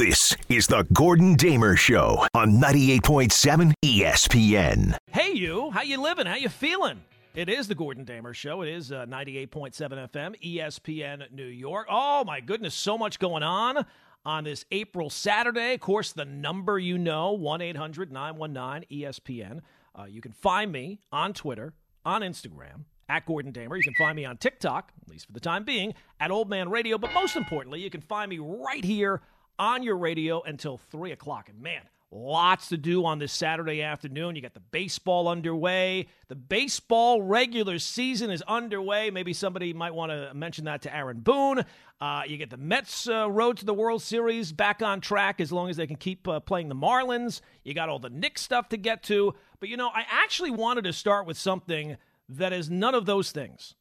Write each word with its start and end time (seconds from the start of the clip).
This 0.00 0.34
is 0.48 0.66
the 0.66 0.86
Gordon 0.94 1.34
Damer 1.34 1.76
Show 1.76 2.26
on 2.32 2.52
98.7 2.52 3.74
ESPN. 3.84 4.96
Hey, 5.10 5.32
you. 5.32 5.70
How 5.72 5.82
you 5.82 6.00
living? 6.00 6.24
How 6.24 6.36
you 6.36 6.48
feeling? 6.48 7.02
It 7.34 7.50
is 7.50 7.68
the 7.68 7.74
Gordon 7.74 8.04
Damer 8.04 8.32
Show. 8.32 8.62
It 8.62 8.70
is 8.70 8.92
uh, 8.92 9.04
98.7 9.04 9.74
FM, 10.08 10.42
ESPN 10.42 11.30
New 11.32 11.44
York. 11.44 11.86
Oh, 11.90 12.24
my 12.24 12.40
goodness, 12.40 12.74
so 12.74 12.96
much 12.96 13.18
going 13.18 13.42
on 13.42 13.84
on 14.24 14.44
this 14.44 14.64
April 14.70 15.10
Saturday. 15.10 15.74
Of 15.74 15.80
course, 15.80 16.12
the 16.12 16.24
number 16.24 16.78
you 16.78 16.96
know, 16.96 17.32
1 17.32 17.60
800 17.60 18.10
919 18.10 19.02
ESPN. 19.02 19.60
Uh, 19.94 20.04
you 20.04 20.22
can 20.22 20.32
find 20.32 20.72
me 20.72 21.00
on 21.12 21.34
Twitter, 21.34 21.74
on 22.06 22.22
Instagram, 22.22 22.84
at 23.10 23.26
Gordon 23.26 23.52
Damer. 23.52 23.76
You 23.76 23.82
can 23.82 23.92
find 23.98 24.16
me 24.16 24.24
on 24.24 24.38
TikTok, 24.38 24.92
at 25.02 25.10
least 25.10 25.26
for 25.26 25.32
the 25.32 25.40
time 25.40 25.64
being, 25.64 25.92
at 26.20 26.30
Old 26.30 26.48
Man 26.48 26.70
Radio. 26.70 26.96
But 26.96 27.12
most 27.12 27.36
importantly, 27.36 27.82
you 27.82 27.90
can 27.90 28.00
find 28.00 28.30
me 28.30 28.38
right 28.38 28.82
here 28.82 29.20
on 29.60 29.82
your 29.82 29.98
radio 29.98 30.40
until 30.42 30.78
3 30.78 31.12
o'clock. 31.12 31.50
And 31.50 31.60
man, 31.60 31.82
lots 32.10 32.70
to 32.70 32.78
do 32.78 33.04
on 33.04 33.18
this 33.18 33.30
Saturday 33.30 33.82
afternoon. 33.82 34.34
You 34.34 34.40
got 34.40 34.54
the 34.54 34.60
baseball 34.60 35.28
underway. 35.28 36.08
The 36.28 36.34
baseball 36.34 37.20
regular 37.20 37.78
season 37.78 38.30
is 38.30 38.42
underway. 38.48 39.10
Maybe 39.10 39.34
somebody 39.34 39.74
might 39.74 39.94
want 39.94 40.12
to 40.12 40.32
mention 40.32 40.64
that 40.64 40.80
to 40.82 40.96
Aaron 40.96 41.20
Boone. 41.20 41.64
Uh, 42.00 42.22
you 42.26 42.38
get 42.38 42.48
the 42.48 42.56
Mets' 42.56 43.06
uh, 43.06 43.30
road 43.30 43.58
to 43.58 43.66
the 43.66 43.74
World 43.74 44.00
Series 44.00 44.50
back 44.50 44.80
on 44.80 45.02
track 45.02 45.42
as 45.42 45.52
long 45.52 45.68
as 45.68 45.76
they 45.76 45.86
can 45.86 45.96
keep 45.96 46.26
uh, 46.26 46.40
playing 46.40 46.70
the 46.70 46.74
Marlins. 46.74 47.42
You 47.62 47.74
got 47.74 47.90
all 47.90 47.98
the 47.98 48.08
Knicks 48.08 48.40
stuff 48.40 48.70
to 48.70 48.78
get 48.78 49.02
to. 49.04 49.34
But 49.60 49.68
you 49.68 49.76
know, 49.76 49.90
I 49.94 50.06
actually 50.08 50.52
wanted 50.52 50.84
to 50.84 50.94
start 50.94 51.26
with 51.26 51.36
something 51.36 51.98
that 52.30 52.54
is 52.54 52.70
none 52.70 52.94
of 52.94 53.04
those 53.04 53.30
things. 53.30 53.74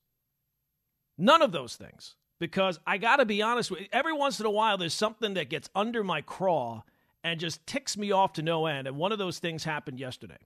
None 1.18 1.42
of 1.42 1.54
those 1.54 1.78
things 1.78 2.16
because 2.40 2.80
I 2.88 2.98
got 2.98 3.18
to 3.18 3.26
be 3.26 3.42
honest 3.42 3.70
with 3.70 3.82
you, 3.82 3.88
every 3.92 4.14
once 4.14 4.40
in 4.40 4.46
a 4.46 4.52
while 4.52 4.78
there's 4.78 4.94
something 4.94 5.34
that 5.36 5.50
gets 5.50 5.70
under 5.76 6.04
my 6.04 6.22
craw 6.22 6.84
and 7.24 7.40
just 7.40 7.66
ticks 7.68 7.98
me 7.98 8.12
off 8.12 8.34
to 8.34 8.42
no 8.42 8.66
end. 8.66 8.88
And 8.88 8.98
one 8.98 9.12
of 9.12 9.20
those 9.20 9.40
things 9.40 9.64
happened 9.64 10.00
yesterday. 10.00 10.38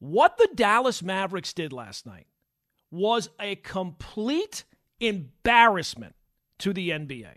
What 0.00 0.36
the 0.36 0.48
Dallas 0.54 1.02
Mavericks 1.02 1.52
did 1.52 1.72
last 1.72 2.06
night 2.06 2.26
was 2.90 3.30
a 3.40 3.56
complete 3.56 4.64
embarrassment 5.00 6.14
to 6.58 6.72
the 6.72 6.90
NBA. 6.90 7.36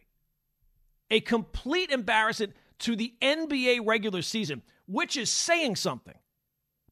A 1.10 1.20
complete 1.22 1.92
embarrassment 1.92 2.54
to 2.80 2.96
the 2.96 3.14
NBA 3.22 3.86
regular 3.86 4.22
season, 4.22 4.62
which 4.88 5.16
is 5.16 5.30
saying 5.30 5.76
something. 5.78 6.18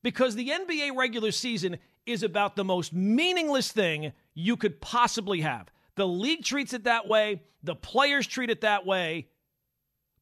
Because 0.01 0.35
the 0.35 0.49
NBA 0.49 0.95
regular 0.95 1.31
season 1.31 1.77
is 2.05 2.23
about 2.23 2.55
the 2.55 2.63
most 2.63 2.93
meaningless 2.93 3.71
thing 3.71 4.13
you 4.33 4.55
could 4.55 4.79
possibly 4.79 5.41
have. 5.41 5.67
The 5.95 6.07
league 6.07 6.43
treats 6.43 6.73
it 6.73 6.83
that 6.83 7.07
way, 7.07 7.41
the 7.63 7.75
players 7.75 8.27
treat 8.27 8.49
it 8.49 8.61
that 8.61 8.85
way. 8.85 9.27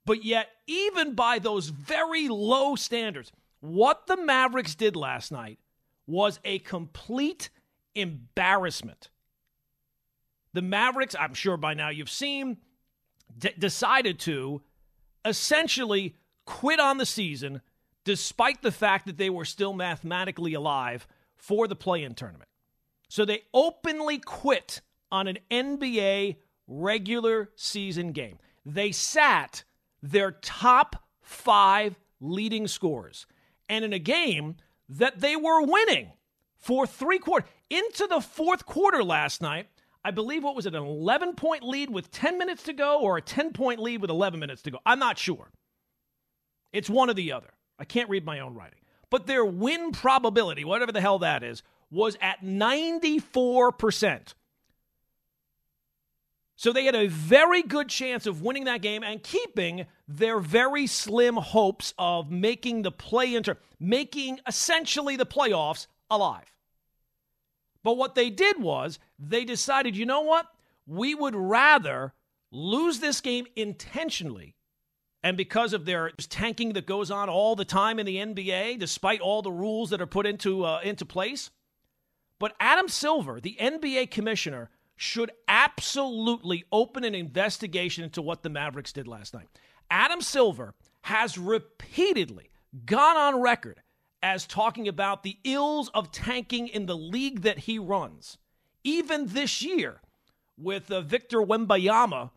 But 0.05 0.23
yet, 0.23 0.49
even 0.67 1.15
by 1.15 1.39
those 1.39 1.69
very 1.69 2.27
low 2.27 2.75
standards, 2.75 3.31
what 3.59 4.07
the 4.07 4.17
Mavericks 4.17 4.75
did 4.75 4.95
last 4.95 5.31
night 5.31 5.59
was 6.05 6.39
a 6.43 6.59
complete 6.59 7.49
embarrassment. 7.95 9.09
The 10.53 10.61
Mavericks, 10.61 11.15
I'm 11.17 11.33
sure 11.33 11.57
by 11.57 11.73
now 11.73 11.89
you've 11.89 12.09
seen, 12.09 12.57
d- 13.37 13.53
decided 13.57 14.19
to 14.21 14.61
essentially 15.25 16.15
quit 16.45 16.79
on 16.79 16.97
the 16.97 17.05
season 17.05 17.61
despite 18.03 18.61
the 18.61 18.71
fact 18.71 19.05
that 19.05 19.17
they 19.17 19.29
were 19.29 19.45
still 19.45 19.73
mathematically 19.73 20.53
alive 20.53 21.07
for 21.37 21.67
the 21.67 21.75
play 21.75 22.03
in 22.03 22.13
tournament. 22.13 22.49
So 23.07 23.23
they 23.23 23.43
openly 23.53 24.19
quit 24.19 24.81
on 25.13 25.27
an 25.27 25.37
NBA 25.51 26.37
regular 26.67 27.51
season 27.55 28.11
game. 28.11 28.39
They 28.65 28.91
sat 28.91 29.63
their 30.01 30.31
top 30.31 30.95
five 31.21 31.95
leading 32.19 32.67
scorers. 32.67 33.27
And 33.69 33.85
in 33.85 33.93
a 33.93 33.99
game 33.99 34.55
that 34.89 35.19
they 35.19 35.35
were 35.35 35.61
winning 35.61 36.11
for 36.57 36.87
three 36.87 37.19
quarters, 37.19 37.47
into 37.69 38.07
the 38.07 38.19
fourth 38.21 38.65
quarter 38.65 39.03
last 39.03 39.41
night, 39.41 39.67
I 40.03 40.11
believe 40.11 40.43
what 40.43 40.55
was 40.55 40.65
it, 40.65 40.75
an 40.75 40.83
11 40.83 41.35
point 41.35 41.63
lead 41.63 41.89
with 41.89 42.11
10 42.11 42.37
minutes 42.37 42.63
to 42.63 42.73
go 42.73 42.99
or 42.99 43.17
a 43.17 43.21
10 43.21 43.53
point 43.53 43.79
lead 43.79 44.01
with 44.01 44.09
11 44.09 44.39
minutes 44.39 44.63
to 44.63 44.71
go? 44.71 44.79
I'm 44.85 44.99
not 44.99 45.17
sure. 45.17 45.51
It's 46.73 46.89
one 46.89 47.09
or 47.09 47.13
the 47.13 47.31
other. 47.31 47.53
I 47.77 47.85
can't 47.85 48.09
read 48.09 48.25
my 48.25 48.39
own 48.39 48.55
writing. 48.55 48.79
But 49.09 49.27
their 49.27 49.45
win 49.45 49.91
probability, 49.91 50.65
whatever 50.65 50.91
the 50.91 51.01
hell 51.01 51.19
that 51.19 51.43
is, 51.43 51.61
was 51.91 52.17
at 52.19 52.43
94%. 52.43 54.33
So 56.63 56.71
they 56.71 56.85
had 56.85 56.95
a 56.95 57.07
very 57.07 57.61
good 57.61 57.89
chance 57.89 58.25
of 58.25 58.41
winning 58.41 58.63
that 58.63 58.81
game 58.81 59.03
and 59.03 59.21
keeping 59.21 59.85
their 60.07 60.39
very 60.39 60.87
slim 60.87 61.35
hopes 61.35 61.93
of 61.97 62.31
making 62.31 62.83
the 62.83 62.91
play 62.91 63.35
inter 63.35 63.57
making 63.81 64.39
essentially 64.47 65.17
the 65.17 65.25
playoffs 65.25 65.87
alive. 66.09 66.49
But 67.83 67.97
what 67.97 68.15
they 68.15 68.29
did 68.29 68.61
was 68.61 68.97
they 69.19 69.43
decided, 69.43 69.97
you 69.97 70.05
know 70.05 70.21
what? 70.21 70.45
We 70.87 71.13
would 71.13 71.35
rather 71.35 72.13
lose 72.49 73.01
this 73.01 73.19
game 73.19 73.45
intentionally. 73.57 74.55
And 75.21 75.35
because 75.35 75.73
of 75.73 75.83
their 75.83 76.11
tanking 76.11 76.71
that 76.73 76.85
goes 76.85 77.11
on 77.11 77.27
all 77.27 77.57
the 77.57 77.65
time 77.65 77.99
in 77.99 78.05
the 78.05 78.15
NBA, 78.15 78.79
despite 78.79 79.19
all 79.19 79.41
the 79.41 79.51
rules 79.51 79.89
that 79.89 79.99
are 79.99 80.07
put 80.07 80.25
into 80.25 80.63
uh, 80.63 80.79
into 80.81 81.03
place, 81.03 81.49
but 82.39 82.55
Adam 82.61 82.87
Silver, 82.87 83.41
the 83.41 83.57
NBA 83.59 84.11
commissioner, 84.11 84.69
should 84.95 85.31
absolutely 85.47 86.65
open 86.71 87.03
an 87.03 87.15
investigation 87.15 88.03
into 88.03 88.21
what 88.21 88.43
the 88.43 88.49
Mavericks 88.49 88.93
did 88.93 89.07
last 89.07 89.33
night. 89.33 89.47
Adam 89.89 90.21
Silver 90.21 90.73
has 91.01 91.37
repeatedly 91.37 92.49
gone 92.85 93.17
on 93.17 93.41
record 93.41 93.81
as 94.21 94.47
talking 94.47 94.87
about 94.87 95.23
the 95.23 95.37
ills 95.43 95.89
of 95.89 96.11
tanking 96.11 96.67
in 96.67 96.85
the 96.85 96.95
league 96.95 97.41
that 97.41 97.59
he 97.59 97.77
runs. 97.77 98.37
Even 98.83 99.27
this 99.27 99.61
year, 99.61 100.01
with 100.57 100.91
uh, 100.91 101.01
Victor 101.01 101.39
Wembanyama 101.39 102.31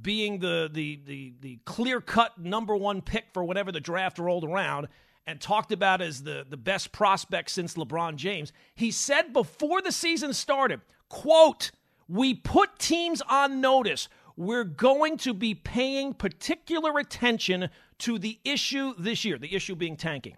being 0.00 0.38
the 0.38 0.68
the 0.72 1.00
the, 1.04 1.34
the 1.40 1.60
clear 1.64 2.00
cut 2.00 2.38
number 2.38 2.76
one 2.76 3.00
pick 3.00 3.26
for 3.32 3.44
whenever 3.44 3.72
the 3.72 3.80
draft 3.80 4.18
rolled 4.18 4.44
around, 4.44 4.88
and 5.26 5.40
talked 5.40 5.72
about 5.72 6.00
as 6.00 6.22
the, 6.22 6.44
the 6.48 6.56
best 6.56 6.92
prospect 6.92 7.50
since 7.50 7.74
LeBron 7.74 8.16
James. 8.16 8.52
He 8.74 8.90
said 8.90 9.32
before 9.32 9.80
the 9.80 9.92
season 9.92 10.32
started, 10.32 10.80
quote, 11.08 11.70
we 12.10 12.34
put 12.34 12.78
teams 12.78 13.22
on 13.22 13.60
notice. 13.60 14.08
We're 14.36 14.64
going 14.64 15.16
to 15.18 15.32
be 15.32 15.54
paying 15.54 16.12
particular 16.12 16.98
attention 16.98 17.70
to 18.00 18.18
the 18.18 18.40
issue 18.44 18.94
this 18.98 19.24
year, 19.24 19.38
the 19.38 19.54
issue 19.54 19.76
being 19.76 19.96
tanking. 19.96 20.36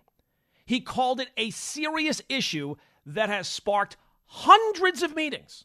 He 0.66 0.80
called 0.80 1.20
it 1.20 1.28
a 1.36 1.50
serious 1.50 2.20
issue 2.28 2.74
that 3.06 3.30
has 3.30 3.48
sparked 3.48 3.96
hundreds 4.26 5.02
of 5.02 5.16
meetings. 5.16 5.64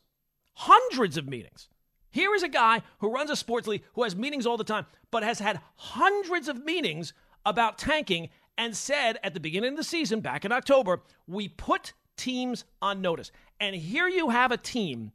Hundreds 0.53 1.18
of 1.18 1.28
meetings. 1.28 1.68
Here 2.09 2.34
is 2.34 2.41
a 2.41 2.47
guy 2.47 2.84
who 3.00 3.12
runs 3.12 3.29
a 3.29 3.35
sports 3.35 3.68
league 3.68 3.84
who 3.94 4.03
has 4.03 4.16
meetings 4.16 4.45
all 4.45 4.57
the 4.57 4.63
time, 4.63 4.85
but 5.12 5.24
has 5.24 5.39
had 5.39 5.59
hundreds 5.75 6.47
of 6.47 6.63
meetings 6.63 7.12
about 7.45 7.78
tanking 7.78 8.29
and 8.57 8.75
said 8.75 9.19
at 9.24 9.34
the 9.34 9.39
beginning 9.41 9.72
of 9.72 9.78
the 9.78 9.84
season, 9.84 10.22
back 10.22 10.45
in 10.45 10.53
October, 10.53 11.01
we 11.28 11.50
put 11.50 11.94
teams 12.16 12.63
on 12.81 13.01
notice. 13.01 13.31
And 13.59 13.75
here 13.75 14.07
you 14.07 14.29
have 14.29 14.51
a 14.51 14.57
team 14.57 15.12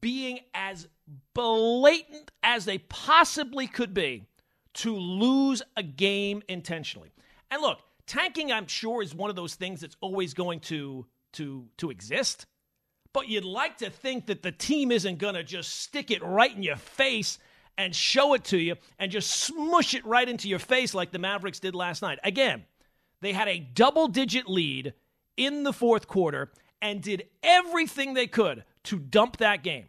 being 0.00 0.40
as 0.54 0.88
blatant 1.34 2.30
as 2.42 2.64
they 2.64 2.78
possibly 2.78 3.66
could 3.66 3.94
be 3.94 4.26
to 4.74 4.94
lose 4.94 5.62
a 5.76 5.82
game 5.82 6.42
intentionally. 6.48 7.12
And 7.50 7.62
look, 7.62 7.78
tanking 8.06 8.52
I'm 8.52 8.66
sure 8.66 9.02
is 9.02 9.14
one 9.14 9.30
of 9.30 9.36
those 9.36 9.54
things 9.54 9.80
that's 9.80 9.96
always 10.00 10.34
going 10.34 10.60
to 10.60 11.06
to 11.34 11.66
to 11.78 11.90
exist. 11.90 12.46
But 13.12 13.28
you'd 13.28 13.44
like 13.44 13.78
to 13.78 13.90
think 13.90 14.26
that 14.26 14.42
the 14.42 14.52
team 14.52 14.92
isn't 14.92 15.18
going 15.18 15.34
to 15.34 15.42
just 15.42 15.80
stick 15.80 16.10
it 16.10 16.22
right 16.22 16.54
in 16.54 16.62
your 16.62 16.76
face 16.76 17.38
and 17.78 17.94
show 17.94 18.34
it 18.34 18.44
to 18.44 18.58
you 18.58 18.76
and 18.98 19.10
just 19.10 19.30
smush 19.30 19.94
it 19.94 20.04
right 20.04 20.28
into 20.28 20.48
your 20.48 20.58
face 20.58 20.94
like 20.94 21.10
the 21.10 21.18
Mavericks 21.18 21.60
did 21.60 21.74
last 21.74 22.02
night. 22.02 22.18
Again, 22.22 22.64
they 23.20 23.32
had 23.32 23.48
a 23.48 23.58
double 23.58 24.08
digit 24.08 24.48
lead 24.48 24.92
in 25.36 25.62
the 25.62 25.72
fourth 25.72 26.06
quarter 26.06 26.52
and 26.82 27.00
did 27.00 27.24
everything 27.42 28.14
they 28.14 28.26
could 28.26 28.64
to 28.84 28.98
dump 28.98 29.38
that 29.38 29.62
game. 29.62 29.86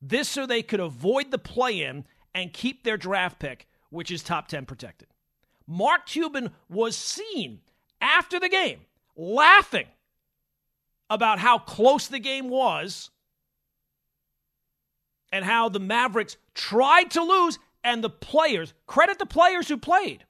This 0.00 0.28
so 0.28 0.46
they 0.46 0.62
could 0.62 0.80
avoid 0.80 1.30
the 1.30 1.38
play 1.38 1.82
in 1.82 2.04
and 2.34 2.52
keep 2.52 2.84
their 2.84 2.96
draft 2.96 3.38
pick, 3.38 3.66
which 3.90 4.10
is 4.10 4.22
top 4.22 4.48
10 4.48 4.66
protected. 4.66 5.08
Mark 5.66 6.06
Cuban 6.06 6.50
was 6.68 6.96
seen 6.96 7.60
after 8.00 8.38
the 8.38 8.48
game 8.48 8.80
laughing 9.16 9.86
about 11.08 11.38
how 11.38 11.58
close 11.58 12.08
the 12.08 12.18
game 12.18 12.48
was 12.48 13.10
and 15.32 15.44
how 15.44 15.68
the 15.68 15.80
Mavericks 15.80 16.36
tried 16.54 17.10
to 17.10 17.20
lose, 17.20 17.58
and 17.82 18.04
the 18.04 18.10
players, 18.10 18.72
credit 18.86 19.18
the 19.18 19.26
players 19.26 19.66
who 19.68 19.76
played. 19.76 20.24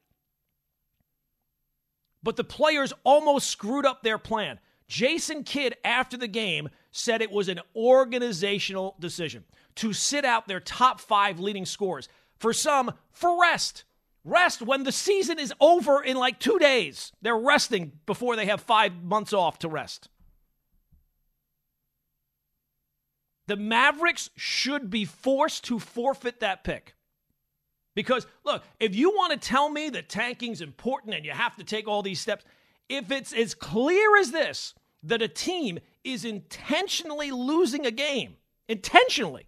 But 2.23 2.37
the 2.37 2.45
players 2.45 2.93
almost 3.05 3.49
screwed 3.49 3.85
up 3.85 4.03
their 4.03 4.17
plan. 4.17 4.59
Jason 4.89 5.45
Kidd, 5.45 5.77
after 5.85 6.17
the 6.17 6.27
game, 6.27 6.71
said 6.97 7.21
it 7.21 7.33
was 7.33 7.49
an 7.49 7.61
organizational 7.75 8.95
decision 9.01 9.45
to 9.75 9.93
sit 9.93 10.25
out 10.25 10.47
their 10.47 10.61
top 10.61 11.01
five 11.01 11.41
leading 11.41 11.67
scorers. 11.67 12.09
For 12.39 12.53
some, 12.53 12.95
for 13.11 13.41
rest. 13.41 13.83
Rest 14.25 14.63
when 14.63 14.85
the 14.85 14.93
season 14.93 15.41
is 15.41 15.53
over 15.61 16.03
in 16.03 16.17
like 16.17 16.39
two 16.39 16.59
days. 16.59 17.13
They're 17.21 17.37
resting 17.37 17.93
before 18.07 18.37
they 18.37 18.47
have 18.47 18.61
five 18.61 19.03
months 19.03 19.33
off 19.33 19.59
to 19.61 19.69
rest. 19.69 20.09
The 23.49 23.57
Mavericks 23.57 24.31
should 24.37 24.89
be 24.89 25.05
forced 25.05 25.65
to 25.65 25.81
forfeit 25.81 26.41
that 26.41 26.63
pick. 26.63 26.95
Because, 27.97 28.27
look, 28.45 28.63
if 28.79 28.95
you 28.95 29.11
want 29.11 29.33
to 29.33 29.49
tell 29.49 29.69
me 29.69 29.91
that 29.91 30.09
tanking's 30.09 30.61
important 30.61 31.15
and 31.15 31.25
you 31.25 31.33
have 31.33 31.57
to 31.57 31.65
take 31.65 31.89
all 31.89 32.03
these 32.03 32.21
steps, 32.21 32.45
if 32.89 33.11
it's 33.11 33.33
as 33.33 33.55
clear 33.55 34.17
as 34.17 34.31
this 34.31 34.75
that 35.05 35.23
a 35.23 35.29
team 35.29 35.79
is 36.03 36.25
intentionally 36.25 37.31
losing 37.31 37.87
a 37.87 37.91
game, 37.91 38.37
intentionally, 38.69 39.47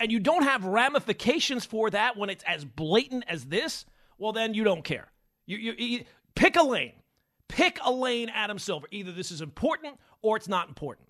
and 0.00 0.10
you 0.10 0.20
don't 0.20 0.42
have 0.42 0.64
ramifications 0.64 1.64
for 1.64 1.90
that 1.90 2.16
when 2.16 2.30
it's 2.30 2.44
as 2.44 2.64
blatant 2.64 3.24
as 3.28 3.44
this, 3.46 3.84
well, 4.18 4.32
then 4.32 4.54
you 4.54 4.64
don't 4.64 4.84
care. 4.84 5.10
You, 5.46 5.56
you, 5.58 5.74
you 5.78 6.04
pick 6.34 6.56
a 6.56 6.62
lane. 6.62 6.92
Pick 7.48 7.78
a 7.84 7.92
lane, 7.92 8.30
Adam 8.30 8.58
Silver. 8.58 8.86
Either 8.90 9.12
this 9.12 9.30
is 9.30 9.40
important 9.40 9.98
or 10.22 10.36
it's 10.36 10.48
not 10.48 10.68
important 10.68 11.08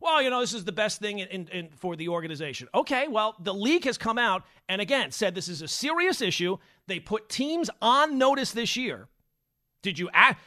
well, 0.00 0.22
you 0.22 0.30
know, 0.30 0.40
this 0.40 0.54
is 0.54 0.64
the 0.64 0.72
best 0.72 0.98
thing 0.98 1.18
in, 1.18 1.28
in, 1.28 1.48
in, 1.48 1.68
for 1.76 1.94
the 1.94 2.08
organization. 2.08 2.68
Okay, 2.74 3.06
well, 3.06 3.36
the 3.40 3.52
league 3.52 3.84
has 3.84 3.98
come 3.98 4.18
out 4.18 4.44
and 4.68 4.80
again 4.80 5.10
said 5.10 5.34
this 5.34 5.48
is 5.48 5.62
a 5.62 5.68
serious 5.68 6.20
issue. 6.22 6.56
They 6.86 6.98
put 6.98 7.28
teams 7.28 7.70
on 7.82 8.18
notice 8.18 8.52
this 8.52 8.76
year. 8.76 9.08
Did 9.82 9.98
you 9.98 10.10
act? 10.12 10.42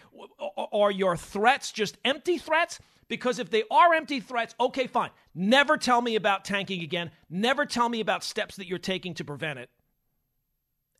Are 0.71 0.91
your 0.91 1.17
threats 1.17 1.71
just 1.71 1.97
empty 2.05 2.37
threats? 2.37 2.79
Because 3.07 3.39
if 3.39 3.49
they 3.49 3.63
are 3.69 3.93
empty 3.93 4.19
threats, 4.19 4.55
okay, 4.59 4.87
fine. 4.87 5.09
Never 5.35 5.77
tell 5.77 6.01
me 6.01 6.15
about 6.15 6.45
tanking 6.45 6.81
again. 6.81 7.11
Never 7.29 7.65
tell 7.65 7.89
me 7.89 7.99
about 7.99 8.23
steps 8.23 8.55
that 8.57 8.67
you're 8.67 8.79
taking 8.79 9.13
to 9.15 9.23
prevent 9.23 9.59
it. 9.59 9.69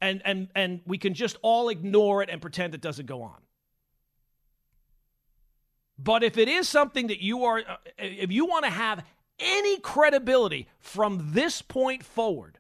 And 0.01 0.21
and 0.25 0.50
and 0.53 0.81
we 0.85 0.97
can 0.97 1.13
just 1.13 1.38
all 1.41 1.69
ignore 1.69 2.21
it 2.21 2.30
and 2.30 2.41
pretend 2.41 2.75
it 2.75 2.81
doesn't 2.81 3.06
go 3.06 3.21
on. 3.21 3.38
But 5.97 6.24
if 6.24 6.38
it 6.38 6.50
is 6.50 6.68
something 6.68 7.07
that 7.07 7.21
you 7.21 7.45
are, 7.45 7.62
if 7.97 8.31
you 8.31 8.45
want 8.45 8.65
to 8.65 8.71
have 8.71 9.06
any 9.39 9.79
credibility 9.79 10.68
from 10.79 11.31
this 11.31 11.62
point 11.62 12.03
forward, 12.03 12.59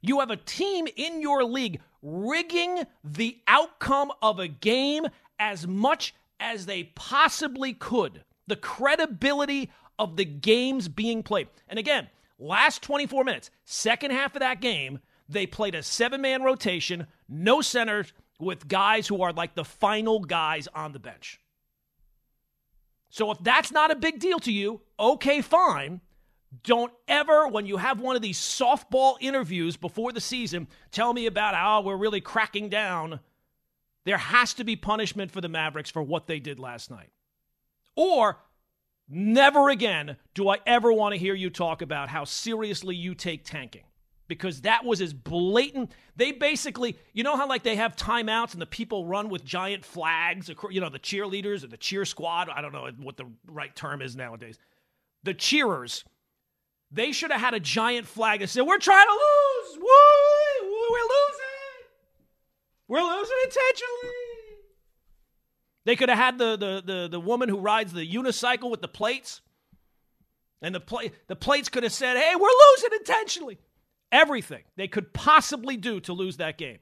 you 0.00 0.20
have 0.20 0.30
a 0.30 0.36
team 0.36 0.86
in 0.94 1.20
your 1.20 1.42
league 1.42 1.80
rigging 2.06 2.84
the 3.02 3.36
outcome 3.48 4.12
of 4.22 4.38
a 4.38 4.46
game 4.46 5.06
as 5.40 5.66
much 5.66 6.14
as 6.38 6.66
they 6.66 6.84
possibly 6.94 7.72
could. 7.74 8.22
The 8.46 8.56
credibility 8.56 9.70
of 9.98 10.16
the 10.16 10.24
games 10.24 10.88
being 10.88 11.24
played. 11.24 11.48
And 11.68 11.78
again, 11.78 12.08
last 12.38 12.82
24 12.82 13.24
minutes, 13.24 13.50
second 13.64 14.12
half 14.12 14.36
of 14.36 14.40
that 14.40 14.60
game, 14.60 15.00
they 15.28 15.46
played 15.46 15.74
a 15.74 15.82
seven 15.82 16.20
man 16.20 16.42
rotation, 16.42 17.08
no 17.28 17.60
centers, 17.60 18.12
with 18.38 18.68
guys 18.68 19.08
who 19.08 19.22
are 19.22 19.32
like 19.32 19.54
the 19.54 19.64
final 19.64 20.20
guys 20.20 20.68
on 20.74 20.92
the 20.92 20.98
bench. 20.98 21.40
So 23.10 23.30
if 23.30 23.38
that's 23.40 23.72
not 23.72 23.90
a 23.90 23.96
big 23.96 24.20
deal 24.20 24.38
to 24.40 24.52
you, 24.52 24.82
okay, 25.00 25.40
fine. 25.40 26.02
Don't 26.62 26.92
ever, 27.08 27.48
when 27.48 27.66
you 27.66 27.76
have 27.76 28.00
one 28.00 28.16
of 28.16 28.22
these 28.22 28.38
softball 28.38 29.16
interviews 29.20 29.76
before 29.76 30.12
the 30.12 30.20
season, 30.20 30.68
tell 30.90 31.12
me 31.12 31.26
about 31.26 31.54
how 31.54 31.82
we're 31.82 31.96
really 31.96 32.20
cracking 32.20 32.68
down. 32.68 33.20
There 34.04 34.16
has 34.16 34.54
to 34.54 34.64
be 34.64 34.76
punishment 34.76 35.32
for 35.32 35.40
the 35.40 35.48
Mavericks 35.48 35.90
for 35.90 36.02
what 36.02 36.26
they 36.26 36.38
did 36.38 36.58
last 36.58 36.90
night. 36.90 37.10
Or 37.96 38.38
never 39.08 39.70
again 39.70 40.16
do 40.34 40.48
I 40.48 40.58
ever 40.66 40.92
want 40.92 41.14
to 41.14 41.18
hear 41.18 41.34
you 41.34 41.50
talk 41.50 41.82
about 41.82 42.08
how 42.08 42.24
seriously 42.24 42.94
you 42.94 43.14
take 43.14 43.44
tanking 43.44 43.84
because 44.28 44.62
that 44.62 44.84
was 44.84 45.00
as 45.00 45.12
blatant. 45.12 45.92
They 46.16 46.32
basically, 46.32 46.96
you 47.12 47.22
know 47.22 47.36
how 47.36 47.48
like 47.48 47.62
they 47.62 47.76
have 47.76 47.96
timeouts 47.96 48.52
and 48.52 48.62
the 48.62 48.66
people 48.66 49.06
run 49.06 49.28
with 49.28 49.44
giant 49.44 49.84
flags, 49.84 50.50
you 50.70 50.80
know, 50.80 50.88
the 50.90 50.98
cheerleaders 50.98 51.64
or 51.64 51.68
the 51.68 51.76
cheer 51.76 52.04
squad. 52.04 52.48
I 52.48 52.60
don't 52.60 52.72
know 52.72 52.88
what 52.98 53.16
the 53.16 53.26
right 53.46 53.74
term 53.74 54.02
is 54.02 54.16
nowadays. 54.16 54.58
The 55.22 55.34
cheerers, 55.34 56.04
they 56.96 57.12
should 57.12 57.30
have 57.30 57.40
had 57.40 57.54
a 57.54 57.60
giant 57.60 58.06
flag 58.06 58.40
that 58.40 58.48
said, 58.48 58.62
"We're 58.62 58.78
trying 58.78 59.06
to 59.06 59.12
lose. 59.12 59.78
Woo! 59.78 60.88
We're 60.90 61.08
losing. 61.16 61.76
We're 62.88 63.02
losing 63.02 63.36
intentionally." 63.44 64.12
They 65.84 65.94
could 65.94 66.08
have 66.08 66.18
had 66.18 66.38
the, 66.38 66.56
the 66.56 66.82
the 66.84 67.08
the 67.08 67.20
woman 67.20 67.48
who 67.48 67.58
rides 67.58 67.92
the 67.92 68.06
unicycle 68.06 68.70
with 68.70 68.82
the 68.82 68.88
plates, 68.88 69.40
and 70.60 70.74
the 70.74 70.80
plate 70.80 71.12
the 71.28 71.36
plates 71.36 71.68
could 71.68 71.84
have 71.84 71.92
said, 71.92 72.16
"Hey, 72.16 72.34
we're 72.34 72.48
losing 72.48 72.98
intentionally." 72.98 73.58
everything 74.12 74.62
they 74.76 74.88
could 74.88 75.12
possibly 75.12 75.76
do 75.76 76.00
to 76.00 76.12
lose 76.12 76.36
that 76.36 76.58
game. 76.58 76.78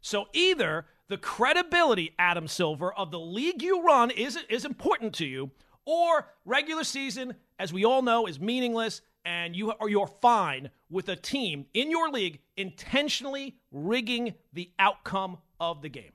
So 0.00 0.26
either 0.32 0.86
the 1.08 1.16
credibility, 1.16 2.14
Adam 2.18 2.46
Silver, 2.46 2.92
of 2.92 3.10
the 3.10 3.18
league 3.18 3.62
you 3.62 3.82
run 3.82 4.10
is, 4.10 4.38
is 4.48 4.64
important 4.64 5.14
to 5.14 5.26
you, 5.26 5.50
or 5.84 6.28
regular 6.44 6.84
season, 6.84 7.34
as 7.58 7.72
we 7.72 7.84
all 7.84 8.02
know, 8.02 8.26
is 8.26 8.38
meaningless, 8.38 9.00
and 9.24 9.54
you 9.54 9.72
are 9.72 9.88
you're 9.88 10.06
fine 10.06 10.70
with 10.90 11.08
a 11.08 11.16
team 11.16 11.66
in 11.74 11.90
your 11.90 12.10
league 12.10 12.40
intentionally 12.56 13.56
rigging 13.70 14.34
the 14.52 14.70
outcome 14.78 15.38
of 15.60 15.82
the 15.82 15.88
game. 15.88 16.12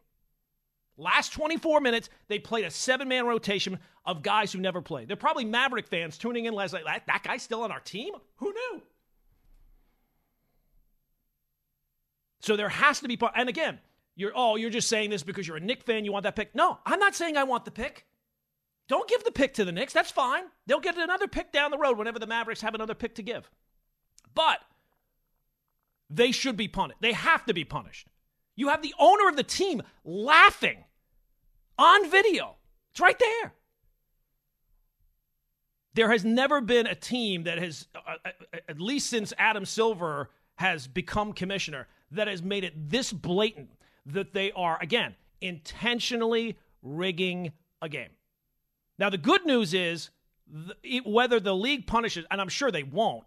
Last 0.98 1.34
24 1.34 1.82
minutes, 1.82 2.10
they 2.28 2.38
played 2.38 2.66
a 2.66 2.72
seven 2.72 3.08
man 3.08 3.26
rotation 3.26 3.80
of 4.06 4.22
guys 4.22 4.54
who 4.54 4.60
never 4.60 4.82
played. 4.82 5.08
They're 5.08 5.16
probably 5.16 5.46
Maverick 5.46 5.88
fans 5.88 6.18
tuning 6.18 6.46
in 6.46 6.54
last 6.54 6.74
night. 6.74 6.84
That, 6.86 7.04
that 7.08 7.24
guy's 7.24 7.42
still 7.42 7.64
on 7.64 7.72
our 7.72 7.80
team? 7.80 8.14
Who 8.36 8.54
knew? 8.54 8.82
So 12.42 12.58
there 12.58 12.70
has 12.70 13.00
to 13.00 13.08
be. 13.08 13.18
And 13.36 13.50
again, 13.50 13.80
you're 14.16 14.34
oh, 14.36 14.56
you're 14.56 14.70
just 14.70 14.90
saying 14.90 15.10
this 15.10 15.24
because 15.24 15.48
you're 15.48 15.58
a 15.58 15.62
Knick 15.62 15.84
fan. 15.84 16.06
You 16.06 16.12
want 16.12 16.24
that 16.24 16.36
pick? 16.36 16.54
No, 16.54 16.78
I'm 16.86 17.00
not 17.00 17.16
saying 17.16 17.38
I 17.38 17.44
want 17.44 17.66
the 17.66 17.72
pick. 17.72 18.06
Don't 18.88 19.10
give 19.10 19.24
the 19.24 19.32
pick 19.32 19.54
to 19.56 19.66
the 19.66 19.72
Knicks. 19.72 19.94
That's 19.94 20.12
fine. 20.12 20.44
They'll 20.68 20.80
get 20.80 20.98
another 20.98 21.28
pick 21.28 21.52
down 21.52 21.72
the 21.72 21.78
road 21.78 21.98
whenever 21.98 22.20
the 22.20 22.28
Mavericks 22.28 22.62
have 22.62 22.76
another 22.76 22.94
pick 22.94 23.16
to 23.16 23.24
give. 23.24 23.50
But 24.36 24.60
they 26.10 26.32
should 26.32 26.58
be 26.58 26.68
punished. 26.68 27.00
They 27.02 27.14
have 27.14 27.46
to 27.46 27.54
be 27.54 27.64
punished. 27.64 28.08
You 28.56 28.70
have 28.70 28.82
the 28.82 28.94
owner 29.00 29.28
of 29.30 29.36
the 29.36 29.44
team 29.44 29.82
laughing 30.04 30.84
on 31.78 32.10
video. 32.10 32.56
It's 32.92 33.00
right 33.00 33.18
there. 33.18 33.54
There 35.96 36.12
has 36.12 36.26
never 36.26 36.62
been 36.62 36.88
a 36.88 36.96
team 36.96 37.44
that 37.44 37.58
has, 37.60 37.88
uh, 37.96 38.16
uh 38.26 38.58
at 38.68 38.80
least 38.80 39.10
since 39.10 39.34
Adam 39.38 39.66
Silver 39.66 40.30
has 40.56 40.88
become 40.88 41.34
commissioner, 41.34 41.88
that 42.12 42.28
has 42.28 42.44
made 42.44 42.64
it 42.64 42.90
this 42.90 43.12
blatant 43.12 43.72
that 44.06 44.34
they 44.34 44.52
are, 44.52 44.78
again, 44.82 45.16
intentionally 45.42 46.58
rigging 46.82 47.52
a 47.82 47.90
game. 47.90 48.10
Now, 49.04 49.10
the 49.10 49.18
good 49.18 49.46
news 49.46 49.74
is 49.74 50.12
th- 50.82 51.04
whether 51.06 51.38
the 51.42 51.54
league 51.54 51.88
punishes, 51.88 52.26
and 52.32 52.40
I'm 52.40 52.48
sure 52.48 52.72
they 52.72 52.84
won't, 52.84 53.26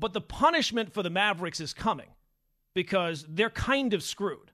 but 0.00 0.14
the 0.14 0.20
punishment 0.20 0.92
for 0.92 1.04
the 1.04 1.10
Mavericks 1.10 1.60
is 1.60 1.72
coming 1.72 2.08
because 2.74 3.24
they're 3.28 3.50
kind 3.50 3.94
of 3.94 4.02
screwed. 4.02 4.50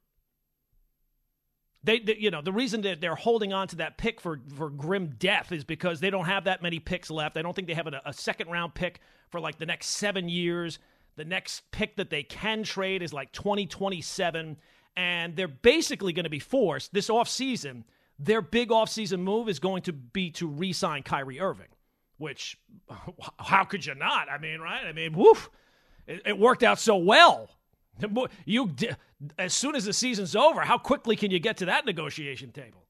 They, 1.83 2.00
they, 2.00 2.17
you 2.17 2.31
know, 2.31 2.43
the 2.43 2.52
reason 2.52 2.83
that 2.83 3.00
they're 3.00 3.14
holding 3.14 3.55
on 3.55 3.67
to 3.69 3.76
that 3.76 3.97
pick 3.97 4.21
for, 4.21 4.41
for 4.55 4.69
grim 4.69 5.14
death 5.19 5.52
is 5.52 5.64
because 5.64 6.00
they 6.00 6.11
don't 6.11 6.26
have 6.26 6.45
that 6.45 6.61
many 6.61 6.79
picks 6.79 7.11
left. 7.11 7.38
I 7.38 7.41
don't 7.41 7.57
think 7.57 7.67
they 7.67 7.73
have 7.73 7.87
a, 7.87 8.02
a 8.05 8.12
second 8.12 8.50
round 8.50 8.75
pick 8.75 9.00
for 9.31 9.41
like 9.41 9.57
the 9.57 9.64
next 9.64 9.87
seven 9.87 10.29
years. 10.29 10.81
The 11.17 11.25
next 11.25 11.62
pick 11.71 11.97
that 11.97 12.11
they 12.11 12.25
can 12.25 12.62
trade 12.62 13.02
is 13.02 13.14
like 13.14 13.33
2027. 13.33 14.59
And 14.99 15.35
they're 15.35 15.49
basically 15.49 16.12
going 16.12 16.25
to 16.25 16.31
be 16.31 16.41
forced 16.41 16.93
this 16.93 17.09
offseason. 17.09 17.85
Their 18.25 18.41
big 18.41 18.69
offseason 18.69 19.21
move 19.21 19.49
is 19.49 19.59
going 19.59 19.83
to 19.83 19.93
be 19.93 20.31
to 20.33 20.47
re 20.47 20.73
sign 20.73 21.02
Kyrie 21.02 21.41
Irving, 21.41 21.67
which, 22.19 22.57
how 23.38 23.64
could 23.64 23.85
you 23.85 23.95
not? 23.95 24.29
I 24.29 24.38
mean, 24.38 24.61
right? 24.61 24.87
I 24.87 24.93
mean, 24.93 25.12
woof. 25.12 25.50
It, 26.07 26.23
it 26.26 26.38
worked 26.38 26.62
out 26.62 26.79
so 26.79 26.97
well. 26.97 27.50
You, 28.47 28.75
as 29.38 29.52
soon 29.52 29.76
as 29.76 29.85
the 29.85 29.93
season's 29.93 30.35
over, 30.35 30.62
how 30.62 30.79
quickly 30.79 31.14
can 31.14 31.31
you 31.31 31.38
get 31.38 31.59
to 31.59 31.67
that 31.67 31.85
negotiation 31.85 32.50
table? 32.50 32.83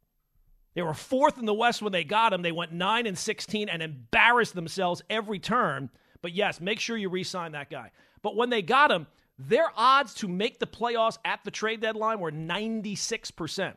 They 0.75 0.83
were 0.83 0.95
fourth 0.95 1.39
in 1.39 1.45
the 1.45 1.53
West 1.53 1.83
when 1.83 1.93
they 1.93 2.05
got 2.05 2.33
him. 2.33 2.41
They 2.41 2.53
went 2.53 2.73
9 2.73 3.07
and 3.07 3.19
16 3.19 3.69
and 3.69 3.83
embarrassed 3.83 4.55
themselves 4.55 5.03
every 5.11 5.39
turn. 5.39 5.91
But 6.23 6.33
yes, 6.33 6.61
make 6.61 6.81
sure 6.81 6.97
you 6.97 7.11
re 7.11 7.25
sign 7.25 7.53
that 7.53 7.69
guy. 7.69 7.91
But 8.23 8.37
when 8.37 8.49
they 8.49 8.63
got 8.63 8.91
him, 8.91 9.07
their 9.39 9.67
odds 9.77 10.15
to 10.15 10.29
make 10.29 10.59
the 10.59 10.67
playoffs 10.67 11.19
at 11.25 11.41
the 11.45 11.51
trade 11.51 11.81
deadline 11.81 12.21
were 12.21 12.33
96%. 12.33 13.75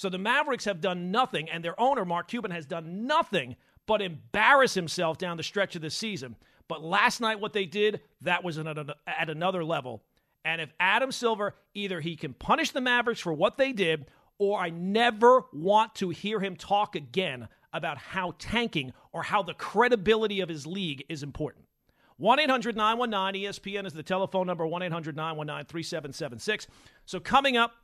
So 0.00 0.08
the 0.08 0.16
Mavericks 0.16 0.64
have 0.64 0.80
done 0.80 1.10
nothing, 1.10 1.50
and 1.50 1.62
their 1.62 1.78
owner, 1.78 2.06
Mark 2.06 2.28
Cuban, 2.28 2.52
has 2.52 2.64
done 2.64 3.06
nothing 3.06 3.54
but 3.84 4.00
embarrass 4.00 4.72
himself 4.72 5.18
down 5.18 5.36
the 5.36 5.42
stretch 5.42 5.76
of 5.76 5.82
the 5.82 5.90
season. 5.90 6.36
But 6.68 6.82
last 6.82 7.20
night, 7.20 7.38
what 7.38 7.52
they 7.52 7.66
did, 7.66 8.00
that 8.22 8.42
was 8.42 8.56
at 8.56 9.28
another 9.28 9.62
level. 9.62 10.02
And 10.42 10.62
if 10.62 10.72
Adam 10.80 11.12
Silver, 11.12 11.54
either 11.74 12.00
he 12.00 12.16
can 12.16 12.32
punish 12.32 12.70
the 12.70 12.80
Mavericks 12.80 13.20
for 13.20 13.34
what 13.34 13.58
they 13.58 13.72
did, 13.72 14.06
or 14.38 14.58
I 14.58 14.70
never 14.70 15.42
want 15.52 15.94
to 15.96 16.08
hear 16.08 16.40
him 16.40 16.56
talk 16.56 16.96
again 16.96 17.46
about 17.74 17.98
how 17.98 18.32
tanking 18.38 18.94
or 19.12 19.22
how 19.22 19.42
the 19.42 19.52
credibility 19.52 20.40
of 20.40 20.48
his 20.48 20.66
league 20.66 21.04
is 21.10 21.22
important. 21.22 21.66
1 22.16 22.40
800 22.40 22.74
919 22.74 23.44
ESPN 23.44 23.86
is 23.86 23.92
the 23.92 24.02
telephone 24.02 24.46
number 24.46 24.66
1 24.66 24.82
800 24.82 25.14
919 25.14 25.66
3776. 25.66 26.68
So, 27.04 27.20
coming 27.20 27.58
up, 27.58 27.74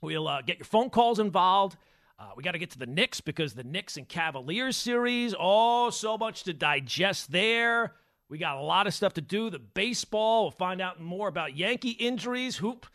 we'll 0.00 0.28
uh, 0.28 0.42
get 0.42 0.58
your 0.58 0.66
phone 0.66 0.90
calls 0.90 1.18
involved. 1.18 1.76
Uh, 2.18 2.30
we 2.36 2.42
got 2.42 2.52
to 2.52 2.58
get 2.58 2.70
to 2.70 2.78
the 2.78 2.86
Knicks 2.86 3.20
because 3.20 3.54
the 3.54 3.62
Knicks 3.62 3.96
and 3.96 4.08
Cavaliers 4.08 4.76
series, 4.76 5.34
oh, 5.38 5.90
so 5.90 6.18
much 6.18 6.42
to 6.44 6.52
digest 6.52 7.30
there. 7.30 7.94
We 8.28 8.38
got 8.38 8.56
a 8.56 8.62
lot 8.62 8.86
of 8.86 8.94
stuff 8.94 9.14
to 9.14 9.20
do. 9.20 9.50
The 9.50 9.58
baseball, 9.58 10.44
we'll 10.44 10.50
find 10.50 10.80
out 10.80 11.00
more 11.00 11.28
about 11.28 11.56
Yankee 11.56 11.90
injuries. 11.90 12.56
Hoop. 12.56 12.86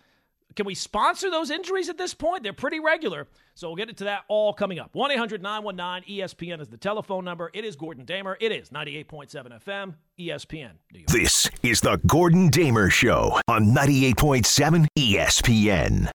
Can 0.56 0.68
we 0.68 0.76
sponsor 0.76 1.32
those 1.32 1.50
injuries 1.50 1.90
at 1.90 1.98
this 1.98 2.14
point? 2.14 2.44
They're 2.44 2.54
pretty 2.54 2.80
regular. 2.80 3.28
So 3.56 3.68
we'll 3.68 3.76
get 3.76 3.90
into 3.90 4.04
that 4.04 4.24
all 4.28 4.54
coming 4.54 4.78
up. 4.78 4.94
1 4.94 5.12
800 5.12 5.42
919 5.42 6.20
ESPN 6.20 6.62
is 6.62 6.68
the 6.68 6.78
telephone 6.78 7.26
number. 7.26 7.50
It 7.54 7.66
is 7.66 7.76
Gordon 7.76 8.06
Damer. 8.06 8.38
It 8.40 8.52
is 8.52 8.70
98.7 8.70 9.64
FM, 9.64 9.96
ESPN. 10.20 10.72
This 11.08 11.50
is 11.64 11.82
the 11.82 12.00
Gordon 12.06 12.50
Damer 12.50 12.92
Show 12.92 13.40
on 13.48 13.74
98.7 13.74 14.86
ESPN. 14.98 16.12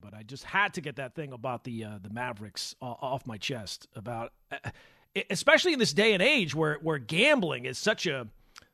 But 0.00 0.14
I 0.14 0.22
just 0.22 0.44
had 0.44 0.74
to 0.74 0.80
get 0.80 0.96
that 0.96 1.14
thing 1.14 1.32
about 1.32 1.64
the 1.64 1.84
uh, 1.84 1.98
the 2.02 2.10
Mavericks 2.10 2.74
off 2.80 3.26
my 3.26 3.36
chest 3.36 3.86
about, 3.94 4.32
uh, 4.50 4.70
especially 5.28 5.72
in 5.72 5.78
this 5.78 5.92
day 5.92 6.12
and 6.12 6.22
age 6.22 6.54
where 6.54 6.78
where 6.82 6.98
gambling 6.98 7.64
is 7.66 7.78
such 7.78 8.06
a 8.06 8.26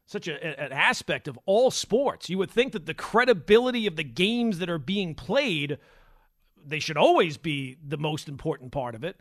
such 0.06 0.28
a, 0.28 0.60
an 0.62 0.72
aspect 0.72 1.28
of 1.28 1.38
all 1.46 1.70
sports. 1.70 2.30
You 2.30 2.38
would 2.38 2.50
think 2.50 2.72
that 2.72 2.86
the 2.86 2.94
credibility 2.94 3.86
of 3.86 3.96
the 3.96 4.04
games 4.04 4.58
that 4.60 4.70
are 4.70 4.78
being 4.78 5.14
played, 5.14 5.78
they 6.64 6.78
should 6.78 6.96
always 6.96 7.36
be 7.36 7.76
the 7.84 7.98
most 7.98 8.28
important 8.28 8.70
part 8.70 8.94
of 8.94 9.02
it. 9.02 9.18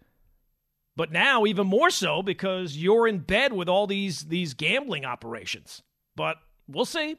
But 0.96 1.12
now 1.12 1.46
even 1.46 1.68
more 1.68 1.90
so 1.90 2.22
because 2.22 2.78
you're 2.78 3.08
in 3.08 3.20
bed 3.20 3.52
with 3.52 3.68
all 3.68 3.88
these 3.88 4.26
these 4.26 4.54
gambling 4.54 5.06
operations. 5.06 5.82
But 6.16 6.38
we'll 6.68 6.86
see. 6.86 7.18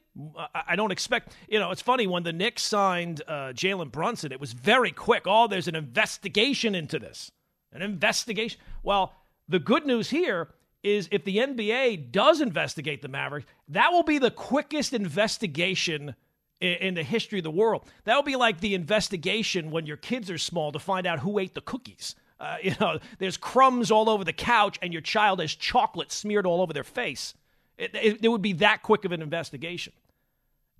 I 0.54 0.76
don't 0.76 0.90
expect. 0.90 1.34
You 1.48 1.58
know, 1.58 1.70
it's 1.70 1.82
funny 1.82 2.06
when 2.06 2.22
the 2.22 2.32
Knicks 2.32 2.62
signed 2.62 3.22
uh, 3.26 3.52
Jalen 3.52 3.90
Brunson. 3.90 4.32
It 4.32 4.40
was 4.40 4.52
very 4.52 4.92
quick. 4.92 5.22
Oh, 5.26 5.46
there's 5.46 5.68
an 5.68 5.76
investigation 5.76 6.74
into 6.74 6.98
this. 6.98 7.30
An 7.72 7.82
investigation. 7.82 8.60
Well, 8.82 9.14
the 9.48 9.58
good 9.58 9.86
news 9.86 10.10
here 10.10 10.48
is 10.82 11.08
if 11.10 11.24
the 11.24 11.38
NBA 11.38 12.12
does 12.12 12.40
investigate 12.40 13.02
the 13.02 13.08
Mavericks, 13.08 13.46
that 13.68 13.92
will 13.92 14.04
be 14.04 14.18
the 14.18 14.30
quickest 14.30 14.92
investigation 14.92 16.14
in, 16.60 16.74
in 16.74 16.94
the 16.94 17.02
history 17.02 17.38
of 17.38 17.44
the 17.44 17.50
world. 17.50 17.88
That 18.04 18.14
will 18.14 18.22
be 18.22 18.36
like 18.36 18.60
the 18.60 18.74
investigation 18.74 19.70
when 19.70 19.86
your 19.86 19.96
kids 19.96 20.30
are 20.30 20.38
small 20.38 20.72
to 20.72 20.78
find 20.78 21.06
out 21.06 21.20
who 21.20 21.38
ate 21.38 21.54
the 21.54 21.60
cookies. 21.60 22.14
Uh, 22.38 22.56
you 22.62 22.74
know, 22.80 22.98
there's 23.18 23.36
crumbs 23.36 23.90
all 23.90 24.08
over 24.08 24.24
the 24.24 24.32
couch, 24.32 24.78
and 24.82 24.92
your 24.92 25.02
child 25.02 25.40
has 25.40 25.54
chocolate 25.54 26.12
smeared 26.12 26.46
all 26.46 26.60
over 26.60 26.72
their 26.72 26.84
face. 26.84 27.34
It, 27.78 27.94
it, 27.94 28.24
it 28.24 28.28
would 28.28 28.42
be 28.42 28.54
that 28.54 28.82
quick 28.82 29.04
of 29.04 29.12
an 29.12 29.22
investigation. 29.22 29.92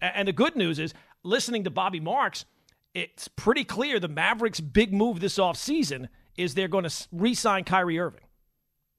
And, 0.00 0.28
the 0.28 0.32
good 0.32 0.56
news 0.56 0.78
is, 0.78 0.92
listening 1.22 1.64
to 1.64 1.70
Bobby 1.70 2.00
Marks, 2.00 2.44
it's 2.94 3.28
pretty 3.28 3.64
clear 3.64 3.98
the 3.98 4.08
Mavericks' 4.08 4.60
big 4.60 4.92
move 4.92 5.20
this 5.20 5.38
offseason 5.38 6.08
is 6.36 6.54
they're 6.54 6.68
going 6.68 6.84
to 6.88 7.08
re 7.12 7.34
sign 7.34 7.64
Kyrie 7.64 7.98
Irving. 7.98 8.20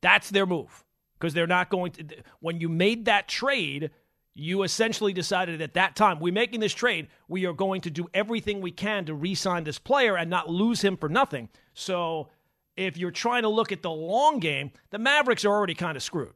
That's 0.02 0.30
their 0.30 0.46
move 0.46 0.84
because 1.20 1.34
they're 1.34 1.48
not 1.48 1.70
going 1.70 1.92
to. 1.94 2.04
When 2.40 2.60
you 2.60 2.70
made 2.70 3.06
that 3.06 3.28
trade, 3.28 3.92
you 4.34 4.64
essentially 4.64 5.14
decided 5.14 5.62
at 5.62 5.74
that 5.74 5.96
time, 5.96 6.20
we're 6.20 6.34
making 6.34 6.60
this 6.60 6.74
trade. 6.74 7.08
We 7.28 7.46
are 7.46 7.54
going 7.54 7.82
to 7.82 7.90
do 7.90 8.08
everything 8.14 8.62
we 8.62 8.72
can 8.72 9.06
to 9.06 9.14
re 9.14 9.36
sign 9.36 9.64
this 9.64 9.80
player 9.80 10.18
and 10.18 10.30
not 10.30 10.50
lose 10.50 10.82
him 10.82 10.98
for 10.98 11.10
nothing. 11.10 11.50
So 11.74 12.30
if 12.76 12.98
you're 12.98 13.12
trying 13.12 13.42
to 13.44 13.50
look 13.50 13.72
at 13.72 13.82
the 13.82 13.92
long 13.92 14.40
game, 14.40 14.72
the 14.92 15.00
Mavericks 15.00 15.44
are 15.44 15.52
already 15.52 15.74
kind 15.74 15.98
of 15.98 16.04
screwed. 16.04 16.34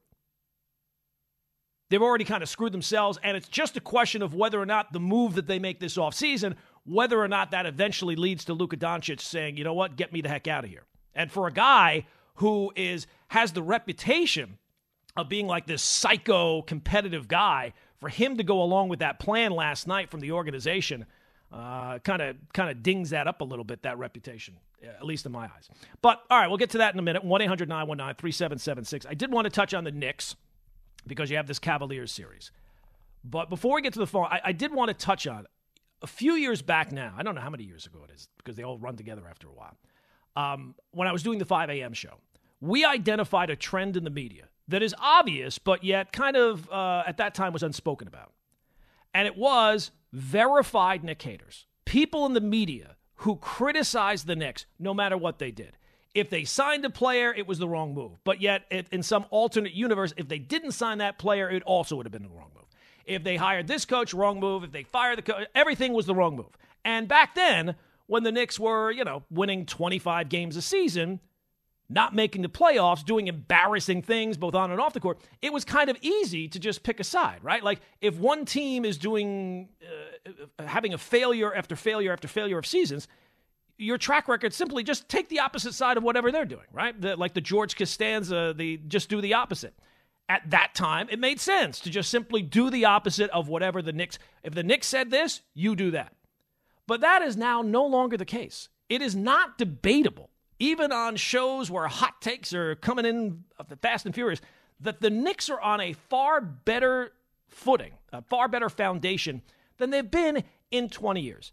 They've 1.91 2.01
already 2.01 2.23
kind 2.23 2.41
of 2.41 2.47
screwed 2.47 2.71
themselves, 2.71 3.19
and 3.21 3.35
it's 3.35 3.49
just 3.49 3.75
a 3.75 3.81
question 3.81 4.21
of 4.21 4.33
whether 4.33 4.61
or 4.61 4.65
not 4.65 4.93
the 4.93 4.99
move 5.01 5.35
that 5.35 5.47
they 5.47 5.59
make 5.59 5.81
this 5.81 5.97
offseason, 5.97 6.55
whether 6.85 7.21
or 7.21 7.27
not 7.27 7.51
that 7.51 7.65
eventually 7.65 8.15
leads 8.15 8.45
to 8.45 8.53
Luka 8.53 8.77
Doncic 8.77 9.19
saying, 9.19 9.57
you 9.57 9.65
know 9.65 9.73
what, 9.73 9.97
get 9.97 10.13
me 10.13 10.21
the 10.21 10.29
heck 10.29 10.47
out 10.47 10.63
of 10.63 10.69
here. 10.69 10.85
And 11.13 11.29
for 11.29 11.47
a 11.47 11.51
guy 11.51 12.05
who 12.35 12.71
is 12.77 13.07
has 13.27 13.51
the 13.51 13.61
reputation 13.61 14.57
of 15.17 15.27
being 15.27 15.47
like 15.47 15.67
this 15.67 15.83
psycho 15.83 16.61
competitive 16.61 17.27
guy, 17.27 17.73
for 17.99 18.07
him 18.07 18.37
to 18.37 18.43
go 18.43 18.63
along 18.63 18.87
with 18.87 18.99
that 18.99 19.19
plan 19.19 19.51
last 19.51 19.85
night 19.85 20.09
from 20.09 20.21
the 20.21 20.31
organization, 20.31 21.05
kind 21.51 22.21
of 22.21 22.37
kind 22.53 22.71
of 22.71 22.81
dings 22.81 23.09
that 23.09 23.27
up 23.27 23.41
a 23.41 23.43
little 23.43 23.65
bit. 23.65 23.83
That 23.83 23.97
reputation, 23.97 24.55
at 24.81 25.05
least 25.05 25.25
in 25.25 25.33
my 25.33 25.43
eyes. 25.43 25.69
But 26.01 26.21
all 26.29 26.39
right, 26.39 26.47
we'll 26.47 26.55
get 26.55 26.69
to 26.69 26.77
that 26.77 26.93
in 26.93 26.99
a 26.99 27.03
minute. 27.03 27.25
One 27.25 27.41
3776 27.41 29.05
I 29.05 29.13
did 29.13 29.29
want 29.33 29.43
to 29.43 29.51
touch 29.51 29.73
on 29.73 29.83
the 29.83 29.91
Knicks 29.91 30.37
because 31.07 31.29
you 31.29 31.37
have 31.37 31.47
this 31.47 31.59
Cavaliers 31.59 32.11
series. 32.11 32.51
But 33.23 33.49
before 33.49 33.75
we 33.75 33.81
get 33.81 33.93
to 33.93 33.99
the 33.99 34.07
phone, 34.07 34.25
I, 34.25 34.41
I 34.45 34.51
did 34.51 34.73
want 34.73 34.89
to 34.89 34.93
touch 34.93 35.27
on 35.27 35.45
a 36.01 36.07
few 36.07 36.33
years 36.33 36.61
back 36.61 36.91
now. 36.91 37.13
I 37.17 37.23
don't 37.23 37.35
know 37.35 37.41
how 37.41 37.49
many 37.49 37.63
years 37.63 37.85
ago 37.85 37.99
it 38.07 38.13
is 38.13 38.27
because 38.37 38.55
they 38.55 38.63
all 38.63 38.77
run 38.77 38.95
together 38.95 39.23
after 39.29 39.47
a 39.47 39.51
while. 39.51 39.77
Um, 40.35 40.75
when 40.91 41.07
I 41.07 41.11
was 41.11 41.23
doing 41.23 41.39
the 41.39 41.45
5 41.45 41.69
a.m. 41.69 41.93
show, 41.93 42.15
we 42.59 42.85
identified 42.85 43.49
a 43.49 43.55
trend 43.55 43.97
in 43.97 44.03
the 44.03 44.09
media 44.09 44.45
that 44.67 44.81
is 44.81 44.95
obvious, 44.99 45.57
but 45.57 45.83
yet 45.83 46.11
kind 46.11 46.37
of 46.37 46.69
uh, 46.71 47.03
at 47.05 47.17
that 47.17 47.35
time 47.35 47.53
was 47.53 47.63
unspoken 47.63 48.07
about. 48.07 48.31
And 49.13 49.27
it 49.27 49.37
was 49.37 49.91
verified 50.13 51.03
Knick 51.03 51.21
haters, 51.21 51.65
people 51.85 52.25
in 52.25 52.33
the 52.33 52.41
media 52.41 52.95
who 53.15 53.35
criticized 53.35 54.25
the 54.25 54.35
Knicks 54.35 54.65
no 54.79 54.93
matter 54.93 55.17
what 55.17 55.39
they 55.39 55.51
did. 55.51 55.77
If 56.13 56.29
they 56.29 56.43
signed 56.43 56.83
a 56.83 56.89
player, 56.89 57.33
it 57.33 57.47
was 57.47 57.57
the 57.59 57.67
wrong 57.67 57.93
move. 57.93 58.11
But 58.23 58.41
yet, 58.41 58.63
if, 58.69 58.89
in 58.89 59.01
some 59.01 59.25
alternate 59.29 59.73
universe, 59.73 60.13
if 60.17 60.27
they 60.27 60.39
didn't 60.39 60.73
sign 60.73 60.97
that 60.97 61.17
player, 61.17 61.49
it 61.49 61.63
also 61.63 61.95
would 61.95 62.05
have 62.05 62.11
been 62.11 62.23
the 62.23 62.29
wrong 62.29 62.51
move. 62.53 62.65
If 63.05 63.23
they 63.23 63.37
hired 63.37 63.67
this 63.67 63.85
coach, 63.85 64.13
wrong 64.13 64.39
move. 64.39 64.63
If 64.63 64.71
they 64.71 64.83
fired 64.83 65.17
the 65.17 65.21
coach, 65.21 65.47
everything 65.55 65.93
was 65.93 66.05
the 66.05 66.15
wrong 66.15 66.35
move. 66.35 66.57
And 66.83 67.07
back 67.07 67.35
then, 67.35 67.75
when 68.07 68.23
the 68.23 68.31
Knicks 68.31 68.59
were, 68.59 68.91
you 68.91 69.03
know, 69.03 69.23
winning 69.29 69.65
25 69.65 70.27
games 70.29 70.57
a 70.57 70.61
season, 70.61 71.19
not 71.89 72.15
making 72.15 72.41
the 72.41 72.49
playoffs, 72.49 73.05
doing 73.05 73.27
embarrassing 73.27 74.01
things 74.01 74.37
both 74.37 74.55
on 74.55 74.71
and 74.71 74.79
off 74.79 74.93
the 74.93 74.99
court, 74.99 75.19
it 75.41 75.51
was 75.51 75.65
kind 75.65 75.89
of 75.89 75.97
easy 76.01 76.47
to 76.47 76.59
just 76.59 76.83
pick 76.83 76.99
a 76.99 77.03
side, 77.03 77.39
right? 77.41 77.63
Like 77.63 77.81
if 77.99 78.17
one 78.17 78.45
team 78.45 78.85
is 78.85 78.97
doing 78.97 79.69
uh, 80.27 80.65
having 80.65 80.93
a 80.93 80.97
failure 80.97 81.53
after 81.53 81.75
failure 81.75 82.13
after 82.13 82.27
failure 82.27 82.57
of 82.57 82.65
seasons, 82.65 83.07
your 83.81 83.97
track 83.97 84.27
record 84.27 84.53
simply 84.53 84.83
just 84.83 85.09
take 85.09 85.29
the 85.29 85.39
opposite 85.39 85.73
side 85.73 85.97
of 85.97 86.03
whatever 86.03 86.31
they're 86.31 86.45
doing, 86.45 86.65
right? 86.71 86.99
The, 86.99 87.15
like 87.15 87.33
the 87.33 87.41
George 87.41 87.75
Costanza, 87.75 88.53
the 88.55 88.77
just 88.87 89.09
do 89.09 89.21
the 89.21 89.33
opposite. 89.33 89.73
At 90.29 90.49
that 90.51 90.73
time, 90.73 91.07
it 91.09 91.19
made 91.19 91.41
sense 91.41 91.79
to 91.81 91.89
just 91.89 92.09
simply 92.09 92.41
do 92.41 92.69
the 92.69 92.85
opposite 92.85 93.29
of 93.31 93.49
whatever 93.49 93.81
the 93.81 93.91
Knicks. 93.91 94.17
If 94.43 94.53
the 94.53 94.63
Knicks 94.63 94.87
said 94.87 95.11
this, 95.11 95.41
you 95.53 95.75
do 95.75 95.91
that. 95.91 96.13
But 96.87 97.01
that 97.01 97.21
is 97.21 97.35
now 97.35 97.61
no 97.61 97.85
longer 97.85 98.15
the 98.15 98.25
case. 98.25 98.69
It 98.87 99.01
is 99.01 99.15
not 99.15 99.57
debatable 99.57 100.31
even 100.61 100.91
on 100.91 101.15
shows 101.15 101.71
where 101.71 101.87
hot 101.87 102.21
takes 102.21 102.53
are 102.53 102.75
coming 102.75 103.03
in 103.03 103.43
of 103.57 103.67
the 103.67 103.75
Fast 103.75 104.05
and 104.05 104.13
Furious, 104.13 104.41
that 104.79 105.01
the 105.01 105.09
Knicks 105.09 105.49
are 105.49 105.59
on 105.59 105.81
a 105.81 105.93
far 105.93 106.39
better 106.39 107.13
footing, 107.47 107.93
a 108.13 108.21
far 108.21 108.47
better 108.47 108.69
foundation 108.69 109.41
than 109.77 109.89
they've 109.89 110.09
been 110.09 110.43
in 110.69 110.87
20 110.87 111.19
years. 111.19 111.51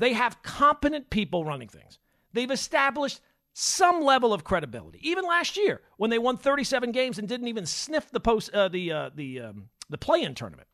They 0.00 0.14
have 0.14 0.42
competent 0.42 1.10
people 1.10 1.44
running 1.44 1.68
things. 1.68 1.98
They've 2.32 2.50
established 2.50 3.20
some 3.52 4.00
level 4.00 4.32
of 4.32 4.44
credibility. 4.44 4.98
Even 5.06 5.26
last 5.26 5.58
year, 5.58 5.82
when 5.98 6.08
they 6.08 6.18
won 6.18 6.38
37 6.38 6.90
games 6.90 7.18
and 7.18 7.28
didn't 7.28 7.48
even 7.48 7.66
sniff 7.66 8.10
the 8.10 8.18
post 8.18 8.50
uh, 8.54 8.68
the 8.68 8.90
uh, 8.90 9.10
the 9.14 9.40
um, 9.40 9.68
the 9.90 9.98
play-in 9.98 10.34
tournament, 10.34 10.68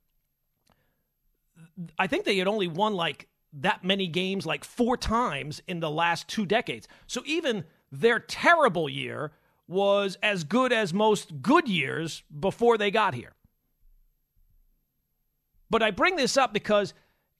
I 1.98 2.06
think 2.06 2.24
they 2.24 2.38
had 2.38 2.46
only 2.46 2.68
won 2.68 2.94
like 2.94 3.26
that 3.52 3.82
many 3.82 4.06
games 4.06 4.46
like 4.46 4.62
four 4.62 4.96
times 4.96 5.60
in 5.66 5.80
the 5.80 5.90
last 5.90 6.28
two 6.28 6.46
decades. 6.46 6.86
So 7.08 7.22
even 7.26 7.64
their 7.90 8.20
terrible 8.20 8.88
year 8.88 9.32
was 9.66 10.18
as 10.22 10.44
good 10.44 10.72
as 10.72 10.94
most 10.94 11.42
good 11.42 11.66
years 11.68 12.22
before 12.38 12.78
they 12.78 12.92
got 12.92 13.14
here. 13.14 13.32
But 15.68 15.82
I 15.82 15.90
bring 15.90 16.14
this 16.14 16.36
up 16.36 16.52
because 16.52 16.94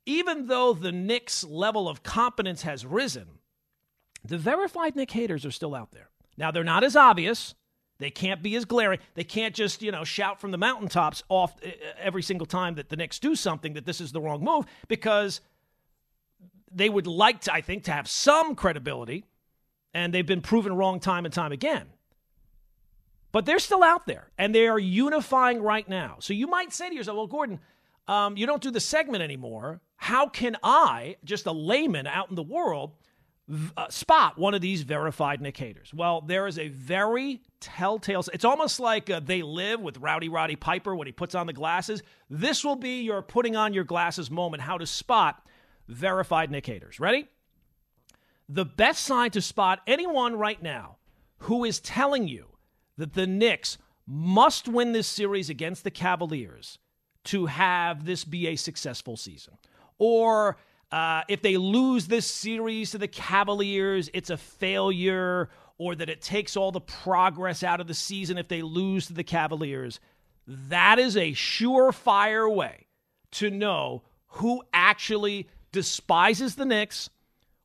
even 0.07 0.47
though 0.47 0.73
the 0.73 0.93
Knicks' 0.93 1.45
level 1.45 1.89
of 1.89 2.03
competence 2.03 2.63
has 2.63 2.87
risen, 2.87 3.27
the 4.25 4.39
verified 4.39 4.97
Knick 4.97 5.11
haters 5.11 5.45
are 5.45 5.51
still 5.51 5.75
out 5.75 5.93
there. 5.93 6.09
Now, 6.37 6.51
they're 6.51 6.65
not 6.65 6.85
as 6.85 6.97
obvious. 6.97 7.55
They 7.99 8.11
can't 8.11 8.43
be 8.43 8.55
as 8.57 8.65
glaring. 8.65 9.01
They 9.15 9.25
can't 9.25 9.55
just, 9.55 9.83
you 9.83 9.91
know, 9.91 10.05
shout 10.05 10.41
from 10.41 10.51
the 10.51 10.59
mountaintops 10.59 11.23
off 11.29 11.57
every 11.99 12.23
single 12.23 12.47
time 12.47 12.75
that 12.77 12.89
the 12.89 12.97
Knicks 12.97 13.19
do 13.19 13.35
something 13.35 13.75
that 13.75 13.87
this 13.87 14.01
is 14.01 14.13
the 14.13 14.21
wrong 14.21 14.45
move 14.45 14.67
because 14.89 15.41
they 16.71 16.89
would 16.89 17.07
like 17.07 17.43
to, 17.43 17.53
I 17.53 17.61
think, 17.61 17.85
to 17.85 17.93
have 17.93 18.07
some 18.09 18.55
credibility 18.55 19.25
and 19.95 20.13
they've 20.13 20.27
been 20.27 20.43
proven 20.43 20.77
wrong 20.77 21.01
time 21.01 21.25
and 21.25 21.33
time 21.33 21.53
again. 21.53 21.87
But 23.33 23.47
they're 23.47 23.59
still 23.59 23.83
out 23.83 24.07
there, 24.07 24.31
and 24.39 24.55
they 24.55 24.67
are 24.67 24.79
unifying 24.79 25.63
right 25.63 25.89
now. 25.89 26.17
So 26.21 26.33
you 26.33 26.47
might 26.47 26.73
say 26.73 26.89
to 26.89 26.95
yourself, 26.95 27.17
well, 27.17 27.27
Gordon, 27.27 27.61
um, 28.09 28.37
you 28.37 28.47
don't 28.47 28.63
do 28.63 28.71
the 28.71 28.81
segment 28.81 29.23
anymore. 29.23 29.81
How 29.97 30.29
can 30.29 30.57
I, 30.62 31.17
just 31.25 31.47
a 31.47 31.53
layman 31.53 32.07
out 32.07 32.29
in 32.29 32.37
the 32.37 32.43
world, 32.43 32.93
uh, 33.76 33.88
spot 33.88 34.38
one 34.38 34.55
of 34.55 34.61
these 34.61 34.83
verified 34.83 35.41
Knick 35.41 35.57
haters? 35.57 35.93
Well, 35.95 36.21
there 36.21 36.47
is 36.47 36.59
a 36.59 36.69
very 36.69 37.43
telltale. 37.61 38.25
It's 38.33 38.45
almost 38.45 38.81
like 38.81 39.09
uh, 39.09 39.21
they 39.21 39.43
live 39.43 39.81
with 39.81 39.99
Rowdy 39.99 40.29
Roddy 40.29 40.57
Piper 40.57 40.95
when 40.95 41.07
he 41.07 41.12
puts 41.12 41.35
on 41.35 41.47
the 41.47 41.53
glasses. 41.53 42.03
This 42.29 42.65
will 42.65 42.76
be 42.76 43.03
your 43.03 43.23
putting 43.23 43.57
on 43.57 43.73
your 43.73 43.85
glasses 43.85 44.31
moment. 44.31 44.62
How 44.62 44.79
to 44.79 44.87
spot 44.87 45.47
verified 45.88 46.50
Knick 46.50 46.67
haters. 46.67 47.00
Ready? 47.00 47.29
The 48.49 48.65
best 48.65 49.05
sign 49.05 49.31
to 49.33 49.41
spot 49.41 49.81
anyone 49.87 50.37
right 50.37 50.62
now 50.62 50.97
who 51.38 51.65
is 51.65 51.81
telling 51.81 52.29
you 52.29 52.47
that 52.97 53.15
the 53.15 53.26
Knicks 53.26 53.79
must 54.07 54.69
win 54.69 54.93
this 54.93 55.09
series 55.09 55.50
against 55.50 55.85
the 55.85 55.91
Cavaliers 55.91 56.79
to 57.25 57.47
have 57.47 58.05
this 58.05 58.25
be 58.25 58.47
a 58.47 58.57
successful 58.57 59.17
season. 59.17 59.55
Or 59.99 60.57
uh, 60.91 61.23
if 61.29 61.43
they 61.43 61.57
lose 61.57 62.07
this 62.07 62.31
series 62.31 62.93
to 62.93 62.99
the 62.99 63.09
Cavaliers, 63.09 64.11
it's 64.15 64.31
a 64.31 64.37
failure, 64.37 65.49
or 65.79 65.95
that 65.95 66.09
it 66.09 66.23
takes 66.23 66.57
all 66.57 66.73
the 66.73 66.81
progress 66.81 67.62
out 67.62 67.81
of 67.81 67.87
the 67.87 67.95
season 67.95 68.38
if 68.38 68.49
they 68.49 68.62
lose 68.62 69.07
to 69.07 69.12
the 69.12 69.25
Cavaliers. 69.25 70.00
That 70.47 70.99
is 70.99 71.17
a 71.17 71.33
surefire 71.33 72.53
way 72.53 72.87
to 73.33 73.50
know 73.50 74.03
who 74.29 74.62
actually 74.73 75.49
despises 75.73 76.55
the 76.55 76.65
Knicks, 76.65 77.11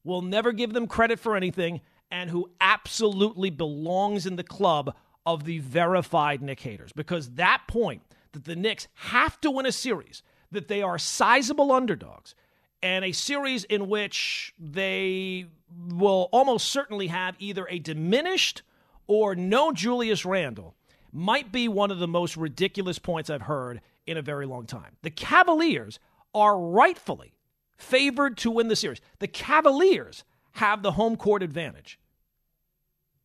will 0.03 0.21
never 0.21 0.51
give 0.51 0.73
them 0.73 0.87
credit 0.87 1.19
for 1.19 1.35
anything, 1.35 1.81
and 2.09 2.29
who 2.29 2.49
absolutely 2.59 3.49
belongs 3.49 4.25
in 4.25 4.35
the 4.35 4.43
club 4.43 4.95
of 5.25 5.43
the 5.45 5.59
verified 5.59 6.41
Knick 6.41 6.59
haters. 6.59 6.91
Because 6.93 7.31
that 7.31 7.63
point 7.67 8.01
that 8.31 8.45
the 8.45 8.55
Knicks 8.55 8.87
have 8.95 9.39
to 9.41 9.51
win 9.51 9.65
a 9.65 9.71
series, 9.71 10.23
that 10.51 10.67
they 10.67 10.81
are 10.81 10.97
sizable 10.97 11.71
underdogs, 11.71 12.35
and 12.83 13.05
a 13.05 13.11
series 13.11 13.63
in 13.65 13.87
which 13.87 14.53
they 14.59 15.45
will 15.89 16.29
almost 16.31 16.67
certainly 16.67 17.07
have 17.07 17.35
either 17.39 17.67
a 17.69 17.79
diminished 17.79 18.63
or 19.07 19.35
no 19.35 19.71
Julius 19.71 20.25
Randle 20.25 20.75
might 21.11 21.51
be 21.51 21.67
one 21.67 21.91
of 21.91 21.99
the 21.99 22.07
most 22.07 22.37
ridiculous 22.37 22.99
points 22.99 23.29
I've 23.29 23.43
heard 23.43 23.81
in 24.07 24.17
a 24.17 24.21
very 24.21 24.45
long 24.45 24.65
time. 24.65 24.97
The 25.01 25.09
Cavaliers 25.09 25.99
are 26.33 26.57
rightfully 26.57 27.33
favored 27.77 28.37
to 28.37 28.51
win 28.51 28.67
the 28.67 28.75
series. 28.75 29.01
The 29.19 29.27
Cavaliers 29.27 30.23
have 30.53 30.81
the 30.81 30.93
home 30.93 31.17
court 31.17 31.43
advantage. 31.43 31.99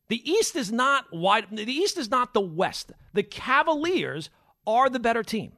The 0.09 0.29
East 0.29 0.55
is 0.55 0.71
not 0.71 1.13
wide 1.13 1.47
the 1.51 1.71
East 1.71 1.97
is 1.97 2.09
not 2.09 2.33
the 2.33 2.41
West. 2.41 2.91
The 3.13 3.23
Cavaliers 3.23 4.29
are 4.65 4.89
the 4.89 4.99
better 4.99 5.23
team. 5.23 5.53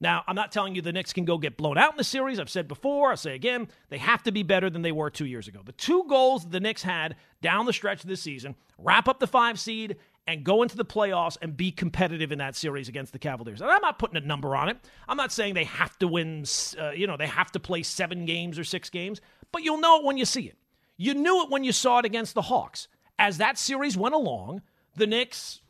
Now, 0.00 0.24
I'm 0.26 0.34
not 0.34 0.50
telling 0.50 0.74
you 0.74 0.80
the 0.80 0.92
Knicks 0.92 1.12
can 1.12 1.26
go 1.26 1.36
get 1.36 1.58
blown 1.58 1.76
out 1.76 1.92
in 1.92 1.98
the 1.98 2.04
series. 2.04 2.40
I've 2.40 2.48
said 2.48 2.66
before, 2.66 3.10
I'll 3.10 3.16
say 3.18 3.34
again, 3.34 3.68
they 3.90 3.98
have 3.98 4.22
to 4.22 4.32
be 4.32 4.42
better 4.42 4.70
than 4.70 4.80
they 4.80 4.92
were 4.92 5.10
two 5.10 5.26
years 5.26 5.46
ago. 5.46 5.60
The 5.62 5.72
two 5.72 6.04
goals 6.08 6.48
the 6.48 6.60
Knicks 6.60 6.82
had 6.82 7.16
down 7.42 7.66
the 7.66 7.72
stretch 7.72 8.02
of 8.02 8.08
this 8.08 8.22
season 8.22 8.54
wrap 8.78 9.08
up 9.08 9.20
the 9.20 9.26
five 9.26 9.60
seed 9.60 9.96
and 10.26 10.42
go 10.42 10.62
into 10.62 10.76
the 10.76 10.86
playoffs 10.86 11.36
and 11.42 11.54
be 11.54 11.70
competitive 11.70 12.32
in 12.32 12.38
that 12.38 12.56
series 12.56 12.88
against 12.88 13.12
the 13.12 13.18
Cavaliers. 13.18 13.60
And 13.60 13.70
I'm 13.70 13.82
not 13.82 13.98
putting 13.98 14.16
a 14.16 14.26
number 14.26 14.56
on 14.56 14.70
it. 14.70 14.78
I'm 15.06 15.18
not 15.18 15.32
saying 15.32 15.52
they 15.52 15.64
have 15.64 15.98
to 15.98 16.08
win, 16.08 16.44
uh, 16.78 16.90
you 16.92 17.06
know, 17.06 17.18
they 17.18 17.26
have 17.26 17.52
to 17.52 17.60
play 17.60 17.82
seven 17.82 18.24
games 18.24 18.58
or 18.58 18.64
six 18.64 18.88
games, 18.88 19.20
but 19.52 19.62
you'll 19.62 19.80
know 19.80 19.98
it 19.98 20.04
when 20.04 20.16
you 20.16 20.24
see 20.24 20.42
it. 20.42 20.56
You 20.96 21.14
knew 21.14 21.42
it 21.42 21.50
when 21.50 21.62
you 21.62 21.72
saw 21.72 21.98
it 21.98 22.04
against 22.06 22.34
the 22.34 22.42
Hawks. 22.42 22.88
As 23.18 23.38
that 23.38 23.58
series 23.58 23.98
went 23.98 24.14
along, 24.14 24.62
the 24.96 25.06
Knicks 25.06 25.60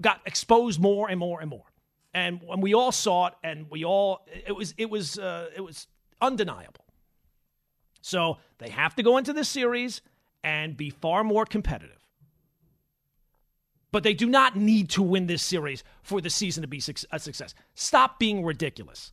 got 0.00 0.22
exposed 0.26 0.80
more 0.80 1.08
and 1.08 1.20
more 1.20 1.40
and 1.40 1.50
more 1.50 1.66
and 2.16 2.40
when 2.42 2.62
we 2.62 2.72
all 2.72 2.92
saw 2.92 3.26
it, 3.26 3.34
and 3.44 3.66
we 3.70 3.84
all 3.84 4.26
it 4.46 4.56
was 4.56 4.74
it 4.78 4.88
was 4.88 5.18
uh, 5.18 5.50
it 5.54 5.60
was 5.60 5.86
undeniable. 6.18 6.86
So 8.00 8.38
they 8.56 8.70
have 8.70 8.94
to 8.96 9.02
go 9.02 9.18
into 9.18 9.34
this 9.34 9.50
series 9.50 10.00
and 10.42 10.78
be 10.78 10.88
far 10.88 11.24
more 11.24 11.44
competitive. 11.44 11.98
But 13.92 14.02
they 14.02 14.14
do 14.14 14.26
not 14.28 14.56
need 14.56 14.88
to 14.90 15.02
win 15.02 15.26
this 15.26 15.42
series 15.42 15.84
for 16.02 16.22
the 16.22 16.30
season 16.30 16.62
to 16.62 16.68
be 16.68 16.80
a 17.12 17.18
success. 17.18 17.54
Stop 17.74 18.18
being 18.18 18.42
ridiculous. 18.42 19.12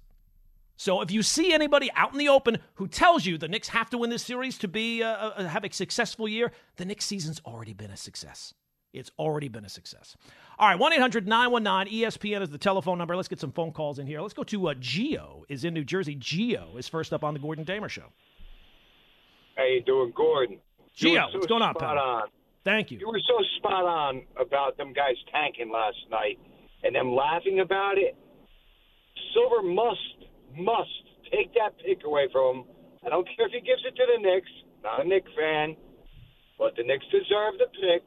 So 0.78 1.02
if 1.02 1.12
you 1.12 1.24
see 1.24 1.52
anybody 1.52 1.92
out 1.96 2.14
in 2.14 2.20
the 2.20 2.30
open 2.30 2.60
who 2.76 2.88
tells 2.88 3.26
you 3.26 3.38
the 3.38 3.50
Knicks 3.50 3.68
have 3.68 3.90
to 3.90 3.98
win 3.98 4.12
this 4.12 4.24
series 4.24 4.58
to 4.60 4.70
be 4.70 5.04
uh, 5.04 5.10
uh 5.10 5.44
have 5.44 5.66
a 5.66 5.74
successful 5.74 6.30
year, 6.30 6.54
the 6.78 6.86
Knicks 6.86 7.06
season's 7.06 7.42
already 7.46 7.74
been 7.74 7.92
a 7.92 7.98
success. 7.98 8.54
It's 8.94 9.12
already 9.18 9.48
been 9.48 9.66
a 9.66 9.70
success. 9.70 10.16
All 10.60 10.68
right, 10.68 10.78
1 10.78 10.94
800 10.94 11.28
919 11.28 12.02
ESPN 12.02 12.42
is 12.42 12.50
the 12.50 12.58
telephone 12.58 12.98
number. 13.00 13.16
Let's 13.16 13.28
get 13.28 13.40
some 13.40 13.52
phone 13.52 13.72
calls 13.72 13.98
in 13.98 14.06
here. 14.06 14.22
Let's 14.22 14.36
go 14.36 14.44
to 14.44 14.70
uh, 14.70 14.76
Geo, 14.80 15.46
is 15.50 15.66
in 15.66 15.74
New 15.74 15.84
Jersey. 15.84 16.16
Geo 16.16 16.78
is 16.78 16.88
first 16.88 17.12
up 17.12 17.24
on 17.24 17.34
the 17.34 17.40
Gordon 17.40 17.64
Damer 17.64 17.90
Show. 17.90 18.14
How 19.56 19.66
you 19.66 19.82
doing, 19.82 20.14
Gordon? 20.16 20.60
Geo, 20.96 21.28
so 21.32 21.38
what's 21.40 21.48
going 21.48 21.64
on, 21.64 21.74
spot 21.76 21.98
on. 21.98 22.28
Thank 22.64 22.92
you. 22.92 23.00
You 23.00 23.08
were 23.08 23.20
so 23.28 23.44
spot 23.58 23.84
on 23.84 24.24
about 24.40 24.78
them 24.78 24.94
guys 24.94 25.16
tanking 25.32 25.72
last 25.72 25.98
night 26.10 26.40
and 26.84 26.96
them 26.96 27.14
laughing 27.14 27.60
about 27.60 27.98
it. 27.98 28.16
Silver 29.34 29.64
must, 29.64 30.30
must 30.56 30.90
take 31.32 31.54
that 31.56 31.74
pick 31.84 32.06
away 32.06 32.28
from 32.32 32.58
him. 32.58 32.64
I 33.06 33.10
don't 33.10 33.28
care 33.36 33.48
if 33.48 33.52
he 33.52 33.60
gives 33.60 33.82
it 33.86 33.96
to 33.96 34.04
the 34.16 34.22
Knicks. 34.22 34.50
Not 34.84 35.06
a 35.06 35.08
Knicks 35.08 35.32
fan, 35.38 35.76
but 36.58 36.76
the 36.76 36.84
Knicks 36.84 37.06
deserve 37.12 37.58
the 37.58 37.68
pick. 37.74 38.04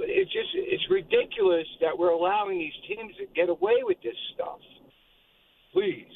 It's 0.00 0.32
just 0.32 0.48
it's 0.54 0.84
ridiculous 0.90 1.66
that 1.80 1.96
we're 1.96 2.10
allowing 2.10 2.58
these 2.58 2.72
teams 2.86 3.14
to 3.16 3.26
get 3.34 3.48
away 3.48 3.76
with 3.82 3.98
this 4.02 4.16
stuff. 4.34 4.58
Please. 5.72 6.06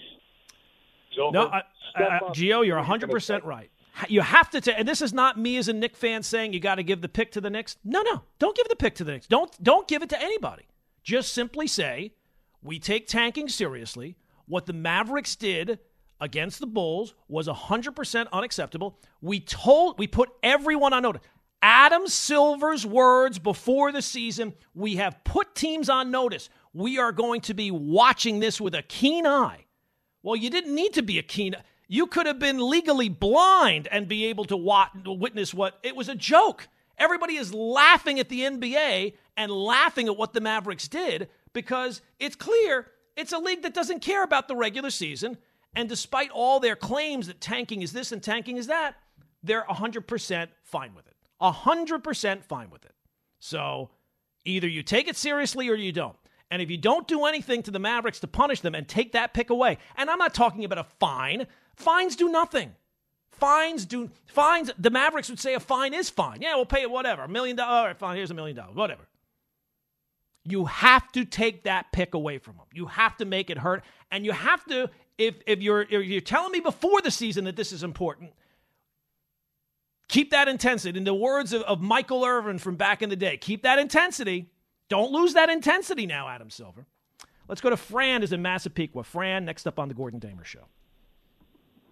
Silver, 1.15 1.33
no, 1.33 1.47
I, 1.49 1.63
I, 1.97 2.21
Gio, 2.31 2.67
you're 2.67 2.83
100% 2.83 3.45
right. 3.45 3.71
You 4.09 4.23
have 4.23 4.49
to, 4.51 4.61
t- 4.63 4.73
and 4.73 4.89
this 4.89 5.03
is 5.03 5.13
not 5.13 5.39
me 5.39 5.59
as 5.59 5.69
a 5.69 5.75
Knick 5.75 5.95
fan 5.95 6.23
saying 6.23 6.55
you 6.55 6.61
got 6.61 6.77
to 6.77 6.83
give 6.83 7.03
the 7.03 7.09
pick 7.09 7.33
to 7.33 7.41
the 7.43 7.51
Knicks. 7.51 7.77
No, 7.85 8.01
no, 8.01 8.23
don't 8.39 8.57
give 8.57 8.67
the 8.69 8.77
pick 8.77 8.95
to 8.97 9.05
the 9.05 9.13
Knicks. 9.13 9.27
Don't 9.27 9.63
don't 9.63 9.87
give 9.87 10.03
it 10.03 10.09
to 10.09 10.21
anybody. 10.21 10.65
Just 11.03 11.33
simply 11.35 11.67
say 11.67 12.15
we 12.63 12.79
take 12.79 13.07
tanking 13.07 13.49
seriously. 13.49 14.17
What 14.47 14.67
the 14.67 14.73
Mavericks 14.73 15.37
did 15.37 15.79
against 16.21 16.61
the 16.61 16.67
Bulls 16.67 17.15
was 17.29 17.49
100% 17.49 18.27
unacceptable. 18.33 18.99
We 19.21 19.41
told, 19.41 19.99
we 19.99 20.07
put 20.07 20.31
everyone 20.43 20.93
on 20.93 21.03
notice. 21.03 21.23
Adam 21.63 22.09
Silver's 22.09 22.85
words 22.85 23.39
before 23.39 23.93
the 23.93 24.03
season 24.03 24.53
we 24.75 24.97
have 24.97 25.23
put 25.23 25.55
teams 25.55 25.89
on 25.89 26.11
notice. 26.11 26.51
We 26.75 26.99
are 26.99 27.13
going 27.13 27.41
to 27.43 27.55
be 27.55 27.71
watching 27.71 28.41
this 28.41 28.61
with 28.61 28.75
a 28.75 28.83
keen 28.83 29.27
eye. 29.27 29.67
Well, 30.23 30.37
you 30.37 30.51
didn't 30.51 30.75
need 30.75 30.95
to 30.95 31.03
be 31.03 31.19
a 31.19 31.23
keen 31.23 31.55
You 31.87 32.09
could 32.09 32.27
have 32.27 32.39
been 32.39 32.59
legally 32.59 33.09
blind 33.09 33.87
and 33.93 34.09
be 34.09 34.27
able 34.27 34.45
to 34.47 34.57
watch, 34.57 34.91
witness 35.05 35.55
what 35.55 35.79
it 35.83 35.95
was 35.95 36.09
a 36.09 36.15
joke. 36.17 36.69
Everybody 36.99 37.37
is 37.37 37.55
laughing 37.55 38.19
at 38.19 38.29
the 38.29 38.41
NBA 38.41 39.15
and 39.37 39.53
laughing 39.53 40.09
at 40.09 40.17
what 40.17 40.33
the 40.33 40.41
Mavericks 40.41 40.89
did 40.89 41.29
because 41.53 42.03
it's 42.19 42.37
clear 42.37 42.89
it's 43.17 43.33
a 43.33 43.39
league 43.39 43.63
that 43.63 43.75
doesn't 43.75 44.01
care 44.01 44.25
about 44.25 44.49
the 44.49 44.57
regular 44.57 44.91
season. 44.91 45.39
And 45.75 45.89
despite 45.89 46.31
all 46.31 46.61
their 46.61 46.77
claims 46.77 47.29
that 47.29 47.41
tanking 47.41 47.83
is 47.83 47.93
this 47.93 48.13
and 48.13 48.23
tanking 48.23 48.57
is 48.57 48.67
that, 48.67 48.97
they're 49.43 49.65
100% 49.65 50.49
fine 50.63 50.95
with 50.95 51.07
it. 51.07 51.12
100% 51.43 52.45
fine 52.45 52.71
with 52.71 52.85
it. 52.85 52.95
So 53.39 53.91
either 54.45 54.69
you 54.69 54.83
take 54.83 55.09
it 55.09 55.17
seriously 55.17 55.69
or 55.69 55.75
you 55.75 55.93
don't. 55.93 56.17
And 56.51 56.61
if 56.61 56.71
you 56.71 56.77
don't 56.77 57.09
do 57.09 57.25
anything 57.25 57.63
to 57.63 57.71
the 57.71 57.79
Mavericks 57.79 58.21
to 58.21 58.27
punish 58.27 58.61
them 58.61 58.75
and 58.75 58.87
take 58.87 59.13
that 59.13 59.33
pick 59.33 59.51
away, 59.51 59.79
and 59.97 60.11
I'm 60.11 60.19
not 60.19 60.35
talking 60.35 60.65
about 60.65 60.79
a 60.79 60.85
fine, 60.85 61.47
fines 61.77 62.15
do 62.15 62.29
nothing. 62.29 62.75
Fines 63.31 63.87
do 63.87 64.11
fines. 64.27 64.71
The 64.79 64.91
Mavericks 64.91 65.31
would 65.31 65.41
say 65.41 65.55
a 65.55 65.61
fine 65.61 65.95
is 65.95 66.11
fine. 66.11 66.43
Yeah, 66.43 66.55
we'll 66.55 66.67
pay 66.67 66.83
it 66.83 66.91
whatever. 66.91 67.23
A 67.23 67.29
million 67.29 67.57
dollars. 67.57 67.73
All 67.73 67.87
right, 67.87 67.97
fine. 67.99 68.17
Here's 68.17 68.31
a 68.31 68.35
million 68.35 68.57
dollars. 68.57 68.77
Whatever. 68.77 69.09
You 70.45 70.67
have 70.67 71.11
to 71.13 71.25
take 71.25 71.65
that 71.65 71.91
pick 71.93 72.15
away 72.15 72.39
from 72.39 72.57
them. 72.57 72.67
You 72.75 72.87
have 72.87 73.17
to 73.17 73.25
make 73.25 73.49
it 73.49 73.59
hurt, 73.59 73.83
and 74.11 74.25
you 74.25 74.33
have 74.33 74.65
to. 74.67 74.91
If 75.17 75.37
if 75.47 75.61
you're 75.61 75.83
if 75.83 75.91
you're 76.05 76.21
telling 76.21 76.53
me 76.53 76.61
before 76.61 77.01
the 77.01 77.11
season 77.11 77.45
that 77.45 77.57
this 77.57 77.73
is 77.73 77.83
important, 77.83 78.33
Keep 80.13 80.31
that 80.33 80.47
intensity. 80.47 80.99
In 80.99 81.05
the 81.05 81.15
words 81.15 81.55
of, 81.55 81.63
of 81.63 81.81
Michael 81.81 82.23
Irvin 82.23 82.59
from 82.59 82.77
back 82.77 83.01
in 83.01 83.09
the 83.09 83.17
day, 83.17 83.39
keep 83.39 83.63
that 83.63 83.79
intensity. 83.79 84.51
Don't 84.91 85.11
lose 85.11 85.33
that 85.33 85.49
intensity 85.49 86.05
now, 86.05 86.29
Adam 86.29 86.51
Silver. 86.51 86.85
Let's 87.49 87.63
go 87.63 87.71
to 87.71 87.79
Fran, 87.79 88.23
is 88.23 88.31
in 88.31 88.43
Massapequa. 88.43 89.05
Fran, 89.05 89.47
next 89.47 89.67
up 89.67 89.79
on 89.79 89.89
the 89.89 89.95
Gordon 89.95 90.21
Damer 90.21 90.45
Show. 90.45 90.69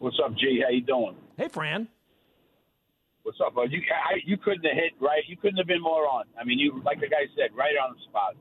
What's 0.01 0.19
up, 0.23 0.37
G? 0.37 0.61
How 0.63 0.69
you 0.69 0.83
doing? 0.83 1.17
Hey, 1.39 1.49
Fran. 1.49 1.89
What's 3.23 3.39
up, 3.41 3.55
bud? 3.55 3.73
You 3.73 3.81
I, 3.89 4.21
you 4.27 4.37
couldn't 4.37 4.65
have 4.65 4.75
hit 4.77 4.93
right. 5.01 5.23
You 5.27 5.39
couldn't 5.39 5.57
have 5.57 5.67
been 5.67 5.81
more 5.81 6.07
on. 6.07 6.25
I 6.39 6.45
mean, 6.45 6.59
you 6.59 6.83
like 6.85 7.01
the 7.01 7.09
guy 7.09 7.25
said, 7.37 7.57
right 7.57 7.75
on 7.83 7.97
the 7.97 8.03
spot. 8.05 8.37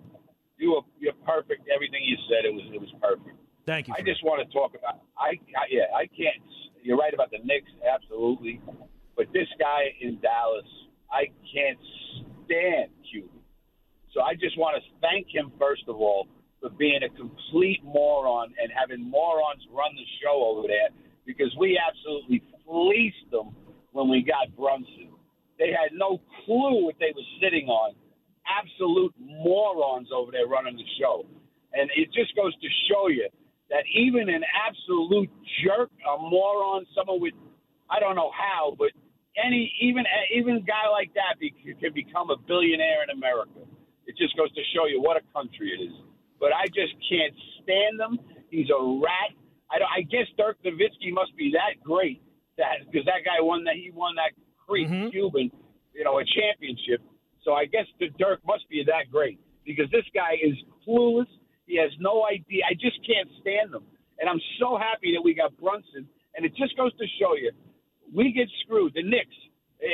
You 0.58 0.72
were 0.72 0.82
you're 1.00 1.14
perfect. 1.26 1.70
Everything 1.74 2.02
you 2.04 2.18
said, 2.28 2.44
it 2.44 2.54
was 2.54 2.64
it 2.74 2.82
was 2.82 2.92
perfect. 3.02 3.38
Thank 3.66 3.88
you. 3.88 3.94
I 3.98 4.02
just 4.02 4.26
want 4.26 4.46
to 4.46 4.54
talk 4.54 4.76
about. 4.76 5.04
I, 5.18 5.40
I 5.56 5.68
yeah. 5.72 5.88
I 5.96 6.08
can't. 6.08 6.44
You're 6.84 6.98
right 6.98 7.14
about 7.14 7.32
the 7.32 7.40
Knicks. 7.44 7.72
Absolutely. 7.80 8.60
But 9.20 9.28
this 9.36 9.52
guy 9.60 9.92
in 10.00 10.16
Dallas, 10.24 10.64
I 11.12 11.28
can't 11.52 11.78
stand 12.48 12.88
Cuban. 13.12 13.44
So 14.16 14.24
I 14.24 14.32
just 14.40 14.58
want 14.58 14.80
to 14.80 14.84
thank 15.04 15.28
him, 15.28 15.52
first 15.60 15.84
of 15.92 16.00
all, 16.00 16.32
for 16.62 16.70
being 16.70 17.04
a 17.04 17.12
complete 17.20 17.84
moron 17.84 18.56
and 18.56 18.72
having 18.72 19.04
morons 19.04 19.60
run 19.76 19.92
the 20.00 20.08
show 20.24 20.40
over 20.56 20.72
there 20.72 20.96
because 21.28 21.52
we 21.60 21.76
absolutely 21.76 22.42
fleeced 22.64 23.28
them 23.30 23.52
when 23.92 24.08
we 24.08 24.24
got 24.24 24.56
Brunson. 24.56 25.12
They 25.60 25.76
had 25.76 25.92
no 25.92 26.24
clue 26.48 26.88
what 26.88 26.96
they 27.04 27.12
were 27.12 27.28
sitting 27.44 27.68
on. 27.68 28.00
Absolute 28.48 29.12
morons 29.20 30.08
over 30.16 30.32
there 30.32 30.48
running 30.48 30.78
the 30.78 30.88
show. 30.96 31.28
And 31.76 31.92
it 31.92 32.08
just 32.16 32.34
goes 32.40 32.56
to 32.56 32.70
show 32.88 33.10
you 33.12 33.28
that 33.68 33.84
even 33.92 34.32
an 34.32 34.48
absolute 34.48 35.30
jerk, 35.60 35.92
a 36.08 36.16
moron, 36.18 36.88
someone 36.96 37.20
with, 37.20 37.36
I 37.92 38.00
don't 38.00 38.16
know 38.16 38.32
how, 38.32 38.80
but 38.80 38.96
any 39.38 39.72
even 39.82 40.04
even 40.34 40.58
a 40.58 40.66
guy 40.66 40.90
like 40.92 41.14
that 41.14 41.40
be, 41.40 41.54
can 41.80 41.94
become 41.94 42.30
a 42.30 42.38
billionaire 42.48 43.04
in 43.04 43.10
America. 43.12 43.62
It 44.08 44.18
just 44.18 44.36
goes 44.36 44.52
to 44.54 44.62
show 44.74 44.86
you 44.86 45.02
what 45.02 45.18
a 45.18 45.24
country 45.34 45.70
it 45.70 45.84
is. 45.84 45.94
But 46.40 46.50
I 46.54 46.66
just 46.68 46.96
can't 47.06 47.36
stand 47.62 48.00
them. 48.00 48.18
He's 48.50 48.70
a 48.72 48.80
rat. 48.80 49.36
I, 49.70 49.78
don't 49.78 49.92
I 49.92 50.02
guess 50.02 50.26
Dirk 50.38 50.58
Nowitzki 50.66 51.14
must 51.14 51.36
be 51.38 51.54
that 51.54 51.78
great 51.84 52.22
that 52.58 52.86
because 52.90 53.06
that 53.06 53.22
guy 53.26 53.38
won 53.40 53.64
that 53.66 53.76
he 53.76 53.92
won 53.92 54.16
that 54.16 54.34
Creek 54.68 54.90
mm-hmm. 54.90 55.10
Cuban, 55.10 55.52
you 55.94 56.04
know, 56.04 56.20
a 56.20 56.26
championship. 56.26 57.02
So 57.44 57.54
I 57.54 57.66
guess 57.66 57.86
the 58.00 58.10
Dirk 58.18 58.40
must 58.46 58.68
be 58.70 58.84
that 58.86 59.12
great 59.12 59.40
because 59.66 59.90
this 59.92 60.06
guy 60.14 60.38
is 60.42 60.54
clueless. 60.86 61.30
He 61.66 61.78
has 61.78 61.92
no 62.00 62.26
idea. 62.26 62.66
I 62.70 62.74
just 62.74 62.98
can't 63.06 63.30
stand 63.42 63.74
them. 63.74 63.86
And 64.20 64.30
I'm 64.30 64.42
so 64.60 64.78
happy 64.78 65.14
that 65.16 65.22
we 65.22 65.34
got 65.34 65.56
Brunson. 65.58 66.06
And 66.36 66.46
it 66.46 66.54
just 66.56 66.76
goes 66.78 66.92
to 66.98 67.06
show 67.20 67.36
you, 67.36 67.52
we 68.14 68.32
get 68.32 68.48
screwed. 68.64 68.94
The 68.94 69.04
Knicks, 69.04 69.36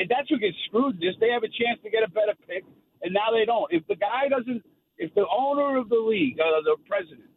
that's 0.10 0.30
who 0.30 0.40
gets 0.40 0.58
screwed. 0.68 0.98
This 0.98 1.16
they 1.20 1.30
have 1.30 1.44
a 1.44 1.52
chance 1.52 1.80
to 1.84 1.90
get 1.90 2.04
a 2.04 2.10
better 2.10 2.34
pick, 2.48 2.64
and 3.04 3.14
now 3.14 3.32
they 3.32 3.46
don't. 3.46 3.72
If 3.72 3.86
the 3.88 3.96
guy 3.96 4.28
doesn't, 4.30 4.64
if 4.98 5.14
the 5.14 5.26
owner 5.28 5.78
of 5.78 5.90
the 5.90 6.00
league, 6.00 6.40
uh, 6.40 6.62
the 6.64 6.78
president, 6.88 7.30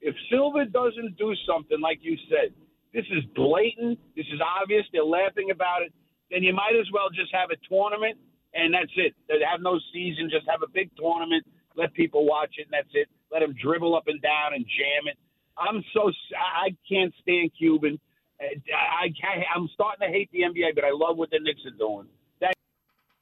if 0.00 0.14
Silver 0.30 0.64
doesn't 0.64 1.16
do 1.18 1.34
something 1.46 1.80
like 1.80 1.98
you 2.02 2.16
said, 2.30 2.54
this 2.94 3.04
is 3.10 3.24
blatant. 3.34 3.98
This 4.16 4.26
is 4.32 4.40
obvious. 4.40 4.84
They're 4.92 5.04
laughing 5.04 5.50
about 5.50 5.82
it. 5.82 5.92
Then 6.30 6.42
you 6.42 6.54
might 6.54 6.76
as 6.78 6.86
well 6.92 7.10
just 7.10 7.32
have 7.32 7.50
a 7.50 7.58
tournament, 7.68 8.16
and 8.54 8.72
that's 8.74 8.92
it. 8.96 9.14
Have 9.28 9.60
no 9.60 9.80
season. 9.92 10.30
Just 10.30 10.46
have 10.48 10.62
a 10.62 10.70
big 10.70 10.90
tournament. 10.96 11.44
Let 11.76 11.92
people 11.94 12.26
watch 12.26 12.54
it, 12.58 12.68
and 12.70 12.72
that's 12.72 12.92
it. 12.94 13.08
Let 13.32 13.40
them 13.40 13.54
dribble 13.60 13.94
up 13.96 14.08
and 14.08 14.20
down 14.22 14.54
and 14.54 14.64
jam 14.64 15.08
it. 15.08 15.18
I'm 15.58 15.82
so 15.92 16.12
I 16.36 16.70
can't 16.88 17.12
stand 17.22 17.50
Cuban. 17.58 17.98
I, 18.40 19.06
I 19.06 19.44
I'm 19.54 19.68
starting 19.74 20.06
to 20.06 20.12
hate 20.12 20.30
the 20.32 20.40
NBA, 20.40 20.74
but 20.74 20.84
I 20.84 20.90
love 20.92 21.16
what 21.16 21.30
the 21.30 21.38
Knicks 21.40 21.60
are 21.66 21.76
doing. 21.76 22.06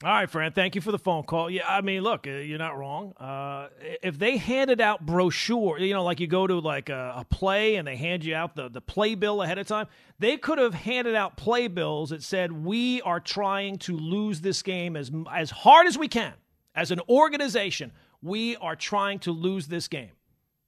All 0.05 0.11
right, 0.11 0.29
Fran. 0.29 0.53
Thank 0.53 0.75
you 0.75 0.83
for 0.83 0.93
the 0.93 0.99
phone 0.99 1.23
call. 1.23 1.49
Yeah, 1.49 1.63
I 1.67 1.81
mean, 1.81 2.03
look, 2.03 2.27
uh, 2.27 2.31
you're 2.33 2.59
not 2.59 2.77
wrong. 2.77 3.15
Uh, 3.19 3.69
if 4.03 4.19
they 4.19 4.37
handed 4.37 4.79
out 4.79 5.07
brochure, 5.07 5.79
you 5.79 5.95
know, 5.95 6.05
like 6.05 6.21
you 6.21 6.27
go 6.27 6.47
to 6.47 6.59
like 6.59 6.91
a, 6.91 7.15
a, 7.17 7.25
play 7.25 7.77
and 7.77 7.89
they 7.89 7.97
hand 7.97 8.23
you 8.23 8.35
out 8.35 8.55
the 8.57 8.69
the 8.69 8.83
play 8.83 9.15
bill 9.15 9.41
ahead 9.41 9.57
of 9.57 9.67
time, 9.67 9.87
they 10.19 10.37
could 10.37 10.59
have 10.59 10.75
handed 10.75 11.15
out 11.15 11.39
playbills 11.39 12.11
that 12.11 12.23
said 12.23 12.53
we 12.53 13.01
are 13.03 13.21
trying 13.21 13.79
to 13.79 13.97
lose 13.97 14.43
this 14.43 14.63
game 14.63 14.97
as 14.97 15.11
as 15.33 15.51
hard 15.51 15.87
as 15.87 15.97
we 15.97 16.09
can 16.09 16.35
as 16.75 16.91
an 16.91 17.01
organization. 17.09 17.91
We 18.21 18.57
are 18.57 18.77
trying 18.77 19.21
to 19.21 19.33
lose 19.33 19.69
this 19.69 19.89
game. 19.89 20.13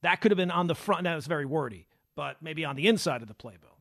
That 0.01 0.23
could 0.23 0.31
have 0.31 0.39
been 0.39 0.51
on 0.51 0.69
the 0.69 0.75
front. 0.75 1.03
Now 1.03 1.19
it's 1.19 1.27
very 1.27 1.45
wordy, 1.45 1.87
but 2.15 2.41
maybe 2.41 2.65
on 2.65 2.77
the 2.77 2.87
inside 2.87 3.21
of 3.21 3.29
the 3.29 3.35
playbill. 3.35 3.78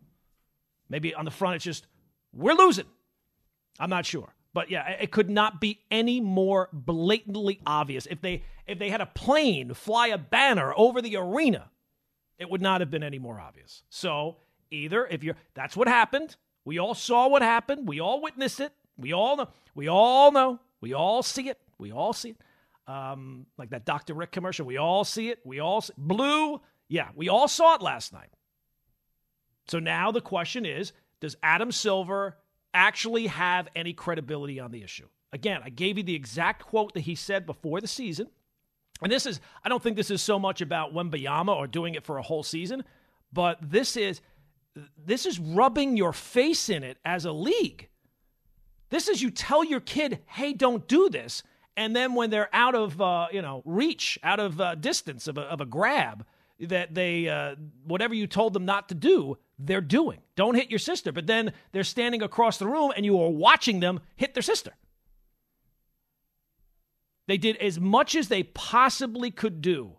Maybe 0.89 1.13
on 1.13 1.25
the 1.25 1.31
front 1.31 1.55
it's 1.55 1.65
just 1.65 1.87
we're 2.33 2.53
losing. 2.53 2.85
I'm 3.79 3.89
not 3.89 4.05
sure. 4.05 4.33
But 4.53 4.71
yeah, 4.71 4.87
it 4.89 5.11
could 5.11 5.29
not 5.29 5.61
be 5.61 5.81
any 5.91 6.19
more 6.19 6.69
blatantly 6.73 7.59
obvious. 7.65 8.07
If 8.09 8.21
they 8.21 8.43
if 8.65 8.79
they 8.79 8.89
had 8.89 9.01
a 9.01 9.05
plane 9.05 9.73
fly 9.73 10.07
a 10.07 10.17
banner 10.17 10.73
over 10.75 11.01
the 11.01 11.17
arena, 11.17 11.69
it 12.39 12.49
would 12.49 12.61
not 12.61 12.81
have 12.81 12.89
been 12.89 13.03
any 13.03 13.19
more 13.19 13.39
obvious. 13.39 13.83
So 13.89 14.37
either 14.71 15.05
if 15.05 15.23
you're 15.23 15.35
that's 15.53 15.75
what 15.77 15.87
happened. 15.87 16.35
We 16.65 16.79
all 16.79 16.95
saw 16.95 17.29
what 17.29 17.41
happened. 17.43 17.87
We 17.87 18.01
all 18.01 18.21
witnessed 18.21 18.59
it. 18.59 18.73
We 18.97 19.13
all 19.13 19.37
know. 19.37 19.47
We 19.73 19.87
all 19.87 20.33
know. 20.33 20.59
We 20.81 20.93
all 20.93 21.23
see 21.23 21.47
it. 21.49 21.57
We 21.77 21.91
all 21.91 22.11
see 22.11 22.31
it. 22.31 22.41
Um, 22.91 23.45
like 23.57 23.69
that 23.69 23.85
Dr. 23.85 24.13
Rick 24.13 24.31
commercial. 24.31 24.65
We 24.65 24.77
all 24.77 25.05
see 25.05 25.29
it. 25.29 25.39
We 25.45 25.59
all 25.59 25.81
see, 25.81 25.93
blue. 25.97 26.59
Yeah, 26.89 27.09
we 27.15 27.29
all 27.29 27.47
saw 27.47 27.75
it 27.75 27.81
last 27.81 28.11
night. 28.11 28.29
So 29.67 29.79
now 29.79 30.11
the 30.11 30.21
question 30.21 30.65
is, 30.65 30.93
does 31.19 31.35
Adam 31.43 31.71
Silver 31.71 32.37
actually 32.77 33.27
have 33.27 33.67
any 33.75 33.91
credibility 33.91 34.59
on 34.59 34.71
the 34.71 34.83
issue. 34.83 35.07
Again, 35.33 35.61
I 35.63 35.69
gave 35.69 35.97
you 35.97 36.03
the 36.03 36.15
exact 36.15 36.63
quote 36.63 36.93
that 36.93 37.01
he 37.01 37.15
said 37.15 37.45
before 37.45 37.81
the 37.81 37.87
season. 37.87 38.27
And 39.01 39.11
this 39.11 39.25
is, 39.25 39.41
I 39.63 39.69
don't 39.69 39.81
think 39.81 39.97
this 39.97 40.11
is 40.11 40.21
so 40.21 40.37
much 40.37 40.61
about 40.61 40.93
Wembanyama 40.93 41.55
or 41.55 41.65
doing 41.65 41.95
it 41.95 42.03
for 42.03 42.17
a 42.17 42.23
whole 42.23 42.43
season, 42.43 42.83
but 43.33 43.57
this 43.61 43.97
is, 43.97 44.21
this 44.97 45.25
is 45.25 45.39
rubbing 45.39 45.97
your 45.97 46.13
face 46.13 46.69
in 46.69 46.83
it 46.83 46.97
as 47.03 47.25
a 47.25 47.31
league. 47.31 47.89
This 48.89 49.07
is 49.07 49.21
you 49.21 49.31
tell 49.31 49.63
your 49.63 49.79
kid, 49.79 50.19
hey, 50.27 50.53
don't 50.53 50.87
do 50.87 51.09
this. 51.09 51.43
And 51.75 51.95
then 51.95 52.13
when 52.13 52.29
they're 52.29 52.49
out 52.53 52.75
of, 52.75 53.01
uh, 53.01 53.27
you 53.31 53.41
know, 53.41 53.63
reach, 53.65 54.19
out 54.23 54.39
of 54.39 54.61
uh, 54.61 54.75
distance 54.75 55.27
of 55.27 55.37
a, 55.37 55.41
of 55.41 55.61
a 55.61 55.65
grab, 55.65 56.25
that 56.59 56.93
they, 56.93 57.27
uh, 57.27 57.55
whatever 57.85 58.13
you 58.15 58.27
told 58.27 58.53
them 58.53 58.65
not 58.65 58.89
to 58.89 58.95
do, 58.95 59.37
they're 59.59 59.81
doing. 59.81 60.19
Don't 60.35 60.55
hit 60.55 60.69
your 60.69 60.79
sister. 60.79 61.11
But 61.11 61.27
then 61.27 61.53
they're 61.71 61.83
standing 61.83 62.21
across 62.21 62.57
the 62.57 62.67
room 62.67 62.91
and 62.95 63.05
you 63.05 63.19
are 63.21 63.29
watching 63.29 63.79
them 63.79 63.99
hit 64.15 64.33
their 64.33 64.43
sister. 64.43 64.73
They 67.27 67.37
did 67.37 67.57
as 67.57 67.79
much 67.79 68.15
as 68.15 68.29
they 68.29 68.43
possibly 68.43 69.31
could 69.31 69.61
do. 69.61 69.97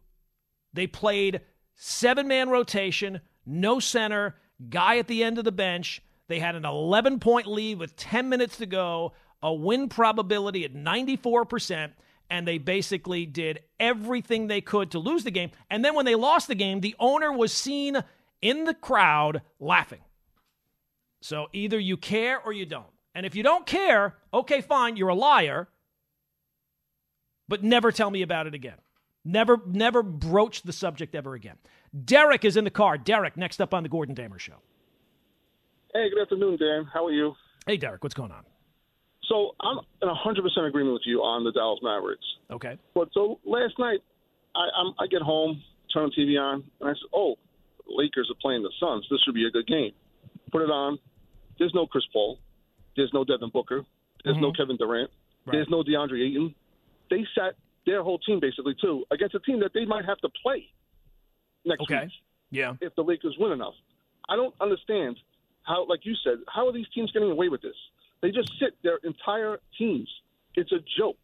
They 0.73 0.87
played 0.87 1.43
seven 1.75 2.29
man 2.29 2.49
rotation, 2.49 3.21
no 3.45 3.81
center, 3.81 4.37
guy 4.69 4.99
at 4.99 5.09
the 5.09 5.23
end 5.23 5.39
of 5.39 5.45
the 5.45 5.53
bench. 5.53 6.03
They 6.29 6.39
had 6.39 6.55
an 6.55 6.65
11 6.65 7.21
point 7.21 7.47
lead 7.47 7.79
with 7.79 7.97
10 7.97 8.29
minutes 8.29 8.59
to 8.59 8.67
go, 8.67 9.13
a 9.43 9.53
win 9.53 9.89
probability 9.89 10.65
at 10.65 10.75
94%, 10.75 11.93
and 12.31 12.47
they 12.47 12.59
basically 12.59 13.25
did 13.27 13.61
everything 13.81 14.47
they 14.47 14.61
could 14.61 14.91
to 14.91 14.99
lose 14.99 15.25
the 15.25 15.31
game. 15.31 15.51
And 15.71 15.85
then 15.85 15.95
when 15.95 16.05
they 16.05 16.15
lost 16.15 16.49
the 16.49 16.55
game, 16.55 16.81
the 16.81 16.97
owner 16.99 17.33
was 17.33 17.53
seen 17.53 18.03
in 18.43 18.65
the 18.65 18.75
crowd 18.75 19.43
laughing. 19.59 20.01
So 21.21 21.49
either 21.53 21.79
you 21.79 21.97
care 21.97 22.41
or 22.41 22.53
you 22.53 22.67
don't. 22.67 22.87
And 23.15 23.27
if 23.27 23.35
you 23.35 23.43
don't 23.43 23.67
care, 23.67 24.17
okay, 24.33 24.61
fine, 24.61 24.97
you're 24.97 25.09
a 25.09 25.15
liar, 25.15 25.69
but 27.49 27.65
never 27.65 27.91
tell 27.91 28.11
me 28.11 28.23
about 28.23 28.47
it 28.47 28.55
again. 28.55 28.77
Never, 29.25 29.61
never 29.67 30.03
broach 30.03 30.63
the 30.63 30.73
subject 30.73 31.15
ever 31.15 31.35
again. 31.35 31.57
Derek 32.05 32.45
is 32.45 32.57
in 32.57 32.65
the 32.65 32.71
car. 32.71 32.97
Derek, 32.97 33.37
next 33.37 33.61
up 33.61 33.75
on 33.75 33.83
the 33.83 33.89
Gordon 33.89 34.15
Damer 34.15 34.39
Show. 34.39 34.55
Hey, 35.93 36.09
good 36.11 36.23
afternoon, 36.23 36.59
Dan. 36.59 36.89
How 36.93 37.07
are 37.07 37.11
you? 37.11 37.35
Hey, 37.67 37.77
Derek, 37.77 38.03
what's 38.03 38.15
going 38.15 38.31
on? 38.31 38.45
So 39.29 39.55
I'm 39.61 39.79
in 40.01 40.09
100% 40.09 40.69
agreement 40.69 40.95
with 40.95 41.03
you 41.05 41.21
on 41.21 41.45
the 41.45 41.53
Dallas 41.53 41.81
Mavericks. 41.83 42.25
Okay. 42.51 42.79
But 42.95 43.09
so 43.13 43.41
last 43.45 43.79
night, 43.79 43.99
I, 44.55 44.69
I'm, 44.79 44.95
I 44.99 45.07
get 45.07 45.23
home, 45.23 45.63
turn 45.93 46.11
the 46.15 46.23
TV 46.23 46.41
on, 46.41 46.65
and 46.81 46.89
I 46.89 46.93
said, 46.93 47.09
oh, 47.13 47.37
Lakers 47.89 48.31
are 48.31 48.39
playing 48.41 48.63
the 48.63 48.73
Suns. 48.81 49.07
This 49.11 49.21
should 49.25 49.35
be 49.35 49.47
a 49.47 49.51
good 49.51 49.67
game. 49.67 49.93
Put 50.53 50.63
it 50.63 50.71
on. 50.71 50.99
There's 51.59 51.73
no 51.75 51.87
Chris 51.87 52.05
Paul. 52.13 52.39
There's 52.97 53.11
no 53.13 53.25
Devin 53.25 53.51
Booker. 53.53 53.85
There's 54.25 54.37
mm-hmm. 54.37 54.45
no 54.45 54.53
Kevin 54.53 54.77
Durant. 54.77 55.11
Right. 55.47 55.53
There's 55.53 55.69
no 55.71 55.83
DeAndre 55.83 56.27
Ayton. 56.29 56.55
They 57.11 57.25
sat 57.35 57.55
their 57.87 58.03
whole 58.03 58.19
team 58.19 58.39
basically 58.41 58.75
too 58.81 59.05
against 59.11 59.35
a 59.35 59.41
team 59.41 59.61
that 59.61 59.73
they 59.73 59.85
might 59.85 60.05
have 60.05 60.19
to 60.19 60.29
play 60.43 60.67
next 61.65 61.83
okay. 61.83 62.03
week. 62.03 62.13
Yeah. 62.51 62.75
If 62.81 62.95
the 62.97 63.03
Lakers 63.03 63.37
win 63.39 63.53
enough, 63.53 63.75
I 64.29 64.37
don't 64.37 64.55
understand 64.61 65.17
how, 65.63 65.87
like 65.87 66.01
you 66.05 66.15
said, 66.25 66.39
how 66.49 66.67
are 66.67 66.73
these 66.73 66.89
teams 66.95 67.13
getting 67.13 67.31
away 67.31 67.49
with 67.49 67.63
this? 67.63 67.77
They 68.21 68.31
just 68.31 68.51
sit 68.61 68.77
their 68.83 68.99
entire 69.05 69.59
teams. 69.79 70.09
It's 70.55 70.73
a 70.73 70.79
joke. 70.99 71.19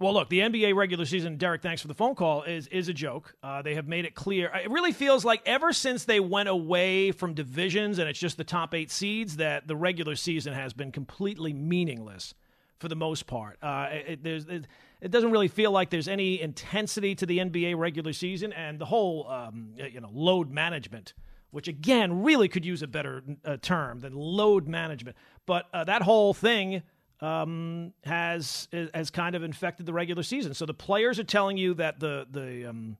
Well, 0.00 0.14
look, 0.14 0.28
the 0.28 0.38
NBA 0.38 0.76
regular 0.76 1.04
season, 1.04 1.38
Derek, 1.38 1.60
thanks 1.60 1.82
for 1.82 1.88
the 1.88 1.94
phone 1.94 2.14
call, 2.14 2.44
is 2.44 2.68
is 2.68 2.88
a 2.88 2.92
joke. 2.92 3.34
Uh, 3.42 3.62
they 3.62 3.74
have 3.74 3.88
made 3.88 4.04
it 4.04 4.14
clear. 4.14 4.48
It 4.54 4.70
really 4.70 4.92
feels 4.92 5.24
like 5.24 5.42
ever 5.44 5.72
since 5.72 6.04
they 6.04 6.20
went 6.20 6.48
away 6.48 7.10
from 7.10 7.34
divisions 7.34 7.98
and 7.98 8.08
it's 8.08 8.18
just 8.18 8.36
the 8.36 8.44
top 8.44 8.74
eight 8.74 8.92
seeds, 8.92 9.38
that 9.38 9.66
the 9.66 9.74
regular 9.74 10.14
season 10.14 10.54
has 10.54 10.72
been 10.72 10.92
completely 10.92 11.52
meaningless 11.52 12.34
for 12.78 12.86
the 12.86 12.94
most 12.94 13.26
part. 13.26 13.58
Uh, 13.60 13.88
it, 13.90 14.24
it, 14.24 14.66
it, 15.00 15.10
doesn't 15.10 15.32
really 15.32 15.48
feel 15.48 15.72
like 15.72 15.90
there's 15.90 16.06
any 16.06 16.40
intensity 16.40 17.16
to 17.16 17.26
the 17.26 17.38
NBA 17.38 17.76
regular 17.76 18.12
season 18.12 18.52
and 18.52 18.78
the 18.78 18.86
whole 18.86 19.28
um, 19.28 19.70
you 19.74 20.00
know 20.00 20.10
load 20.12 20.48
management, 20.48 21.12
which 21.50 21.66
again 21.66 22.22
really 22.22 22.46
could 22.46 22.64
use 22.64 22.82
a 22.82 22.86
better 22.86 23.24
uh, 23.44 23.56
term 23.60 23.98
than 23.98 24.14
load 24.14 24.68
management. 24.68 25.16
But 25.44 25.66
uh, 25.74 25.82
that 25.84 26.02
whole 26.02 26.34
thing 26.34 26.84
um, 27.20 27.92
has 28.04 28.68
has 28.94 29.10
kind 29.10 29.34
of 29.34 29.42
infected 29.42 29.86
the 29.86 29.92
regular 29.92 30.22
season. 30.22 30.54
So 30.54 30.66
the 30.66 30.74
players 30.74 31.18
are 31.18 31.24
telling 31.24 31.56
you 31.56 31.74
that 31.74 32.00
the 32.00 32.26
the 32.30 32.66
um, 32.66 32.96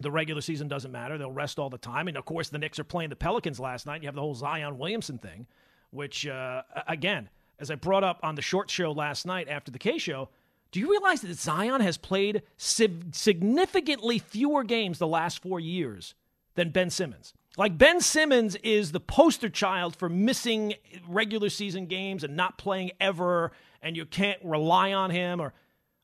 the 0.00 0.10
regular 0.10 0.40
season 0.40 0.68
doesn't 0.68 0.92
matter; 0.92 1.16
they'll 1.18 1.30
rest 1.30 1.58
all 1.58 1.70
the 1.70 1.78
time. 1.78 2.08
And 2.08 2.16
of 2.16 2.24
course, 2.24 2.48
the 2.48 2.58
Knicks 2.58 2.78
are 2.78 2.84
playing 2.84 3.10
the 3.10 3.16
Pelicans 3.16 3.60
last 3.60 3.86
night. 3.86 4.02
You 4.02 4.08
have 4.08 4.14
the 4.14 4.20
whole 4.20 4.34
Zion 4.34 4.78
Williamson 4.78 5.18
thing, 5.18 5.46
which 5.90 6.26
uh, 6.26 6.62
again, 6.88 7.28
as 7.58 7.70
I 7.70 7.76
brought 7.76 8.04
up 8.04 8.20
on 8.22 8.34
the 8.34 8.42
short 8.42 8.70
show 8.70 8.92
last 8.92 9.26
night 9.26 9.48
after 9.48 9.70
the 9.70 9.78
K 9.78 9.98
show. 9.98 10.28
Do 10.72 10.80
you 10.80 10.90
realize 10.90 11.22
that 11.22 11.32
Zion 11.38 11.80
has 11.80 11.96
played 11.96 12.42
significantly 12.56 14.18
fewer 14.18 14.64
games 14.64 14.98
the 14.98 15.06
last 15.06 15.40
four 15.40 15.60
years 15.60 16.14
than 16.54 16.70
Ben 16.70 16.90
Simmons? 16.90 17.32
Like 17.58 17.78
Ben 17.78 18.02
Simmons 18.02 18.54
is 18.56 18.92
the 18.92 19.00
poster 19.00 19.48
child 19.48 19.96
for 19.96 20.10
missing 20.10 20.74
regular 21.08 21.48
season 21.48 21.86
games 21.86 22.22
and 22.22 22.36
not 22.36 22.58
playing 22.58 22.90
ever 23.00 23.50
and 23.80 23.96
you 23.96 24.04
can't 24.04 24.38
rely 24.44 24.92
on 24.92 25.10
him. 25.10 25.40
Or 25.40 25.54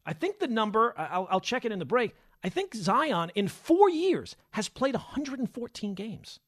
I 0.07 0.15
think 0.15 0.38
the 0.38 0.49
number, 0.49 0.95
I'll, 0.97 1.29
I'll 1.31 1.41
check 1.41 1.67
it 1.67 1.73
in 1.73 1.79
the 1.79 1.85
break. 1.85 2.15
I 2.43 2.49
think 2.49 2.75
Zion 2.75 3.31
in 3.35 3.49
four 3.49 3.91
years 3.91 4.35
has 4.53 4.69
played 4.69 4.95
114 4.95 5.95
games. 5.95 6.41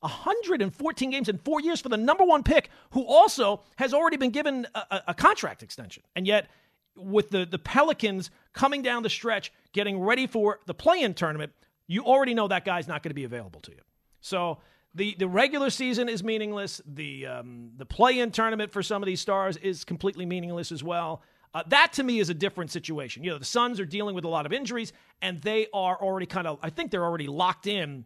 114 0.00 1.10
games 1.10 1.28
in 1.28 1.38
four 1.38 1.60
years 1.60 1.80
for 1.80 1.88
the 1.88 1.96
number 1.96 2.24
one 2.24 2.42
pick, 2.42 2.70
who 2.92 3.04
also 3.04 3.62
has 3.76 3.94
already 3.94 4.16
been 4.16 4.30
given 4.30 4.66
a, 4.74 5.02
a, 5.08 5.14
contract 5.14 5.62
extension. 5.62 6.02
And 6.16 6.26
yet, 6.26 6.48
with 6.96 7.28
the, 7.28 7.44
the 7.44 7.58
Pelicans 7.58 8.30
coming 8.54 8.80
down 8.80 9.02
the 9.02 9.10
stretch, 9.10 9.52
getting 9.74 10.00
ready 10.00 10.26
for 10.26 10.60
the 10.64 10.72
play 10.72 11.02
in 11.02 11.12
tournament, 11.12 11.52
you 11.86 12.02
already 12.04 12.32
know 12.32 12.48
that 12.48 12.64
guy's 12.64 12.88
not 12.88 13.02
going 13.02 13.10
to 13.10 13.14
be 13.14 13.24
available 13.24 13.60
to 13.60 13.72
you. 13.72 13.80
So 14.20 14.58
the, 14.94 15.14
the 15.18 15.28
regular 15.28 15.70
season 15.70 16.08
is 16.08 16.24
meaningless. 16.24 16.80
The, 16.86 17.26
um, 17.26 17.70
the 17.76 17.86
play 17.86 18.18
in 18.18 18.30
tournament 18.30 18.72
for 18.72 18.82
some 18.82 19.02
of 19.02 19.06
these 19.06 19.20
stars 19.20 19.56
is 19.58 19.84
completely 19.84 20.26
meaningless 20.26 20.72
as 20.72 20.82
well. 20.82 21.22
Uh, 21.52 21.62
that 21.66 21.92
to 21.94 22.02
me 22.02 22.20
is 22.20 22.30
a 22.30 22.34
different 22.34 22.70
situation. 22.70 23.24
You 23.24 23.30
know, 23.30 23.38
the 23.38 23.44
Suns 23.44 23.80
are 23.80 23.84
dealing 23.84 24.14
with 24.14 24.24
a 24.24 24.28
lot 24.28 24.46
of 24.46 24.52
injuries, 24.52 24.92
and 25.20 25.40
they 25.42 25.66
are 25.74 25.96
already 26.00 26.26
kind 26.26 26.46
of, 26.46 26.58
I 26.62 26.70
think 26.70 26.90
they're 26.90 27.04
already 27.04 27.26
locked 27.26 27.66
in 27.66 28.04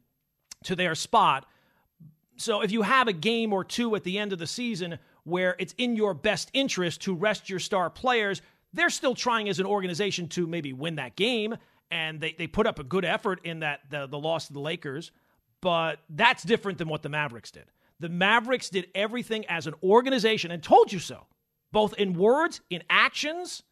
to 0.64 0.74
their 0.74 0.94
spot. 0.94 1.46
So 2.36 2.62
if 2.62 2.72
you 2.72 2.82
have 2.82 3.06
a 3.06 3.12
game 3.12 3.52
or 3.52 3.62
two 3.62 3.94
at 3.96 4.02
the 4.02 4.18
end 4.18 4.32
of 4.32 4.38
the 4.38 4.46
season 4.46 4.98
where 5.24 5.56
it's 5.58 5.74
in 5.78 5.94
your 5.94 6.14
best 6.14 6.50
interest 6.52 7.02
to 7.02 7.14
rest 7.14 7.50
your 7.50 7.58
star 7.58 7.90
players, 7.90 8.42
they're 8.72 8.90
still 8.90 9.14
trying 9.14 9.48
as 9.48 9.60
an 9.60 9.66
organization 9.66 10.26
to 10.28 10.46
maybe 10.46 10.72
win 10.72 10.96
that 10.96 11.16
game. 11.16 11.56
And 11.90 12.20
they, 12.20 12.34
they 12.36 12.46
put 12.46 12.66
up 12.66 12.78
a 12.78 12.84
good 12.84 13.04
effort 13.04 13.40
in 13.44 13.60
that 13.60 13.80
the, 13.90 14.06
the 14.06 14.18
loss 14.18 14.48
to 14.48 14.52
the 14.52 14.60
Lakers. 14.60 15.12
But 15.64 16.00
that's 16.10 16.42
different 16.42 16.76
than 16.76 16.88
what 16.88 17.02
the 17.02 17.08
Mavericks 17.08 17.50
did. 17.50 17.64
The 17.98 18.10
Mavericks 18.10 18.68
did 18.68 18.88
everything 18.94 19.46
as 19.46 19.66
an 19.66 19.72
organization 19.82 20.50
and 20.50 20.62
told 20.62 20.92
you 20.92 20.98
so 20.98 21.26
both 21.72 21.94
in 21.94 22.12
words, 22.12 22.60
in 22.68 22.82
actions, 22.90 23.62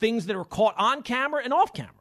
things 0.00 0.26
that 0.26 0.34
are 0.34 0.44
caught 0.44 0.74
on 0.76 1.02
camera 1.02 1.42
and 1.44 1.52
off 1.52 1.72
camera, 1.72 1.92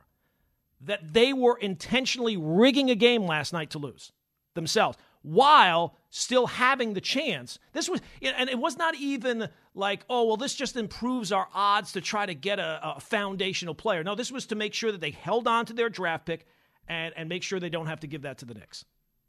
that 0.82 1.14
they 1.14 1.32
were 1.32 1.60
intentionally 1.60 2.36
rigging 2.36 2.90
a 2.90 2.96
game 2.96 3.28
last 3.28 3.54
night 3.54 3.70
to 3.70 3.78
lose 3.78 4.12
themselves 4.56 4.98
while 5.22 5.96
still 6.10 6.48
having 6.48 6.96
the 6.96 7.02
chance. 7.02 7.60
This 7.72 7.88
was, 7.88 8.02
and 8.24 8.50
it 8.50 8.58
was 8.58 8.78
not 8.78 8.96
even 8.96 9.48
like, 9.76 10.06
oh, 10.10 10.26
well, 10.26 10.38
this 10.38 10.56
just 10.56 10.76
improves 10.76 11.32
our 11.32 11.48
odds 11.54 11.92
to 11.92 12.02
try 12.02 12.26
to 12.26 12.34
get 12.34 12.58
a, 12.58 12.96
a 12.96 13.00
foundational 13.00 13.76
player. 13.76 14.04
No, 14.04 14.16
this 14.16 14.32
was 14.32 14.48
to 14.48 14.56
make 14.56 14.74
sure 14.74 14.92
that 14.92 15.02
they 15.02 15.12
held 15.12 15.48
on 15.48 15.68
to 15.68 15.74
their 15.74 15.90
draft 15.90 16.26
pick 16.26 16.48
and, 16.88 17.14
and 17.16 17.30
make 17.30 17.44
sure 17.44 17.60
they 17.60 17.70
don't 17.70 17.88
have 17.88 18.00
to 18.00 18.08
give 18.08 18.24
that 18.24 18.40
to 18.40 18.46
the 18.46 18.56
Knicks. 18.56 18.86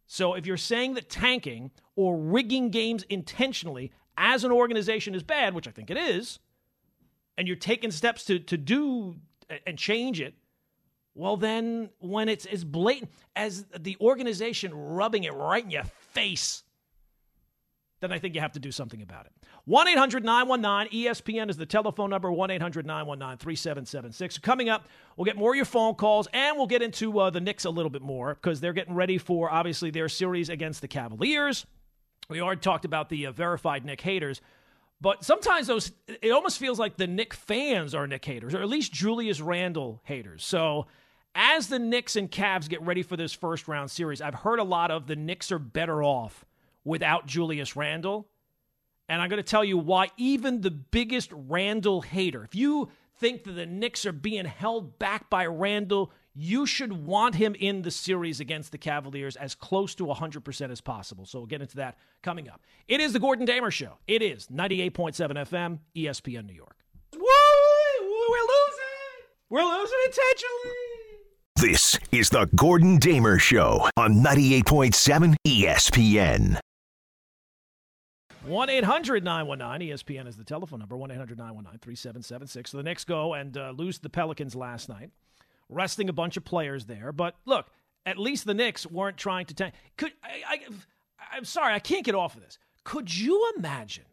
So 0.06 0.34
if 0.34 0.46
you're 0.46 0.56
saying 0.56 0.94
that 0.94 1.08
tanking 1.08 1.70
or 1.96 2.16
rigging 2.16 2.70
games 2.70 3.04
intentionally 3.08 3.92
as 4.16 4.44
an 4.44 4.52
organization 4.52 5.14
is 5.14 5.22
bad, 5.22 5.54
which 5.54 5.68
I 5.68 5.72
think 5.72 5.90
it 5.90 5.96
is, 5.96 6.38
and 7.36 7.46
you're 7.46 7.56
taking 7.56 7.90
steps 7.90 8.24
to 8.24 8.38
to 8.38 8.56
do 8.56 9.16
and 9.66 9.76
change 9.76 10.20
it, 10.20 10.34
well 11.14 11.36
then 11.36 11.90
when 11.98 12.28
it's 12.28 12.46
as 12.46 12.64
blatant 12.64 13.10
as 13.34 13.64
the 13.78 13.96
organization 14.00 14.72
rubbing 14.72 15.24
it 15.24 15.34
right 15.34 15.64
in 15.64 15.70
your 15.70 15.84
face, 15.84 16.62
then 18.06 18.16
I 18.16 18.18
think 18.18 18.34
you 18.34 18.40
have 18.40 18.52
to 18.52 18.60
do 18.60 18.70
something 18.70 19.02
about 19.02 19.26
it. 19.26 19.32
1 19.64 19.88
800 19.88 20.24
919 20.24 21.04
ESPN 21.04 21.50
is 21.50 21.56
the 21.56 21.66
telephone 21.66 22.10
number 22.10 22.30
1 22.30 22.50
800 22.50 22.86
919 22.86 23.38
3776. 23.38 24.38
Coming 24.38 24.68
up, 24.68 24.88
we'll 25.16 25.24
get 25.24 25.36
more 25.36 25.50
of 25.50 25.56
your 25.56 25.64
phone 25.64 25.94
calls 25.94 26.28
and 26.32 26.56
we'll 26.56 26.66
get 26.66 26.82
into 26.82 27.18
uh, 27.18 27.30
the 27.30 27.40
Knicks 27.40 27.64
a 27.64 27.70
little 27.70 27.90
bit 27.90 28.02
more 28.02 28.34
because 28.34 28.60
they're 28.60 28.72
getting 28.72 28.94
ready 28.94 29.18
for 29.18 29.50
obviously 29.50 29.90
their 29.90 30.08
series 30.08 30.48
against 30.48 30.80
the 30.80 30.88
Cavaliers. 30.88 31.66
We 32.28 32.40
already 32.40 32.60
talked 32.60 32.84
about 32.84 33.08
the 33.08 33.26
uh, 33.26 33.32
verified 33.32 33.84
Knick 33.84 34.00
haters, 34.00 34.40
but 35.00 35.24
sometimes 35.24 35.66
those 35.66 35.92
it 36.06 36.30
almost 36.30 36.58
feels 36.58 36.78
like 36.78 36.96
the 36.96 37.06
Knick 37.06 37.34
fans 37.34 37.94
are 37.94 38.06
Knick 38.06 38.24
haters, 38.24 38.54
or 38.54 38.62
at 38.62 38.68
least 38.68 38.92
Julius 38.92 39.40
Randle 39.40 40.00
haters. 40.04 40.44
So 40.44 40.86
as 41.34 41.68
the 41.68 41.78
Knicks 41.78 42.16
and 42.16 42.30
Cavs 42.30 42.68
get 42.68 42.82
ready 42.82 43.02
for 43.02 43.16
this 43.16 43.32
first 43.32 43.68
round 43.68 43.90
series, 43.90 44.20
I've 44.20 44.34
heard 44.34 44.58
a 44.58 44.64
lot 44.64 44.90
of 44.90 45.06
the 45.06 45.16
Knicks 45.16 45.52
are 45.52 45.58
better 45.58 46.02
off 46.02 46.44
without 46.86 47.26
Julius 47.26 47.76
Randle. 47.76 48.28
And 49.08 49.20
I'm 49.20 49.28
going 49.28 49.42
to 49.42 49.48
tell 49.48 49.64
you 49.64 49.76
why 49.76 50.08
even 50.16 50.62
the 50.62 50.70
biggest 50.70 51.30
Randle 51.34 52.00
hater, 52.00 52.42
if 52.44 52.54
you 52.54 52.88
think 53.18 53.44
that 53.44 53.52
the 53.52 53.66
Knicks 53.66 54.06
are 54.06 54.12
being 54.12 54.46
held 54.46 54.98
back 54.98 55.28
by 55.28 55.46
Randle, 55.46 56.12
you 56.34 56.66
should 56.66 56.92
want 56.92 57.34
him 57.34 57.54
in 57.58 57.82
the 57.82 57.90
series 57.90 58.40
against 58.40 58.72
the 58.72 58.78
Cavaliers 58.78 59.36
as 59.36 59.54
close 59.54 59.94
to 59.96 60.04
100% 60.04 60.70
as 60.70 60.80
possible. 60.80 61.24
So 61.24 61.40
we'll 61.40 61.46
get 61.46 61.60
into 61.60 61.76
that 61.76 61.98
coming 62.22 62.48
up. 62.48 62.62
It 62.88 63.00
is 63.00 63.12
the 63.12 63.20
Gordon 63.20 63.46
Damer 63.46 63.70
Show. 63.70 63.98
It 64.06 64.22
is 64.22 64.46
98.7 64.48 64.92
FM, 65.14 65.78
ESPN 65.96 66.46
New 66.46 66.54
York. 66.54 66.76
Woo! 67.14 67.20
We're 68.00 68.38
losing! 68.38 69.26
We're 69.50 69.64
losing 69.64 69.98
intentionally! 70.04 70.96
This 71.56 71.98
is 72.12 72.28
the 72.28 72.48
Gordon 72.54 72.98
Damer 72.98 73.38
Show 73.38 73.88
on 73.96 74.22
98.7 74.22 75.36
ESPN. 75.46 76.58
1 78.46 78.70
800 78.70 79.24
919 79.24 79.90
ESPN 79.90 80.28
is 80.28 80.36
the 80.36 80.44
telephone 80.44 80.78
number 80.78 80.96
1 80.96 81.10
800 81.10 81.38
919 81.38 81.80
3776. 81.80 82.70
So 82.70 82.76
the 82.76 82.82
Knicks 82.82 83.04
go 83.04 83.34
and 83.34 83.56
uh, 83.56 83.72
lose 83.76 83.98
the 83.98 84.08
Pelicans 84.08 84.54
last 84.54 84.88
night 84.88 85.10
resting 85.68 86.08
a 86.08 86.12
bunch 86.12 86.36
of 86.36 86.44
players 86.44 86.86
there. 86.86 87.12
But 87.12 87.34
look, 87.44 87.66
at 88.04 88.18
least 88.18 88.44
the 88.44 88.54
Knicks 88.54 88.86
weren't 88.86 89.16
trying 89.16 89.46
to 89.46 89.54
tank. 89.54 89.74
Could 89.96 90.12
I, 90.22 90.60
I, 91.32 91.36
am 91.36 91.44
sorry, 91.44 91.74
I 91.74 91.80
can't 91.80 92.04
get 92.04 92.14
off 92.14 92.36
of 92.36 92.42
this. 92.42 92.58
Could 92.84 93.14
you 93.14 93.52
imagine 93.56 94.04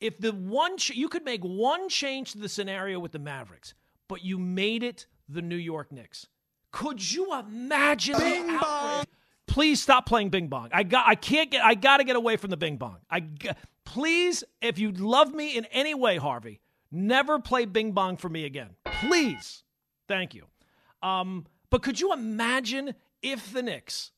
if 0.00 0.18
the 0.18 0.32
one 0.32 0.76
ch- 0.76 0.96
you 0.96 1.08
could 1.08 1.24
make 1.24 1.42
one 1.42 1.88
change 1.88 2.32
to 2.32 2.38
the 2.38 2.48
scenario 2.48 2.98
with 2.98 3.12
the 3.12 3.18
Mavericks, 3.18 3.74
but 4.08 4.24
you 4.24 4.38
made 4.38 4.82
it 4.82 5.06
the 5.28 5.42
New 5.42 5.56
York 5.56 5.92
Knicks? 5.92 6.26
Could 6.72 7.12
you 7.12 7.38
imagine 7.38 8.18
Bing 8.18 8.46
outrage? 8.48 9.06
Please 9.50 9.82
stop 9.82 10.06
playing 10.06 10.30
Bing 10.30 10.46
Bong. 10.46 10.68
I 10.72 10.84
got. 10.84 11.08
I 11.08 11.16
can't 11.16 11.50
get. 11.50 11.64
I 11.64 11.74
got 11.74 11.96
to 11.96 12.04
get 12.04 12.14
away 12.14 12.36
from 12.36 12.50
the 12.50 12.56
Bing 12.56 12.76
Bong. 12.76 12.98
I 13.10 13.24
please, 13.84 14.44
if 14.62 14.78
you 14.78 14.92
love 14.92 15.34
me 15.34 15.56
in 15.56 15.64
any 15.66 15.92
way, 15.92 16.18
Harvey, 16.18 16.60
never 16.92 17.40
play 17.40 17.64
Bing 17.64 17.90
Bong 17.90 18.16
for 18.16 18.28
me 18.28 18.44
again. 18.44 18.70
Please. 18.84 19.64
Thank 20.06 20.34
you. 20.34 20.44
Um, 21.02 21.46
but 21.68 21.82
could 21.82 21.98
you 21.98 22.12
imagine 22.12 22.94
if 23.22 23.52
the 23.52 23.62
Knicks 23.62 24.12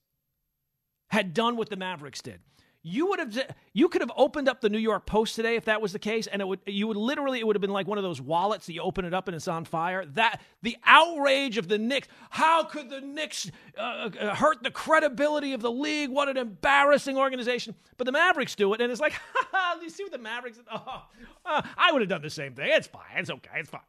had 1.08 1.32
done 1.32 1.56
what 1.56 1.70
the 1.70 1.76
Mavericks 1.76 2.20
did? 2.20 2.40
You 2.84 3.06
would 3.06 3.20
have 3.20 3.54
you 3.72 3.88
could 3.88 4.00
have 4.00 4.10
opened 4.16 4.48
up 4.48 4.60
the 4.60 4.68
New 4.68 4.78
York 4.78 5.06
Post 5.06 5.36
today 5.36 5.54
if 5.54 5.66
that 5.66 5.80
was 5.80 5.92
the 5.92 6.00
case, 6.00 6.26
and 6.26 6.42
it 6.42 6.48
would 6.48 6.58
you 6.66 6.88
would 6.88 6.96
literally 6.96 7.38
it 7.38 7.46
would 7.46 7.54
have 7.54 7.60
been 7.60 7.70
like 7.70 7.86
one 7.86 7.96
of 7.96 8.02
those 8.02 8.20
wallets 8.20 8.66
that 8.66 8.72
you 8.72 8.82
open 8.82 9.04
it 9.04 9.14
up 9.14 9.28
and 9.28 9.36
it's 9.36 9.46
on 9.46 9.64
fire. 9.64 10.04
That 10.04 10.40
the 10.62 10.76
outrage 10.84 11.58
of 11.58 11.68
the 11.68 11.78
Knicks. 11.78 12.08
How 12.30 12.64
could 12.64 12.90
the 12.90 13.00
Knicks 13.00 13.48
uh, 13.78 14.10
uh 14.18 14.34
hurt 14.34 14.64
the 14.64 14.72
credibility 14.72 15.52
of 15.52 15.60
the 15.60 15.70
league? 15.70 16.10
What 16.10 16.28
an 16.28 16.36
embarrassing 16.36 17.16
organization! 17.16 17.76
But 17.98 18.06
the 18.06 18.12
Mavericks 18.12 18.56
do 18.56 18.74
it, 18.74 18.80
and 18.80 18.90
it's 18.90 19.00
like, 19.00 19.14
you 19.82 19.88
see 19.88 20.02
what 20.02 20.10
the 20.10 20.18
Mavericks? 20.18 20.58
Oh, 20.72 21.04
uh, 21.46 21.62
I 21.76 21.92
would 21.92 22.02
have 22.02 22.08
done 22.08 22.22
the 22.22 22.30
same 22.30 22.54
thing. 22.54 22.66
It's 22.68 22.88
fine. 22.88 23.02
It's 23.16 23.30
okay. 23.30 23.60
It's 23.60 23.70
fine. 23.70 23.80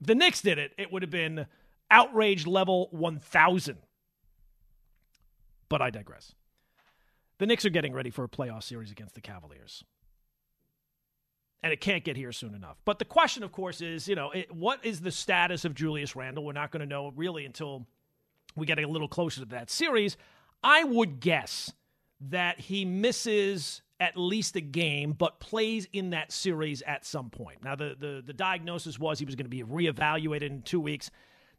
If 0.00 0.06
the 0.06 0.14
Knicks 0.14 0.40
did 0.40 0.58
it, 0.58 0.72
it 0.78 0.90
would 0.90 1.02
have 1.02 1.10
been 1.10 1.46
outrage 1.90 2.46
level 2.46 2.88
1000. 2.92 3.76
But 5.68 5.82
I 5.82 5.90
digress. 5.90 6.34
The 7.38 7.46
Knicks 7.46 7.64
are 7.64 7.70
getting 7.70 7.92
ready 7.92 8.10
for 8.10 8.24
a 8.24 8.28
playoff 8.28 8.64
series 8.64 8.90
against 8.90 9.14
the 9.14 9.20
Cavaliers. 9.20 9.84
And 11.62 11.72
it 11.72 11.80
can't 11.80 12.04
get 12.04 12.16
here 12.16 12.32
soon 12.32 12.54
enough. 12.54 12.76
But 12.84 12.98
the 12.98 13.04
question, 13.04 13.42
of 13.42 13.52
course, 13.52 13.80
is 13.80 14.08
you 14.08 14.14
know, 14.14 14.30
it, 14.30 14.54
what 14.54 14.84
is 14.84 15.00
the 15.00 15.10
status 15.10 15.64
of 15.64 15.74
Julius 15.74 16.14
Randle? 16.14 16.44
We're 16.44 16.52
not 16.52 16.70
going 16.70 16.80
to 16.80 16.86
know 16.86 17.12
really 17.16 17.44
until 17.44 17.86
we 18.56 18.66
get 18.66 18.78
a 18.78 18.86
little 18.86 19.08
closer 19.08 19.40
to 19.40 19.46
that 19.46 19.70
series. 19.70 20.16
I 20.62 20.84
would 20.84 21.20
guess 21.20 21.72
that 22.20 22.60
he 22.60 22.84
misses 22.84 23.82
at 24.00 24.16
least 24.16 24.56
a 24.56 24.60
game, 24.60 25.12
but 25.12 25.40
plays 25.40 25.88
in 25.92 26.10
that 26.10 26.32
series 26.32 26.82
at 26.82 27.04
some 27.04 27.30
point. 27.30 27.64
Now, 27.64 27.74
the, 27.74 27.96
the, 27.98 28.22
the 28.24 28.32
diagnosis 28.32 28.98
was 28.98 29.18
he 29.18 29.24
was 29.24 29.34
going 29.34 29.46
to 29.46 29.50
be 29.50 29.64
reevaluated 29.64 30.42
in 30.42 30.62
two 30.62 30.80
weeks 30.80 31.10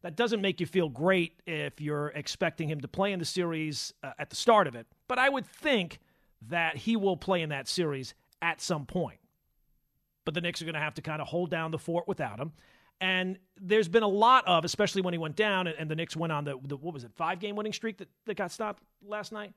that 0.02 0.16
doesn't 0.16 0.42
make 0.42 0.60
you 0.60 0.66
feel 0.66 0.90
great 0.90 1.42
if 1.46 1.82
you're 1.82 2.10
expecting 2.10 2.70
him 2.70 2.82
to 2.82 2.88
play 2.88 3.12
in 3.12 3.20
the 3.20 3.26
series 3.26 3.94
uh, 4.04 4.12
at 4.18 4.30
the 4.30 4.36
start 4.36 4.68
of 4.68 4.76
it. 4.76 4.88
But 5.08 5.20
I 5.20 5.30
would 5.30 5.46
think 5.46 6.00
that 6.48 6.78
he 6.78 6.96
will 6.96 7.18
play 7.18 7.42
in 7.42 7.50
that 7.50 7.68
series 7.68 8.14
at 8.42 8.62
some 8.62 8.86
point. 8.86 9.20
But 10.26 10.34
the 10.34 10.42
Knicks 10.42 10.62
are 10.62 10.66
going 10.66 10.76
to 10.76 10.80
have 10.80 10.94
to 10.96 11.02
kind 11.02 11.22
of 11.22 11.28
hold 11.28 11.50
down 11.50 11.72
the 11.72 11.80
fort 11.80 12.08
without 12.08 12.40
him. 12.40 12.54
And 13.02 13.38
there's 13.60 13.88
been 13.88 14.04
a 14.04 14.08
lot 14.08 14.46
of, 14.48 14.66
especially 14.66 15.02
when 15.02 15.14
he 15.14 15.18
went 15.18 15.36
down 15.36 15.68
and, 15.68 15.76
and 15.78 15.90
the 15.90 15.96
Knicks 15.96 16.16
went 16.16 16.34
on 16.34 16.44
the, 16.44 16.56
the, 16.64 16.76
what 16.78 16.94
was 16.94 17.04
it, 17.04 17.12
five 17.16 17.40
game 17.40 17.56
winning 17.56 17.74
streak 17.74 17.98
that, 17.98 18.10
that 18.26 18.36
got 18.36 18.52
stopped 18.52 18.84
last 19.06 19.32
night, 19.32 19.54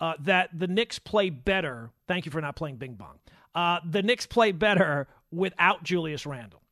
uh, 0.00 0.14
that 0.20 0.50
the 0.52 0.66
Knicks 0.66 0.98
play 0.98 1.30
better. 1.30 1.90
Thank 2.08 2.26
you 2.26 2.32
for 2.32 2.40
not 2.40 2.56
playing 2.56 2.76
Bing 2.76 2.94
Bong. 2.94 3.18
Uh, 3.54 3.78
the 3.88 4.02
Knicks 4.02 4.26
play 4.26 4.52
better 4.52 5.06
without 5.30 5.84
Julius 5.84 6.26
Randle. 6.26 6.62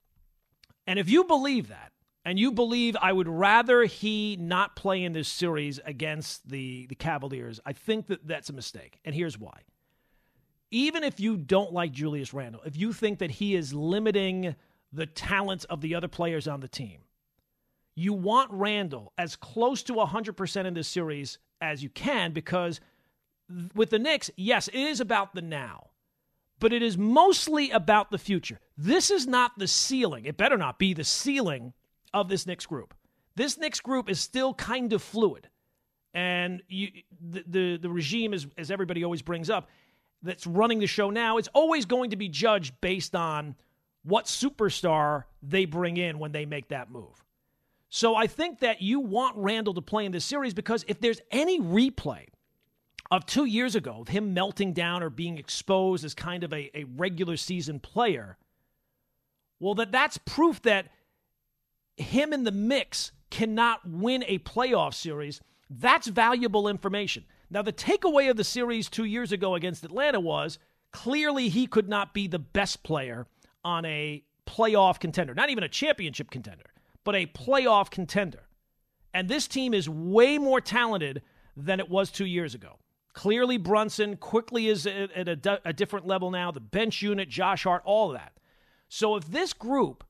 And 0.87 0.99
if 0.99 1.09
you 1.09 1.25
believe 1.25 1.69
that, 1.69 1.90
and 2.25 2.39
you 2.39 2.53
believe 2.53 2.97
I 3.01 3.13
would 3.13 3.29
rather 3.29 3.85
he 3.85 4.37
not 4.39 4.77
play 4.77 5.03
in 5.03 5.13
this 5.13 5.29
series 5.29 5.81
against 5.85 6.49
the, 6.49 6.87
the 6.87 6.95
Cavaliers, 6.95 7.61
I 7.65 7.73
think 7.73 8.09
that 8.09 8.27
that's 8.27 8.51
a 8.51 8.53
mistake. 8.53 8.99
And 9.05 9.15
here's 9.15 9.39
why. 9.39 9.61
Even 10.71 11.03
if 11.03 11.19
you 11.19 11.37
don't 11.37 11.73
like 11.73 11.93
Julius 11.93 12.33
Randle, 12.33 12.63
if 12.65 12.77
you 12.77 12.93
think 12.93 13.19
that 13.19 13.31
he 13.31 13.55
is 13.55 13.73
limiting 13.73 14.55
the 14.93 15.07
talents 15.07 15.65
of 15.65 15.81
the 15.81 15.95
other 15.95 16.09
players 16.09 16.49
on 16.49 16.61
the 16.61 16.69
team. 16.69 17.01
You 17.95 18.13
want 18.13 18.51
Randle 18.53 19.13
as 19.19 19.37
close 19.37 19.83
to 19.85 19.95
100% 19.95 20.65
in 20.65 20.75
this 20.75 20.89
series 20.89 21.39
as 21.61 21.83
you 21.83 21.89
can 21.91 22.33
because 22.33 22.81
with 23.75 23.91
the 23.91 23.99
Knicks, 23.99 24.31
yes, 24.37 24.69
it 24.69 24.79
is 24.79 25.01
about 25.01 25.35
the 25.35 25.43
now, 25.43 25.91
but 26.59 26.73
it 26.73 26.83
is 26.83 26.97
mostly 26.97 27.71
about 27.71 28.11
the 28.11 28.19
future. 28.19 28.61
This 28.77 29.11
is 29.11 29.27
not 29.27 29.59
the 29.59 29.69
ceiling. 29.69 30.25
It 30.25 30.37
better 30.37 30.57
not 30.57 30.79
be 30.79 30.95
the 30.95 31.05
ceiling 31.05 31.73
of 32.13 32.29
this 32.29 32.47
Knicks 32.47 32.67
group. 32.67 32.95
This 33.37 33.59
Knicks 33.59 33.81
group 33.81 34.09
is 34.11 34.21
still 34.21 34.55
kind 34.55 34.93
of 34.93 35.03
fluid. 35.03 35.49
And 36.13 36.63
you, 36.69 36.89
the, 37.21 37.45
the, 37.47 37.77
the 37.77 37.91
regime, 37.91 38.35
is, 38.35 38.47
as 38.59 38.71
everybody 38.71 39.05
always 39.05 39.23
brings 39.23 39.49
up, 39.49 39.69
that's 40.23 40.47
running 40.47 40.81
the 40.81 40.87
show 40.87 41.11
now, 41.11 41.39
it's 41.39 41.49
always 41.55 41.87
going 41.87 42.11
to 42.11 42.17
be 42.17 42.29
judged 42.29 42.75
based 42.81 43.15
on 43.15 43.55
what 44.03 44.27
superstar 44.27 45.25
they 45.43 45.65
bring 45.65 45.97
in 45.97 46.19
when 46.19 46.33
they 46.33 46.47
make 46.47 46.69
that 46.69 46.91
move. 46.91 47.25
So 47.89 48.15
I 48.15 48.27
think 48.27 48.61
that 48.61 48.83
you 48.83 49.01
want 49.01 49.37
Randle 49.37 49.75
to 49.75 49.83
play 49.83 50.05
in 50.05 50.13
this 50.13 50.25
series 50.25 50.55
because 50.55 50.85
if 50.89 51.01
there's 51.01 51.21
any 51.31 51.61
replay 51.61 52.27
of 53.11 53.27
two 53.27 53.45
years 53.45 53.75
ago 53.75 53.99
of 54.01 54.09
him 54.09 54.33
melting 54.33 54.73
down 54.73 55.03
or 55.03 55.11
being 55.11 55.39
exposed 55.39 56.05
as 56.05 56.15
kind 56.15 56.45
of 56.45 56.53
a, 56.53 56.71
a 56.79 56.85
regular 56.97 57.37
season 57.37 57.81
player, 57.81 58.37
well, 59.59 59.75
that 59.75 59.91
that's 59.91 60.19
proof 60.19 60.63
that 60.63 60.87
him 62.01 62.33
in 62.33 62.45
the 62.45 62.53
mix 62.53 63.13
cannot 63.31 63.89
win 63.89 64.25
a 64.27 64.39
playoff 64.39 64.95
series. 64.95 65.41
That's 65.69 66.09
valuable 66.09 66.69
information. 66.69 67.25
Now, 67.51 67.63
the 67.63 67.73
takeaway 67.73 68.31
of 68.31 68.37
the 68.37 68.45
series 68.45 68.89
two 68.89 69.05
years 69.05 69.33
ago 69.33 69.55
against 69.55 69.85
Atlanta 69.85 70.21
was 70.21 70.59
clearly 70.93 71.49
he 71.49 71.67
could 71.67 71.89
not 71.89 72.15
be 72.15 72.27
the 72.27 72.39
best 72.39 72.83
player 72.83 73.27
on 73.65 73.85
a 73.85 74.25
playoff 74.47 74.99
contender, 74.99 75.35
not 75.35 75.51
even 75.51 75.65
a 75.65 75.69
championship 75.69 76.31
contender, 76.31 76.71
but 77.05 77.15
a 77.15 77.27
playoff 77.27 77.91
contender. 77.91 78.43
And 79.15 79.29
this 79.29 79.47
team 79.47 79.75
is 79.75 79.89
way 79.89 80.39
more 80.39 80.61
talented 80.61 81.23
than 81.57 81.81
it 81.81 81.89
was 81.89 82.11
two 82.11 82.27
years 82.27 82.55
ago. 82.55 82.79
Clearly, 83.13 83.59
Brunson 83.59 84.17
quickly 84.17 84.69
is 84.69 84.87
at 84.87 85.29
a, 85.29 85.61
a 85.65 85.73
different 85.73 86.07
level 86.07 86.31
now. 86.31 86.53
The 86.53 86.61
bench 86.61 87.03
unit, 87.03 87.29
Josh 87.29 87.65
Hart, 87.65 87.83
all 87.85 88.13
of 88.13 88.17
that. 88.17 88.33
So 88.89 89.17
if 89.17 89.27
this 89.27 89.53
group 89.53 90.05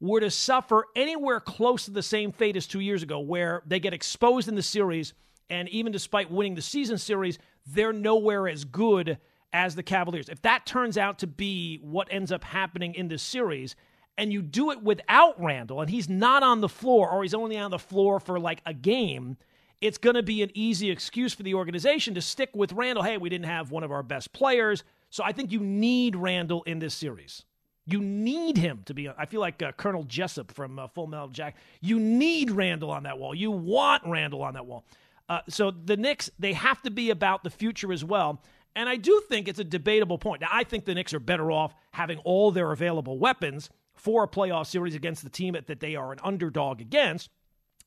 were 0.00 0.20
to 0.20 0.30
suffer 0.30 0.86
anywhere 0.94 1.40
close 1.40 1.86
to 1.86 1.90
the 1.90 2.02
same 2.02 2.32
fate 2.32 2.56
as 2.56 2.66
two 2.66 2.80
years 2.80 3.02
ago, 3.02 3.18
where 3.18 3.62
they 3.66 3.80
get 3.80 3.94
exposed 3.94 4.48
in 4.48 4.54
the 4.54 4.62
series, 4.62 5.14
and 5.48 5.68
even 5.70 5.92
despite 5.92 6.30
winning 6.30 6.54
the 6.54 6.62
season 6.62 6.98
series, 6.98 7.38
they're 7.66 7.92
nowhere 7.92 8.48
as 8.48 8.64
good 8.64 9.18
as 9.52 9.74
the 9.74 9.82
Cavaliers. 9.82 10.28
If 10.28 10.42
that 10.42 10.66
turns 10.66 10.98
out 10.98 11.20
to 11.20 11.26
be 11.26 11.78
what 11.82 12.08
ends 12.10 12.30
up 12.30 12.44
happening 12.44 12.94
in 12.94 13.08
this 13.08 13.22
series, 13.22 13.74
and 14.18 14.32
you 14.32 14.42
do 14.42 14.70
it 14.70 14.82
without 14.82 15.42
Randle, 15.42 15.80
and 15.80 15.90
he's 15.90 16.08
not 16.08 16.42
on 16.42 16.60
the 16.60 16.68
floor, 16.68 17.10
or 17.10 17.22
he's 17.22 17.34
only 17.34 17.56
on 17.56 17.70
the 17.70 17.78
floor 17.78 18.20
for 18.20 18.38
like 18.38 18.60
a 18.66 18.74
game, 18.74 19.36
it's 19.80 19.98
going 19.98 20.16
to 20.16 20.22
be 20.22 20.42
an 20.42 20.50
easy 20.54 20.90
excuse 20.90 21.34
for 21.34 21.42
the 21.42 21.54
organization 21.54 22.14
to 22.14 22.22
stick 22.22 22.50
with 22.54 22.72
Randle. 22.72 23.02
Hey, 23.04 23.18
we 23.18 23.28
didn't 23.28 23.46
have 23.46 23.70
one 23.70 23.84
of 23.84 23.92
our 23.92 24.02
best 24.02 24.32
players. 24.32 24.84
So 25.10 25.22
I 25.22 25.32
think 25.32 25.52
you 25.52 25.60
need 25.60 26.16
Randle 26.16 26.62
in 26.64 26.78
this 26.78 26.94
series. 26.94 27.44
You 27.86 28.00
need 28.00 28.56
him 28.56 28.82
to 28.86 28.94
be. 28.94 29.08
I 29.08 29.26
feel 29.26 29.40
like 29.40 29.62
uh, 29.62 29.72
Colonel 29.72 30.02
Jessup 30.02 30.50
from 30.52 30.78
uh, 30.78 30.88
Full 30.88 31.06
Metal 31.06 31.28
Jack. 31.28 31.56
You 31.80 32.00
need 32.00 32.50
Randle 32.50 32.90
on 32.90 33.04
that 33.04 33.18
wall. 33.18 33.34
You 33.34 33.52
want 33.52 34.02
Randle 34.04 34.42
on 34.42 34.54
that 34.54 34.66
wall. 34.66 34.84
Uh, 35.28 35.40
so 35.48 35.70
the 35.70 35.96
Knicks, 35.96 36.30
they 36.38 36.52
have 36.52 36.82
to 36.82 36.90
be 36.90 37.10
about 37.10 37.44
the 37.44 37.50
future 37.50 37.92
as 37.92 38.04
well. 38.04 38.42
And 38.74 38.88
I 38.88 38.96
do 38.96 39.22
think 39.28 39.48
it's 39.48 39.58
a 39.58 39.64
debatable 39.64 40.18
point. 40.18 40.42
Now, 40.42 40.48
I 40.52 40.64
think 40.64 40.84
the 40.84 40.94
Knicks 40.94 41.14
are 41.14 41.20
better 41.20 41.50
off 41.50 41.74
having 41.92 42.18
all 42.18 42.50
their 42.50 42.72
available 42.72 43.18
weapons 43.18 43.70
for 43.94 44.24
a 44.24 44.28
playoff 44.28 44.66
series 44.66 44.94
against 44.94 45.22
the 45.24 45.30
team 45.30 45.56
that 45.66 45.80
they 45.80 45.96
are 45.96 46.12
an 46.12 46.18
underdog 46.22 46.80
against. 46.80 47.30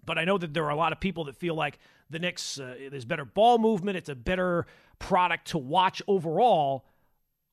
But 0.05 0.17
I 0.17 0.23
know 0.23 0.37
that 0.37 0.53
there 0.53 0.65
are 0.65 0.71
a 0.71 0.75
lot 0.75 0.91
of 0.91 0.99
people 0.99 1.25
that 1.25 1.35
feel 1.35 1.55
like 1.55 1.77
the 2.09 2.19
Knicks, 2.19 2.59
uh, 2.59 2.75
there's 2.89 3.05
better 3.05 3.25
ball 3.25 3.57
movement. 3.57 3.97
It's 3.97 4.09
a 4.09 4.15
better 4.15 4.65
product 4.97 5.47
to 5.49 5.57
watch 5.57 6.01
overall 6.07 6.85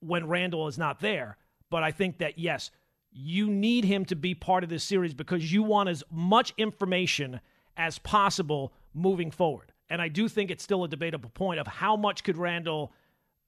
when 0.01 0.27
Randle 0.27 0.69
is 0.69 0.79
not 0.79 1.01
there. 1.01 1.37
But 1.71 1.83
I 1.83 1.91
think 1.91 2.19
that, 2.19 2.39
yes, 2.39 2.71
you 3.11 3.49
need 3.51 3.85
him 3.85 4.05
to 4.07 4.17
be 4.17 4.35
part 4.35 4.63
of 4.63 4.71
this 4.71 4.85
series 4.85 5.15
because 5.15 5.53
you 5.53 5.63
want 5.63 5.89
as 5.89 6.05
much 6.11 6.53
information 6.59 7.41
as 7.77 7.99
possible 7.99 8.73
moving 8.95 9.31
forward. 9.31 9.73
And 9.89 10.03
I 10.03 10.09
do 10.09 10.29
think 10.29 10.51
it's 10.51 10.65
still 10.65 10.85
a 10.85 10.89
debatable 10.89 11.31
point 11.31 11.61
of 11.61 11.67
how 11.67 11.97
much 11.97 12.25
could 12.25 12.37
Randle, 12.37 12.93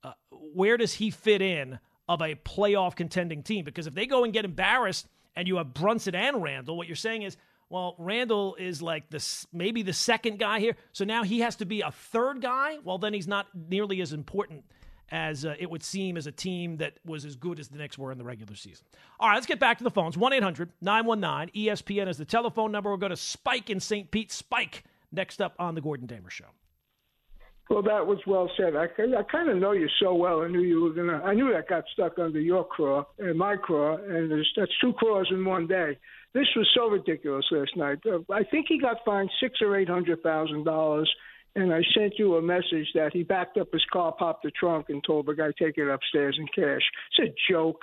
uh, 0.02 0.12
where 0.30 0.76
does 0.76 0.94
he 0.94 1.10
fit 1.10 1.42
in 1.42 1.78
of 2.08 2.22
a 2.22 2.34
playoff 2.36 2.96
contending 2.96 3.42
team? 3.42 3.64
Because 3.64 3.86
if 3.86 3.94
they 3.94 4.06
go 4.06 4.24
and 4.24 4.32
get 4.32 4.44
embarrassed 4.44 5.06
and 5.36 5.46
you 5.46 5.56
have 5.56 5.74
Brunson 5.74 6.14
and 6.14 6.42
Randle, 6.42 6.76
what 6.76 6.86
you're 6.86 6.96
saying 6.96 7.22
is 7.22 7.36
well, 7.70 7.96
Randle 7.98 8.56
is 8.58 8.80
like 8.80 9.10
the 9.10 9.22
maybe 9.52 9.82
the 9.82 9.92
second 9.92 10.38
guy 10.38 10.58
here, 10.58 10.74
so 10.92 11.04
now 11.04 11.22
he 11.22 11.40
has 11.40 11.56
to 11.56 11.66
be 11.66 11.82
a 11.82 11.90
third 11.90 12.40
guy. 12.40 12.78
Well, 12.82 12.96
then 12.96 13.12
he's 13.12 13.28
not 13.28 13.46
nearly 13.54 14.00
as 14.00 14.14
important 14.14 14.64
as 15.10 15.44
uh, 15.44 15.54
it 15.58 15.70
would 15.70 15.82
seem 15.82 16.16
as 16.16 16.26
a 16.26 16.32
team 16.32 16.76
that 16.78 16.94
was 17.04 17.24
as 17.24 17.36
good 17.36 17.58
as 17.58 17.68
the 17.68 17.78
Knicks 17.78 17.96
were 17.96 18.12
in 18.12 18.18
the 18.18 18.24
regular 18.24 18.54
season. 18.54 18.86
All 19.18 19.28
right, 19.28 19.34
let's 19.34 19.46
get 19.46 19.58
back 19.58 19.78
to 19.78 19.84
the 19.84 19.90
phones. 19.90 20.16
1 20.16 20.32
800 20.32 20.72
919 20.80 21.66
ESPN 21.66 22.08
is 22.08 22.18
the 22.18 22.24
telephone 22.24 22.72
number. 22.72 22.90
We'll 22.90 22.98
go 22.98 23.08
to 23.08 23.16
Spike 23.16 23.70
in 23.70 23.80
St. 23.80 24.10
Pete. 24.10 24.32
Spike, 24.32 24.84
next 25.12 25.40
up 25.40 25.54
on 25.58 25.74
The 25.74 25.80
Gordon 25.80 26.06
Damer 26.06 26.30
Show. 26.30 26.46
Well, 27.70 27.82
that 27.82 28.06
was 28.06 28.18
well 28.26 28.50
said. 28.56 28.76
I, 28.76 28.84
I 28.84 29.22
kind 29.30 29.50
of 29.50 29.58
know 29.58 29.72
you 29.72 29.88
so 30.00 30.14
well. 30.14 30.40
I 30.40 30.48
knew 30.48 30.62
you 30.62 30.80
were 30.80 30.92
gonna. 30.92 31.22
I 31.22 31.34
knew 31.34 31.52
that 31.52 31.68
got 31.68 31.84
stuck 31.92 32.18
under 32.18 32.40
your 32.40 32.64
craw 32.64 33.04
and 33.18 33.38
my 33.38 33.56
craw, 33.56 33.96
and 33.96 34.30
that's 34.30 34.72
two 34.80 34.94
craws 34.94 35.28
in 35.30 35.44
one 35.44 35.66
day. 35.66 35.98
This 36.32 36.46
was 36.56 36.66
so 36.74 36.88
ridiculous 36.88 37.44
last 37.50 37.76
night. 37.76 37.98
Uh, 38.06 38.20
I 38.32 38.42
think 38.44 38.66
he 38.68 38.80
got 38.80 38.98
fined 39.04 39.30
six 39.40 39.60
or 39.60 39.76
eight 39.76 39.88
hundred 39.88 40.22
thousand 40.22 40.64
dollars, 40.64 41.12
and 41.58 41.74
I 41.74 41.82
sent 41.96 42.14
you 42.18 42.36
a 42.36 42.42
message 42.42 42.86
that 42.94 43.10
he 43.12 43.24
backed 43.24 43.58
up 43.58 43.72
his 43.72 43.84
car, 43.92 44.12
popped 44.12 44.44
the 44.44 44.52
trunk, 44.52 44.86
and 44.90 45.02
told 45.04 45.26
the 45.26 45.34
guy 45.34 45.48
take 45.58 45.76
it 45.76 45.88
upstairs 45.88 46.38
in 46.38 46.46
cash. 46.46 46.82
It's 47.18 47.30
a 47.30 47.52
joke. 47.52 47.80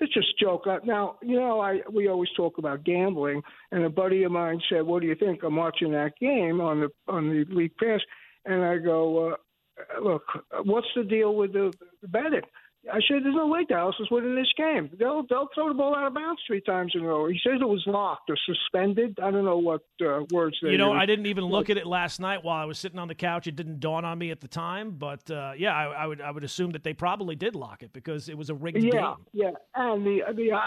It's 0.00 0.14
just 0.14 0.28
a 0.28 0.44
joke. 0.44 0.66
Uh, 0.66 0.78
now, 0.84 1.18
you 1.22 1.36
know, 1.38 1.60
I 1.60 1.80
we 1.92 2.08
always 2.08 2.30
talk 2.36 2.58
about 2.58 2.84
gambling, 2.84 3.42
and 3.70 3.84
a 3.84 3.90
buddy 3.90 4.22
of 4.22 4.32
mine 4.32 4.60
said, 4.70 4.82
"What 4.82 5.02
do 5.02 5.08
you 5.08 5.14
think?" 5.14 5.42
I'm 5.42 5.56
watching 5.56 5.92
that 5.92 6.12
game 6.20 6.60
on 6.60 6.80
the 6.80 6.88
on 7.06 7.28
the 7.28 7.44
league 7.54 7.76
pass, 7.76 8.00
and 8.46 8.64
I 8.64 8.78
go, 8.78 9.32
uh, 9.32 10.00
"Look, 10.02 10.22
what's 10.64 10.86
the 10.96 11.04
deal 11.04 11.34
with 11.34 11.52
the, 11.52 11.72
the 12.00 12.08
betting?" 12.08 12.42
I 12.90 13.00
said, 13.08 13.24
"There's 13.24 13.34
no 13.34 13.46
way 13.46 13.64
Dallas 13.64 13.96
is 14.00 14.10
winning 14.10 14.34
this 14.34 14.52
game. 14.56 14.88
They'll 14.98 15.24
they'll 15.28 15.48
throw 15.54 15.68
the 15.68 15.74
ball 15.74 15.96
out 15.96 16.06
of 16.06 16.14
bounds 16.14 16.40
three 16.46 16.60
times 16.60 16.92
in 16.94 17.02
a 17.02 17.06
row." 17.06 17.26
He 17.28 17.38
says 17.44 17.58
it 17.60 17.68
was 17.68 17.82
locked 17.86 18.30
or 18.30 18.36
suspended. 18.46 19.18
I 19.22 19.30
don't 19.30 19.44
know 19.44 19.58
what 19.58 19.82
uh, 20.00 20.20
words 20.30 20.56
they. 20.62 20.70
You 20.70 20.78
know, 20.78 20.92
used. 20.92 21.02
I 21.02 21.06
didn't 21.06 21.26
even 21.26 21.44
look 21.44 21.70
at 21.70 21.76
it 21.76 21.86
last 21.86 22.20
night 22.20 22.44
while 22.44 22.60
I 22.60 22.64
was 22.64 22.78
sitting 22.78 22.98
on 22.98 23.08
the 23.08 23.14
couch. 23.14 23.46
It 23.46 23.56
didn't 23.56 23.80
dawn 23.80 24.04
on 24.04 24.18
me 24.18 24.30
at 24.30 24.40
the 24.40 24.48
time, 24.48 24.92
but 24.92 25.30
uh, 25.30 25.52
yeah, 25.56 25.74
I, 25.74 25.84
I, 26.02 26.06
would 26.06 26.20
I 26.20 26.30
would 26.30 26.44
assume 26.44 26.70
that 26.72 26.84
they 26.84 26.94
probably 26.94 27.36
did 27.36 27.54
lock 27.54 27.82
it 27.82 27.92
because 27.92 28.28
it 28.28 28.38
was 28.38 28.48
a 28.48 28.54
rigged 28.54 28.82
yeah, 28.82 28.90
game. 28.90 29.14
Yeah, 29.32 29.50
and 29.74 30.06
the 30.06 30.20
the 30.34 30.52
uh, 30.52 30.58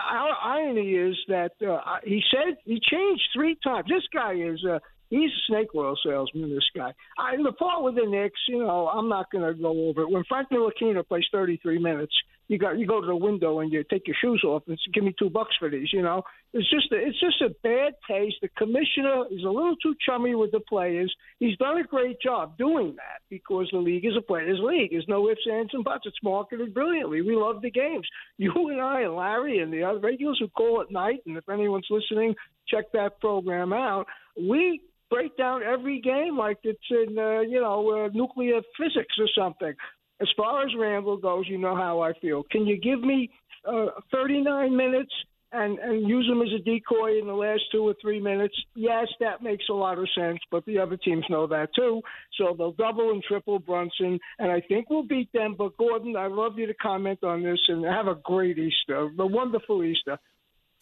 irony 0.44 0.92
is 0.92 1.18
that 1.28 1.54
uh, 1.62 1.80
he 2.04 2.22
said 2.30 2.58
he 2.66 2.80
changed 2.92 3.24
three 3.34 3.58
times. 3.64 3.88
This 3.88 4.04
guy 4.14 4.34
is. 4.34 4.64
He's 5.12 5.30
a 5.30 5.44
snake 5.48 5.76
oil 5.76 5.96
salesman, 6.04 6.50
this 6.50 6.70
guy. 6.74 6.94
I, 7.20 7.36
the 7.36 7.52
part 7.52 7.84
with 7.84 7.96
the 7.96 8.06
Knicks, 8.08 8.40
you 8.48 8.60
know, 8.60 8.88
I'm 8.88 9.10
not 9.10 9.30
going 9.30 9.44
to 9.44 9.54
go 9.54 9.90
over 9.90 10.04
it. 10.04 10.10
When 10.10 10.24
Frank 10.24 10.48
Ntilikina 10.50 11.06
plays 11.06 11.26
33 11.34 11.80
minutes, 11.80 12.14
you 12.48 12.58
got 12.58 12.78
you 12.78 12.86
go 12.86 13.00
to 13.00 13.08
the 13.08 13.16
window 13.16 13.60
and 13.60 13.72
you 13.72 13.84
take 13.90 14.08
your 14.08 14.16
shoes 14.22 14.42
off 14.46 14.64
and 14.68 14.78
give 14.94 15.06
me 15.06 15.16
two 15.18 15.30
bucks 15.30 15.56
for 15.58 15.70
these. 15.70 15.88
You 15.94 16.02
know, 16.02 16.24
it's 16.54 16.70
just 16.70 16.92
a, 16.92 16.96
it's 16.96 17.20
just 17.20 17.42
a 17.42 17.50
bad 17.64 17.94
taste. 18.10 18.36
The 18.42 18.50
commissioner 18.58 19.24
is 19.32 19.44
a 19.44 19.50
little 19.50 19.76
too 19.78 19.96
chummy 20.06 20.36
with 20.36 20.52
the 20.52 20.60
players. 20.60 21.14
He's 21.40 21.58
done 21.58 21.78
a 21.78 21.84
great 21.84 22.22
job 22.22 22.58
doing 22.58 22.96
that 22.98 23.22
because 23.30 23.70
the 23.72 23.80
league 23.80 24.06
is 24.06 24.18
a 24.18 24.22
players' 24.22 24.60
league. 24.62 24.92
There's 24.92 25.06
no 25.08 25.30
ifs, 25.30 25.48
ands, 25.50 25.72
and 25.74 25.84
buts. 25.84 26.06
It's 26.06 26.18
marketed 26.24 26.74
brilliantly. 26.74 27.22
We 27.22 27.36
love 27.36 27.62
the 27.62 27.72
games. 27.72 28.08
You 28.38 28.52
and 28.70 28.82
I 28.82 29.02
and 29.02 29.16
Larry 29.16 29.60
and 29.60 29.72
the 29.72 29.84
other 29.84 30.00
regulars 30.00 30.40
who 30.40 30.48
call 30.48 30.82
at 30.82 30.90
night, 30.92 31.20
and 31.28 31.38
if 31.38 31.48
anyone's 31.48 31.86
listening, 31.92 32.34
check 32.68 32.86
that 32.94 33.20
program 33.20 33.72
out. 33.72 34.08
We 34.36 34.82
break 35.12 35.38
down 35.38 35.62
every 35.62 36.00
game 36.02 36.38
like 36.38 36.58
it's 36.64 36.80
in 36.90 37.20
uh, 37.20 37.42
you 37.42 37.62
know 37.62 38.06
uh, 38.06 38.10
nuclear 38.14 38.62
physics 38.80 39.16
or 39.20 39.28
something. 39.38 39.74
As 40.20 40.30
far 40.38 40.64
as 40.64 40.70
Randle 40.78 41.18
goes, 41.18 41.46
you 41.48 41.58
know 41.58 41.76
how 41.76 42.02
I 42.02 42.14
feel. 42.14 42.44
Can 42.50 42.66
you 42.66 42.78
give 42.78 43.02
me 43.02 43.30
uh, 43.68 43.88
39 44.12 44.76
minutes 44.76 45.12
and 45.52 45.78
and 45.80 46.08
use 46.08 46.28
him 46.28 46.42
as 46.42 46.48
a 46.56 46.64
decoy 46.64 47.20
in 47.20 47.28
the 47.28 47.34
last 47.34 47.64
two 47.72 47.84
or 47.88 47.94
three 48.02 48.22
minutes? 48.22 48.56
Yes, 48.74 49.08
that 49.20 49.44
makes 49.44 49.66
a 49.70 49.74
lot 49.74 49.98
of 50.00 50.08
sense, 50.18 50.40
but 50.50 50.66
the 50.66 50.80
other 50.80 50.98
teams 50.98 51.26
know 51.30 51.46
that 51.48 51.70
too. 51.76 52.02
So 52.38 52.56
they'll 52.58 52.72
double 52.72 53.12
and 53.12 53.22
triple 53.22 53.60
Brunson, 53.60 54.18
and 54.40 54.52
I 54.52 54.62
think 54.62 54.90
we'll 54.90 55.04
beat 55.04 55.32
them. 55.34 55.56
But 55.58 55.78
Gordon, 55.78 56.16
I'd 56.16 56.32
love 56.32 56.58
you 56.58 56.68
to 56.68 56.74
comment 56.76 57.24
on 57.24 57.44
this 57.44 57.60
and 57.68 57.84
have 57.84 58.08
a 58.08 58.16
great 58.16 58.58
Easter, 58.58 59.10
a 59.20 59.28
wonderful 59.28 59.84
Easter. 59.84 60.18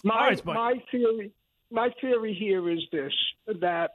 My 0.03 0.29
right, 0.29 0.45
my 0.45 0.73
theory 0.91 1.31
my 1.71 1.89
theory 2.01 2.33
here 2.33 2.69
is 2.69 2.79
this 2.91 3.13
that 3.47 3.91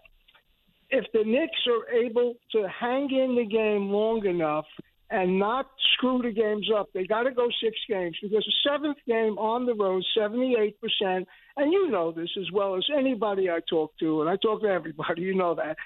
if 0.95 1.05
the 1.13 1.25
Knicks 1.25 1.61
are 1.67 1.93
able 1.93 2.35
to 2.53 2.69
hang 2.69 3.11
in 3.11 3.35
the 3.35 3.45
game 3.45 3.91
long 3.91 4.25
enough 4.27 4.67
and 5.11 5.39
not 5.39 5.67
screw 5.93 6.23
the 6.23 6.31
games 6.31 6.69
up. 6.75 6.89
They 6.95 7.07
got 7.07 7.25
to 7.25 7.33
go 7.33 7.49
six 7.63 7.77
games 7.89 8.17
because 8.21 8.45
the 8.45 8.71
seventh 8.71 8.99
game 9.07 9.39
on 9.39 9.67
the 9.67 9.75
road, 9.75 10.03
78%, 10.17 10.75
and 11.57 11.73
you 11.73 11.91
know 11.91 12.11
this 12.13 12.31
as 12.39 12.51
well 12.53 12.77
as 12.77 12.85
anybody 12.97 13.51
I 13.51 13.61
talk 13.69 13.93
to, 14.01 14.23
and 14.23 14.31
I 14.31 14.37
talk 14.37 14.63
to 14.63 14.69
everybody, 14.69 15.23
you 15.23 15.35
know 15.35 15.55
that. 15.55 15.77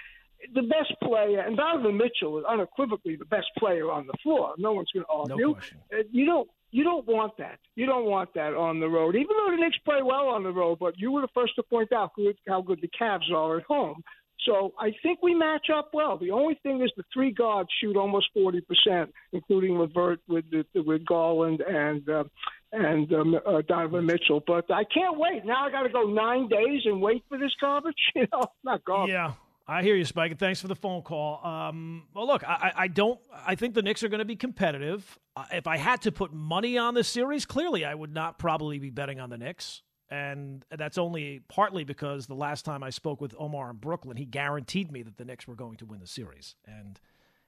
The 0.55 0.63
best 0.63 0.95
player, 1.03 1.41
and 1.41 1.57
Donovan 1.57 1.97
Mitchell 1.97 2.39
is 2.39 2.45
unequivocally 2.49 3.17
the 3.17 3.25
best 3.25 3.49
player 3.59 3.91
on 3.91 4.07
the 4.07 4.15
floor. 4.23 4.55
No 4.57 4.73
one's 4.73 4.91
going 4.95 5.05
to 5.05 5.11
argue. 5.11 5.49
No. 5.49 5.57
Uh, 5.93 6.03
You 6.13 6.27
don't 6.27 6.49
you 6.71 6.85
don't 6.85 7.07
want 7.07 7.37
that. 7.39 7.59
You 7.77 7.87
don't 7.87 8.05
want 8.05 8.35
that 8.35 8.55
on 8.55 8.79
the 8.79 8.89
road. 8.89 9.17
Even 9.17 9.37
though 9.37 9.51
the 9.51 9.57
Knicks 9.57 9.79
play 9.85 10.03
well 10.03 10.29
on 10.29 10.43
the 10.43 10.53
road, 10.53 10.79
but 10.79 10.99
you 10.99 11.11
were 11.11 11.23
the 11.23 11.29
first 11.35 11.55
to 11.57 11.63
point 11.63 11.93
out 11.93 12.13
how 12.47 12.61
good 12.61 12.81
the 12.81 12.91
Cavs 13.01 13.33
are 13.33 13.59
at 13.59 13.65
home. 13.65 14.03
So 14.45 14.72
I 14.78 14.93
think 15.03 15.18
we 15.22 15.34
match 15.34 15.66
up 15.74 15.91
well. 15.93 16.16
The 16.16 16.30
only 16.30 16.59
thing 16.62 16.82
is 16.82 16.91
the 16.97 17.05
three 17.12 17.32
guards 17.32 17.68
shoot 17.80 17.97
almost 17.97 18.28
forty 18.32 18.61
percent, 18.61 19.12
including 19.32 19.78
LeVert 19.78 20.20
with 20.28 20.45
with 20.74 21.05
Garland 21.05 21.61
and 21.61 22.09
uh, 22.09 22.24
and 22.72 23.12
um, 23.12 23.34
uh, 23.47 23.62
Donovan 23.66 24.07
Mitchell. 24.07 24.43
But 24.47 24.70
I 24.70 24.84
can't 24.84 25.18
wait. 25.18 25.45
Now 25.45 25.66
I 25.66 25.70
got 25.70 25.82
to 25.82 25.89
go 25.89 26.05
nine 26.05 26.49
days 26.49 26.82
and 26.84 27.01
wait 27.03 27.24
for 27.28 27.39
this 27.39 27.53
garbage. 27.61 27.95
You 28.14 28.26
know, 28.32 28.43
not 28.64 28.84
garbage. 28.84 29.12
Yeah. 29.12 29.32
I 29.70 29.82
hear 29.82 29.95
you, 29.95 30.07
Spike, 30.07 30.39
thanks 30.39 30.62
for 30.62 30.66
the 30.66 30.74
phone 30.74 31.03
call. 31.03 31.45
Um, 31.45 32.05
well, 32.14 32.26
look, 32.26 32.43
I, 32.43 32.72
I 32.74 32.89
don't. 32.89 33.20
I 33.47 33.55
think 33.55 33.74
the 33.74 33.82
Knicks 33.82 34.03
are 34.03 34.09
going 34.09 34.20
to 34.20 34.24
be 34.24 34.34
competitive. 34.34 35.18
Uh, 35.36 35.45
if 35.53 35.66
I 35.66 35.76
had 35.76 36.01
to 36.03 36.12
put 36.12 36.32
money 36.32 36.78
on 36.78 36.95
this 36.95 37.07
series, 37.07 37.45
clearly 37.45 37.84
I 37.84 37.95
would 37.95 38.12
not 38.12 38.39
probably 38.39 38.78
be 38.78 38.89
betting 38.89 39.20
on 39.20 39.28
the 39.28 39.36
Knicks, 39.36 39.82
and 40.11 40.65
that's 40.71 40.99
only 40.99 41.41
partly 41.49 41.85
because 41.85 42.27
the 42.27 42.35
last 42.35 42.65
time 42.65 42.83
I 42.83 42.91
spoke 42.91 43.21
with 43.21 43.35
Omar 43.39 43.71
in 43.71 43.77
Brooklyn, 43.77 44.17
he 44.17 44.25
guaranteed 44.25 44.91
me 44.91 45.03
that 45.03 45.17
the 45.19 45.25
Knicks 45.25 45.47
were 45.47 45.55
going 45.55 45.77
to 45.79 45.87
win 45.87 46.01
the 46.01 46.07
series. 46.07 46.55
And 46.67 46.99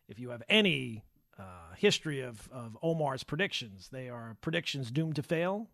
if 0.08 0.18
you 0.18 0.30
have 0.30 0.42
any 0.48 1.04
uh, 1.38 1.74
history 1.76 2.20
of, 2.20 2.48
of 2.52 2.76
Omar's 2.82 3.24
predictions, 3.24 3.88
they 3.90 4.08
are 4.10 4.36
predictions 4.42 4.90
doomed 4.90 5.16
to 5.16 5.22
fail. 5.22 5.68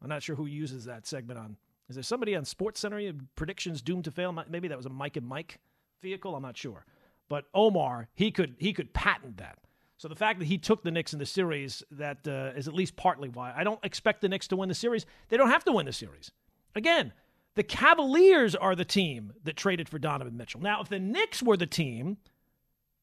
I'm 0.00 0.08
not 0.08 0.22
sure 0.22 0.36
who 0.36 0.46
uses 0.46 0.84
that 0.84 1.06
segment 1.06 1.40
on. 1.40 1.56
Is 1.88 1.96
there 1.96 2.02
somebody 2.04 2.36
on 2.36 2.44
Sports 2.44 2.80
Center 2.80 3.12
predictions 3.34 3.82
doomed 3.82 4.04
to 4.04 4.10
fail? 4.10 4.32
Maybe 4.48 4.68
that 4.68 4.76
was 4.76 4.86
a 4.86 4.90
Mike 4.90 5.16
and 5.16 5.26
Mike 5.26 5.58
vehicle. 6.02 6.36
I'm 6.36 6.42
not 6.42 6.56
sure, 6.56 6.84
but 7.28 7.46
Omar 7.54 8.08
he 8.14 8.30
could 8.30 8.54
he 8.58 8.72
could 8.72 8.92
patent 8.92 9.38
that. 9.38 9.58
So 9.98 10.06
the 10.06 10.14
fact 10.14 10.38
that 10.38 10.46
he 10.46 10.58
took 10.58 10.84
the 10.84 10.92
Knicks 10.92 11.12
in 11.12 11.18
the 11.18 11.26
series 11.26 11.82
that 11.90 12.26
uh, 12.26 12.56
is 12.56 12.68
at 12.68 12.74
least 12.74 12.96
partly 12.96 13.28
why 13.28 13.52
I 13.54 13.64
don't 13.64 13.84
expect 13.84 14.20
the 14.20 14.28
Knicks 14.28 14.46
to 14.48 14.56
win 14.56 14.68
the 14.68 14.74
series. 14.74 15.04
They 15.28 15.36
don't 15.36 15.50
have 15.50 15.64
to 15.64 15.72
win 15.72 15.86
the 15.86 15.92
series. 15.92 16.30
Again, 16.76 17.12
the 17.56 17.64
Cavaliers 17.64 18.54
are 18.54 18.76
the 18.76 18.84
team 18.84 19.32
that 19.42 19.56
traded 19.56 19.88
for 19.88 19.98
Donovan 19.98 20.36
Mitchell. 20.36 20.60
Now, 20.60 20.80
if 20.80 20.88
the 20.88 21.00
Knicks 21.00 21.42
were 21.42 21.56
the 21.56 21.66
team 21.66 22.18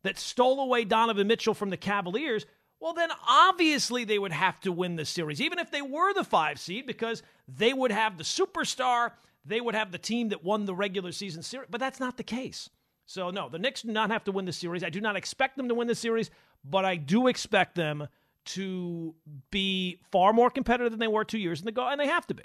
that 0.04 0.18
stole 0.18 0.62
away 0.62 0.86
Donovan 0.86 1.28
Mitchell 1.28 1.54
from 1.54 1.70
the 1.70 1.78
Cavaliers, 1.78 2.46
well, 2.80 2.93
then 2.93 3.10
obviously 3.28 4.06
they 4.06 4.20
would 4.20 4.32
have 4.32 4.62
to 4.62 4.72
win 4.72 4.96
the 4.96 5.04
series, 5.04 5.41
even 5.41 5.60
if 5.60 5.72
they 5.72 5.82
were 5.82 6.14
the 6.14 6.24
five 6.24 6.60
seed, 6.60 6.86
because 6.86 7.24
they 7.46 7.74
would 7.74 7.91
have 7.91 8.18
the 8.18 8.24
superstar, 8.24 9.12
they 9.43 9.60
would 9.60 9.76
have 9.76 9.91
the 9.91 9.98
team 9.98 10.30
that 10.30 10.46
won 10.46 10.64
the 10.64 10.76
regular 10.76 11.12
season 11.12 11.43
series. 11.43 11.68
But 11.70 11.82
that's 11.82 12.00
not 12.00 12.16
the 12.16 12.24
case. 12.24 12.70
So, 13.06 13.30
no, 13.30 13.50
the 13.50 13.60
Knicks 13.60 13.82
do 13.82 13.91
not 13.91 14.10
have 14.10 14.24
to 14.24 14.32
win 14.32 14.46
the 14.46 14.54
series. 14.54 14.84
I 14.84 14.89
do 14.89 15.02
not 15.02 15.16
expect 15.18 15.58
them 15.58 15.68
to 15.68 15.76
win 15.76 15.88
the 15.88 15.96
series, 15.96 16.32
but 16.70 16.86
I 16.86 16.95
do 16.95 17.28
expect 17.28 17.76
them 17.76 18.07
to 18.45 19.16
be 19.51 19.99
far 20.11 20.34
more 20.34 20.49
competitive 20.49 20.91
than 20.91 20.99
they 20.99 21.07
were 21.07 21.26
two 21.26 21.38
years 21.38 21.63
ago, 21.66 21.88
and 21.88 21.99
they 21.99 22.07
have 22.07 22.28
to 22.28 22.34
be. 22.34 22.43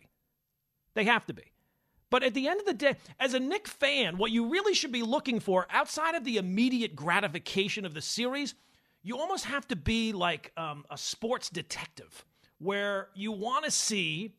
They 0.94 1.04
have 1.04 1.26
to 1.26 1.34
be. 1.34 1.52
But 2.10 2.24
at 2.24 2.34
the 2.34 2.48
end 2.48 2.58
of 2.60 2.66
the 2.66 2.74
day, 2.74 2.96
as 3.20 3.34
a 3.34 3.40
Knick 3.40 3.68
fan, 3.68 4.18
what 4.18 4.32
you 4.32 4.48
really 4.48 4.74
should 4.74 4.90
be 4.90 5.02
looking 5.02 5.38
for 5.38 5.66
outside 5.70 6.14
of 6.14 6.24
the 6.24 6.38
immediate 6.38 6.96
gratification 6.96 7.84
of 7.84 7.94
the 7.94 8.00
series, 8.00 8.54
you 9.02 9.16
almost 9.18 9.44
have 9.44 9.68
to 9.68 9.76
be 9.76 10.12
like 10.12 10.52
um, 10.56 10.84
a 10.90 10.98
sports 10.98 11.48
detective, 11.48 12.24
where 12.58 13.08
you 13.14 13.30
want 13.30 13.64
to 13.64 13.70
see 13.70 14.34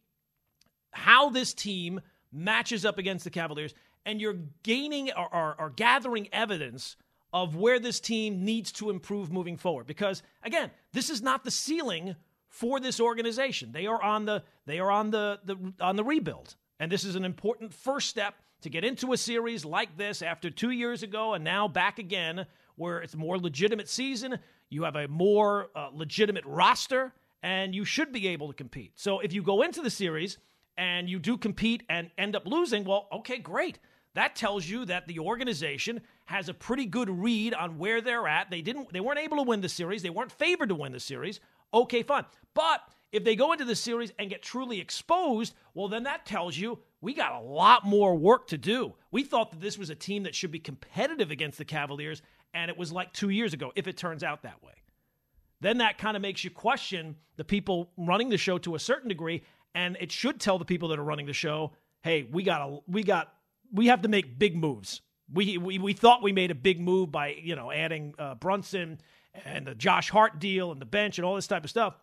how 0.91 1.29
this 1.29 1.53
team 1.53 2.01
matches 2.31 2.85
up 2.85 2.97
against 2.97 3.23
the 3.23 3.29
Cavaliers, 3.29 3.73
and 4.05 4.19
you're 4.19 4.39
gaining 4.63 5.11
or, 5.11 5.33
or, 5.33 5.55
or 5.57 5.69
gathering 5.69 6.27
evidence 6.33 6.97
of 7.33 7.55
where 7.55 7.79
this 7.79 7.99
team 7.99 8.43
needs 8.43 8.71
to 8.73 8.89
improve 8.89 9.31
moving 9.31 9.57
forward. 9.57 9.87
Because 9.87 10.23
again, 10.43 10.71
this 10.93 11.09
is 11.09 11.21
not 11.21 11.43
the 11.43 11.51
ceiling 11.51 12.15
for 12.49 12.79
this 12.79 12.99
organization. 12.99 13.71
They 13.71 13.87
are 13.87 14.01
on 14.01 14.25
the 14.25 14.43
they 14.65 14.79
are 14.79 14.91
on 14.91 15.11
the, 15.11 15.39
the 15.45 15.73
on 15.79 15.95
the 15.95 16.03
rebuild. 16.03 16.55
And 16.79 16.91
this 16.91 17.03
is 17.03 17.15
an 17.15 17.25
important 17.25 17.73
first 17.73 18.09
step 18.09 18.35
to 18.61 18.69
get 18.69 18.83
into 18.83 19.13
a 19.13 19.17
series 19.17 19.65
like 19.65 19.97
this 19.97 20.21
after 20.21 20.49
two 20.49 20.71
years 20.71 21.03
ago 21.03 21.33
and 21.33 21.43
now 21.43 21.67
back 21.67 21.99
again, 21.99 22.45
where 22.75 22.99
it's 23.01 23.13
a 23.13 23.17
more 23.17 23.37
legitimate 23.37 23.89
season. 23.89 24.37
You 24.69 24.83
have 24.83 24.95
a 24.95 25.07
more 25.07 25.69
uh, 25.75 25.89
legitimate 25.93 26.45
roster, 26.45 27.13
and 27.43 27.73
you 27.75 27.85
should 27.85 28.11
be 28.11 28.27
able 28.29 28.47
to 28.47 28.53
compete. 28.53 28.93
So 28.95 29.19
if 29.19 29.33
you 29.33 29.41
go 29.41 29.61
into 29.61 29.81
the 29.81 29.89
series 29.89 30.37
and 30.77 31.09
you 31.09 31.19
do 31.19 31.37
compete 31.37 31.83
and 31.89 32.09
end 32.17 32.35
up 32.35 32.45
losing, 32.45 32.83
well, 32.83 33.07
okay, 33.11 33.37
great. 33.37 33.79
That 34.13 34.35
tells 34.35 34.67
you 34.67 34.85
that 34.85 35.07
the 35.07 35.19
organization 35.19 36.01
has 36.31 36.49
a 36.49 36.53
pretty 36.53 36.85
good 36.85 37.09
read 37.09 37.53
on 37.53 37.77
where 37.77 38.01
they're 38.01 38.27
at. 38.27 38.49
They 38.49 38.61
didn't 38.61 38.91
they 38.91 38.99
weren't 38.99 39.19
able 39.19 39.37
to 39.37 39.43
win 39.43 39.61
the 39.61 39.69
series. 39.69 40.01
They 40.01 40.09
weren't 40.09 40.31
favored 40.31 40.69
to 40.69 40.75
win 40.75 40.91
the 40.91 40.99
series. 40.99 41.39
Okay, 41.73 42.03
fine. 42.03 42.25
But 42.53 42.81
if 43.11 43.23
they 43.23 43.35
go 43.35 43.51
into 43.51 43.65
the 43.65 43.75
series 43.75 44.11
and 44.17 44.29
get 44.29 44.41
truly 44.41 44.79
exposed, 44.79 45.53
well, 45.73 45.89
then 45.89 46.03
that 46.03 46.25
tells 46.25 46.57
you 46.57 46.79
we 47.01 47.13
got 47.13 47.33
a 47.33 47.45
lot 47.45 47.85
more 47.85 48.15
work 48.15 48.47
to 48.47 48.57
do. 48.57 48.93
We 49.11 49.23
thought 49.23 49.51
that 49.51 49.59
this 49.59 49.77
was 49.77 49.89
a 49.89 49.95
team 49.95 50.23
that 50.23 50.35
should 50.35 50.51
be 50.51 50.59
competitive 50.59 51.31
against 51.31 51.57
the 51.57 51.65
Cavaliers, 51.65 52.21
and 52.53 52.71
it 52.71 52.77
was 52.77 52.91
like 52.91 53.11
two 53.11 53.29
years 53.29 53.53
ago, 53.53 53.71
if 53.75 53.87
it 53.87 53.97
turns 53.97 54.23
out 54.23 54.43
that 54.43 54.63
way. 54.63 54.73
Then 55.59 55.79
that 55.79 55.97
kind 55.97 56.15
of 56.15 56.21
makes 56.21 56.43
you 56.43 56.49
question 56.49 57.15
the 57.35 57.43
people 57.43 57.91
running 57.97 58.29
the 58.29 58.37
show 58.37 58.57
to 58.59 58.75
a 58.75 58.79
certain 58.79 59.09
degree, 59.09 59.43
and 59.75 59.97
it 59.99 60.11
should 60.11 60.39
tell 60.39 60.57
the 60.57 60.65
people 60.65 60.89
that 60.89 60.99
are 60.99 61.03
running 61.03 61.25
the 61.25 61.33
show, 61.33 61.71
hey, 62.03 62.27
we 62.31 62.43
got 62.43 62.61
a, 62.61 62.79
we 62.87 63.03
got 63.03 63.33
we 63.73 63.87
have 63.87 64.01
to 64.01 64.09
make 64.09 64.37
big 64.37 64.55
moves. 64.55 65.01
We, 65.33 65.57
we 65.57 65.79
we 65.79 65.93
thought 65.93 66.21
we 66.21 66.31
made 66.31 66.51
a 66.51 66.55
big 66.55 66.79
move 66.79 67.11
by 67.11 67.29
you 67.41 67.55
know 67.55 67.71
adding 67.71 68.13
uh, 68.19 68.35
Brunson 68.35 68.99
and 69.45 69.65
the 69.65 69.75
Josh 69.75 70.09
Hart 70.09 70.39
deal 70.39 70.71
and 70.71 70.81
the 70.81 70.85
bench 70.85 71.17
and 71.17 71.25
all 71.25 71.35
this 71.35 71.47
type 71.47 71.63
of 71.63 71.69
stuff. 71.69 71.95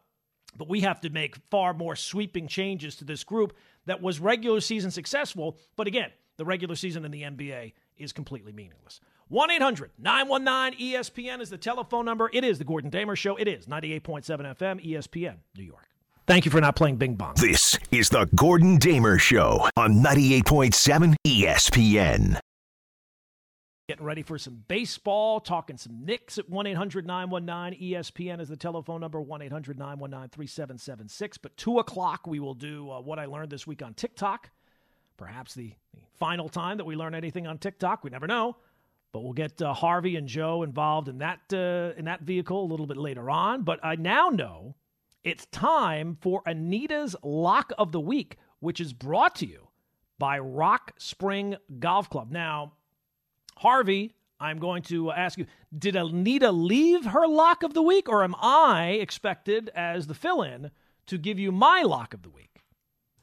But 0.57 0.69
we 0.69 0.81
have 0.81 1.01
to 1.03 1.11
make 1.11 1.37
far 1.51 1.75
more 1.75 1.95
sweeping 1.95 2.49
changes 2.49 2.97
to 2.97 3.05
this 3.05 3.23
group 3.23 3.55
that 3.87 4.01
was 4.01 4.19
regular 4.19 4.61
season 4.61 4.91
successful. 4.91 5.59
But 5.77 5.87
again, 5.87 6.11
the 6.37 6.45
regular 6.45 6.75
season 6.75 7.05
in 7.05 7.11
the 7.11 7.23
NBA 7.23 7.75
is 7.99 8.13
completely 8.13 8.53
meaningless. 8.53 9.01
1 9.29 9.51
800 9.51 9.91
919 9.99 10.95
ESPN 10.95 11.41
is 11.41 11.51
the 11.51 11.59
telephone 11.59 12.07
number. 12.07 12.31
It 12.33 12.45
is 12.45 12.59
the 12.59 12.65
Gordon 12.65 12.89
Damer 12.89 13.15
Show. 13.15 13.37
It 13.37 13.47
is 13.47 13.67
98.7 13.67 14.25
FM, 14.57 14.85
ESPN, 14.85 15.37
New 15.57 15.65
York. 15.65 15.89
Thank 16.27 16.45
you 16.45 16.51
for 16.51 16.61
not 16.61 16.77
playing 16.77 16.97
Bing 16.97 17.15
Bong. 17.15 17.35
This 17.37 17.79
is 17.91 18.11
the 18.11 18.27
Gordon 18.35 18.77
Damer 18.77 19.19
Show 19.19 19.69
on 19.77 20.03
98.7 20.03 21.15
ESPN. 21.27 22.39
Getting 23.89 24.05
ready 24.05 24.21
for 24.21 24.37
some 24.37 24.65
baseball, 24.69 25.41
talking 25.41 25.79
some 25.79 26.05
Knicks 26.05 26.37
at 26.37 26.51
1 26.51 26.67
800 26.67 27.07
919 27.07 27.81
ESPN 27.81 28.39
is 28.39 28.51
the 28.51 28.57
telephone 28.57 29.01
number 29.01 29.19
1 29.19 29.41
800 29.41 29.79
919 29.79 30.29
3776. 30.29 31.39
But 31.39 31.57
2 31.57 31.79
o'clock, 31.79 32.27
we 32.27 32.39
will 32.39 32.53
do 32.53 32.91
uh, 32.91 33.01
what 33.01 33.19
I 33.19 33.25
learned 33.25 33.49
this 33.49 33.67
week 33.67 33.81
on 33.81 33.95
TikTok. 33.95 34.51
Perhaps 35.17 35.55
the, 35.55 35.73
the, 35.95 36.03
final 36.19 36.51
time 36.51 36.77
that 36.77 36.85
we 36.85 36.97
learn 36.97 37.15
anything 37.15 37.47
on 37.47 37.57
TikTok. 37.57 38.05
We 38.05 38.11
never 38.11 38.27
know. 38.27 38.57
But 39.11 39.21
we'll 39.21 39.33
get 39.33 39.63
uh, 39.63 39.73
Harvey 39.73 40.17
and 40.17 40.29
Joe 40.29 40.65
involved 40.65 41.09
in 41.09 41.19
that, 41.19 41.41
uh, 41.51 41.99
in 41.99 42.05
that 42.05 42.21
vehicle 42.21 42.63
a 42.63 42.69
little 42.69 42.87
bit 42.87 42.99
later 42.99 43.31
on. 43.31 43.63
But 43.63 43.81
I 43.83 43.95
now 43.97 44.29
know 44.29 44.75
it's 45.25 45.47
time 45.47 46.19
for 46.21 46.43
Anita's 46.45 47.17
Lock 47.23 47.73
of 47.79 47.93
the 47.93 48.01
Week, 48.01 48.37
which 48.61 48.83
is 48.83 48.93
brought 48.93 49.35
to 49.37 49.47
you 49.47 49.69
by 50.19 50.39
Rock 50.41 50.93
Spring 50.99 51.57
Golf 51.79 52.11
Club. 52.11 52.31
Now, 52.31 52.73
Harvey, 53.59 54.15
I'm 54.41 54.59
going 54.59 54.83
to 54.85 55.11
ask 55.11 55.39
you 55.39 55.47
Did 55.77 55.97
Anita 55.97 56.51
leave 56.53 57.05
her 57.07 57.27
lock 57.27 57.63
of 57.63 57.75
the 57.75 57.83
week, 57.83 58.09
or 58.09 58.23
am 58.25 58.35
I 58.41 58.91
expected 59.01 59.71
as 59.75 60.07
the 60.07 60.15
fill 60.15 60.43
in 60.43 60.71
to 61.07 61.19
give 61.19 61.39
you 61.39 61.51
my 61.53 61.83
lock 61.83 62.15
of 62.15 62.23
the 62.23 62.31
week? 62.31 62.61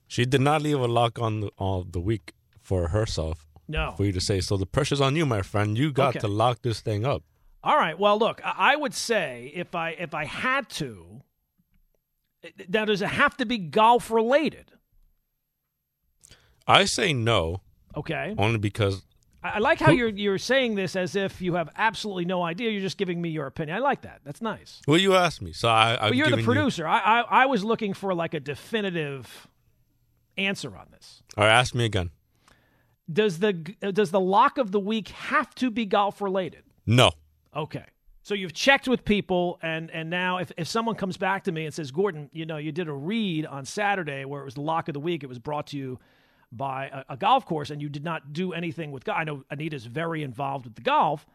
She 0.07 0.25
did 0.25 0.41
not 0.41 0.61
leave 0.61 0.79
a 0.79 0.87
lock 0.87 1.17
on 1.19 1.41
the, 1.41 1.51
on 1.57 1.87
the 1.91 1.99
week 1.99 2.33
for 2.61 2.89
herself. 2.89 3.47
No. 3.67 3.93
For 3.97 4.05
you 4.05 4.11
to 4.11 4.21
say. 4.21 4.41
So 4.41 4.57
the 4.57 4.67
pressure's 4.67 5.01
on 5.01 5.15
you, 5.15 5.25
my 5.25 5.41
friend. 5.41 5.75
You 5.77 5.91
got 5.91 6.09
Okay. 6.09 6.19
to 6.19 6.27
lock 6.27 6.61
this 6.61 6.81
thing 6.81 7.03
up. 7.05 7.23
All 7.63 7.75
right. 7.77 7.97
Well, 7.97 8.19
look, 8.19 8.39
I 8.45 8.73
I 8.73 8.75
would 8.75 8.93
say 8.93 9.51
if 9.55 9.73
I 9.73 9.91
if 9.91 10.13
I 10.13 10.25
had 10.25 10.69
to, 10.81 11.21
now 12.69 12.85
does 12.85 13.01
it 13.01 13.07
have 13.09 13.35
to 13.37 13.45
be 13.45 13.57
golf 13.57 14.11
related? 14.11 14.73
I 16.67 16.85
say 16.85 17.13
no, 17.13 17.61
Okay. 17.95 18.35
only 18.37 18.59
because 18.59 19.03
I 19.45 19.55
I 19.55 19.59
like 19.59 19.79
how 19.79 19.91
you're 19.91 20.09
you're 20.09 20.37
saying 20.37 20.75
this 20.75 20.95
as 20.95 21.15
if 21.15 21.41
you 21.41 21.55
have 21.55 21.69
absolutely 21.77 22.25
no 22.25 22.43
idea. 22.43 22.69
You're 22.71 22.81
just 22.81 22.97
giving 22.97 23.21
me 23.21 23.29
your 23.29 23.45
opinion. 23.47 23.77
I 23.77 23.79
like 23.79 24.01
that. 24.01 24.21
That's 24.23 24.41
nice. 24.41 24.81
well, 24.87 24.97
you 24.97 25.15
asked 25.15 25.41
me, 25.41 25.51
so 25.53 25.69
I. 25.69 25.93
I've 25.93 26.09
But 26.11 26.15
you're 26.17 26.25
the 26.25 26.31
given 26.37 26.39
you- 26.39 26.45
producer. 26.53 26.87
I, 26.87 26.99
I 26.99 27.21
I 27.21 27.45
was 27.45 27.63
looking 27.63 27.93
for 27.93 28.13
like 28.13 28.33
a 28.33 28.39
definitive 28.39 29.47
answer 30.37 30.75
on 30.75 30.87
this. 30.91 31.21
All 31.37 31.43
right, 31.43 31.51
ask 31.51 31.73
me 31.75 31.85
again. 31.85 32.11
Does 33.11 33.39
the 33.39 33.75
uh, 33.83 33.91
does 33.91 34.11
the 34.11 34.19
lock 34.19 34.57
of 34.57 34.71
the 34.71 34.79
week 34.79 35.09
have 35.09 35.53
to 35.55 35.69
be 35.69 35.85
golf 35.85 36.21
related? 36.21 36.63
No, 36.85 37.11
Okay. 37.55 37.85
So 38.23 38.33
you've 38.33 38.53
checked 38.53 38.87
with 38.87 39.05
people, 39.05 39.59
and 39.61 39.91
and 39.91 40.09
now 40.09 40.37
if, 40.39 40.51
if 40.57 40.67
someone 40.67 40.95
comes 40.95 41.15
back 41.15 41.43
to 41.43 41.51
me 41.51 41.65
and 41.65 41.73
says, 41.73 41.91
Gordon, 41.91 42.31
you 42.33 42.47
know, 42.47 42.57
you 42.57 42.71
did 42.71 42.87
a 42.87 42.93
read 42.93 43.45
on 43.45 43.65
Saturday 43.65 44.25
where 44.25 44.41
it 44.41 44.45
was 44.45 44.55
the 44.55 44.61
lock 44.61 44.87
of 44.87 44.93
the 44.93 44.99
week, 44.99 45.23
it 45.23 45.27
was 45.27 45.37
brought 45.37 45.67
to 45.67 45.77
you 45.77 45.99
by 46.57 46.87
a, 46.87 47.13
a 47.13 47.17
golf 47.17 47.45
course, 47.45 47.69
and 47.69 47.81
you 47.81 47.89
did 47.89 48.03
not 48.03 48.33
do 48.33 48.53
anything 48.53 48.91
with 48.91 49.03
golf. 49.03 49.17
I 49.19 49.23
know 49.23 49.43
Anita's 49.49 49.85
very 49.85 50.23
involved 50.23 50.65
with 50.65 50.75
the 50.75 50.81
golf, 50.81 51.25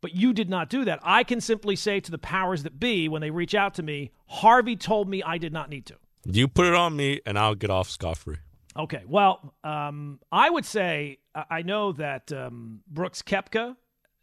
but 0.00 0.14
you 0.14 0.32
did 0.32 0.48
not 0.50 0.68
do 0.68 0.84
that. 0.84 1.00
I 1.02 1.24
can 1.24 1.40
simply 1.40 1.76
say 1.76 2.00
to 2.00 2.10
the 2.10 2.18
powers 2.18 2.62
that 2.64 2.78
be 2.78 3.08
when 3.08 3.20
they 3.20 3.30
reach 3.30 3.54
out 3.54 3.74
to 3.74 3.82
me, 3.82 4.10
Harvey 4.26 4.76
told 4.76 5.08
me 5.08 5.22
I 5.22 5.38
did 5.38 5.52
not 5.52 5.68
need 5.70 5.86
to. 5.86 5.94
You 6.24 6.48
put 6.48 6.66
it 6.66 6.74
on 6.74 6.96
me, 6.96 7.20
and 7.24 7.38
I'll 7.38 7.54
get 7.54 7.70
off 7.70 7.88
scot 7.88 8.18
free. 8.18 8.36
Okay. 8.76 9.02
Well, 9.06 9.54
um, 9.64 10.20
I 10.30 10.50
would 10.50 10.64
say 10.66 11.18
I 11.34 11.62
know 11.62 11.92
that 11.92 12.30
um, 12.32 12.80
Brooks 12.88 13.22
Koepka 13.22 13.76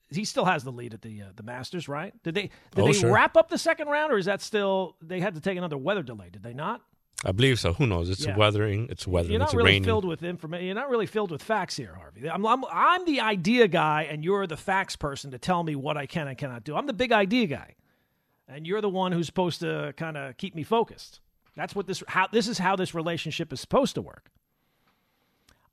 he 0.09 0.25
still 0.25 0.45
has 0.45 0.63
the 0.63 0.71
lead 0.71 0.93
at 0.93 1.01
the 1.01 1.23
uh, 1.23 1.25
the 1.35 1.43
Masters, 1.43 1.87
right? 1.87 2.13
Did 2.23 2.35
they 2.35 2.41
did 2.43 2.51
Oh, 2.77 2.85
they 2.85 2.93
sure. 2.93 3.11
wrap 3.11 3.35
up 3.35 3.49
the 3.49 3.57
second 3.57 3.87
round, 3.87 4.13
or 4.13 4.17
is 4.17 4.25
that 4.25 4.41
still 4.41 4.95
they 5.01 5.19
had 5.19 5.33
to 5.35 5.41
take 5.41 5.57
another 5.57 5.77
weather 5.77 6.03
delay? 6.03 6.29
Did 6.31 6.43
they 6.43 6.53
not? 6.53 6.81
I 7.23 7.31
believe 7.31 7.59
so. 7.59 7.73
Who 7.73 7.87
knows? 7.87 8.09
It's 8.09 8.25
Yeah. 8.25 8.35
weathering. 8.35 8.87
It's 8.89 9.07
weathering. 9.07 9.31
You're 9.31 9.39
not 9.39 9.49
it's 9.49 9.53
really 9.55 9.71
raining. 9.71 9.83
filled 9.85 10.03
with 10.05 10.23
information. 10.23 10.65
You're 10.65 10.75
not 10.75 10.89
really 10.89 11.05
filled 11.05 11.31
with 11.31 11.41
facts 11.41 11.77
here, 11.77 11.95
Harvey. 11.95 12.29
I'm, 12.29 12.45
I'm 12.45 12.63
I'm 12.71 13.05
the 13.05 13.21
idea 13.21 13.67
guy, 13.67 14.03
and 14.03 14.23
you're 14.25 14.45
the 14.45 14.57
facts 14.57 14.95
person 14.97 15.31
to 15.31 15.37
tell 15.37 15.63
me 15.63 15.75
what 15.75 15.95
I 15.95 16.05
can 16.05 16.27
and 16.27 16.37
cannot 16.37 16.63
do. 16.65 16.75
I'm 16.75 16.85
the 16.85 16.93
big 16.93 17.11
idea 17.13 17.47
guy, 17.47 17.75
and 18.47 18.67
you're 18.67 18.81
the 18.81 18.89
one 18.89 19.13
who's 19.13 19.25
supposed 19.25 19.61
to 19.61 19.93
kind 19.95 20.17
of 20.17 20.35
keep 20.37 20.53
me 20.53 20.63
focused. 20.63 21.21
That's 21.55 21.73
what 21.75 21.87
this 21.87 22.03
how 22.07 22.27
this 22.27 22.47
is 22.47 22.57
how 22.57 22.75
this 22.75 22.93
relationship 22.93 23.53
is 23.53 23.61
supposed 23.61 23.95
to 23.95 24.01
work. 24.01 24.29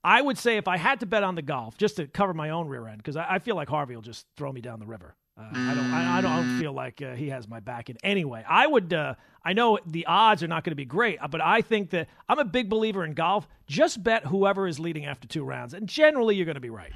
I 0.04 0.22
would 0.22 0.38
say 0.38 0.56
if 0.56 0.66
I 0.68 0.76
had 0.78 1.00
to 1.00 1.06
bet 1.06 1.22
on 1.24 1.34
the 1.34 1.42
golf, 1.42 1.76
just 1.76 1.96
to 1.96 2.06
cover 2.06 2.32
my 2.32 2.50
own 2.50 2.68
rear 2.68 2.86
end, 2.86 2.98
because 2.98 3.16
I, 3.16 3.26
I 3.34 3.38
feel 3.38 3.54
like 3.56 3.68
Harvey 3.68 3.94
will 3.94 4.02
just 4.02 4.26
throw 4.36 4.52
me 4.52 4.60
down 4.60 4.78
the 4.78 4.86
river. 4.86 5.14
Uh, 5.40 5.48
I 5.54 5.74
don't. 5.74 5.92
I, 5.92 6.18
I 6.18 6.20
don't 6.20 6.60
feel 6.60 6.72
like 6.72 7.00
uh, 7.00 7.14
he 7.14 7.30
has 7.30 7.48
my 7.48 7.60
back 7.60 7.88
in 7.88 7.96
any 8.04 8.24
way. 8.24 8.44
I 8.46 8.66
would. 8.66 8.92
Uh, 8.92 9.14
I 9.42 9.54
know 9.54 9.78
the 9.86 10.04
odds 10.06 10.42
are 10.42 10.48
not 10.48 10.64
going 10.64 10.72
to 10.72 10.76
be 10.76 10.84
great, 10.84 11.18
uh, 11.20 11.28
but 11.28 11.40
I 11.40 11.62
think 11.62 11.90
that 11.90 12.08
I'm 12.28 12.38
a 12.38 12.44
big 12.44 12.68
believer 12.68 13.04
in 13.04 13.14
golf. 13.14 13.48
Just 13.66 14.02
bet 14.02 14.26
whoever 14.26 14.66
is 14.66 14.78
leading 14.78 15.06
after 15.06 15.26
two 15.26 15.44
rounds, 15.44 15.72
and 15.72 15.88
generally 15.88 16.36
you're 16.36 16.44
going 16.44 16.56
to 16.56 16.60
be 16.60 16.70
right. 16.70 16.92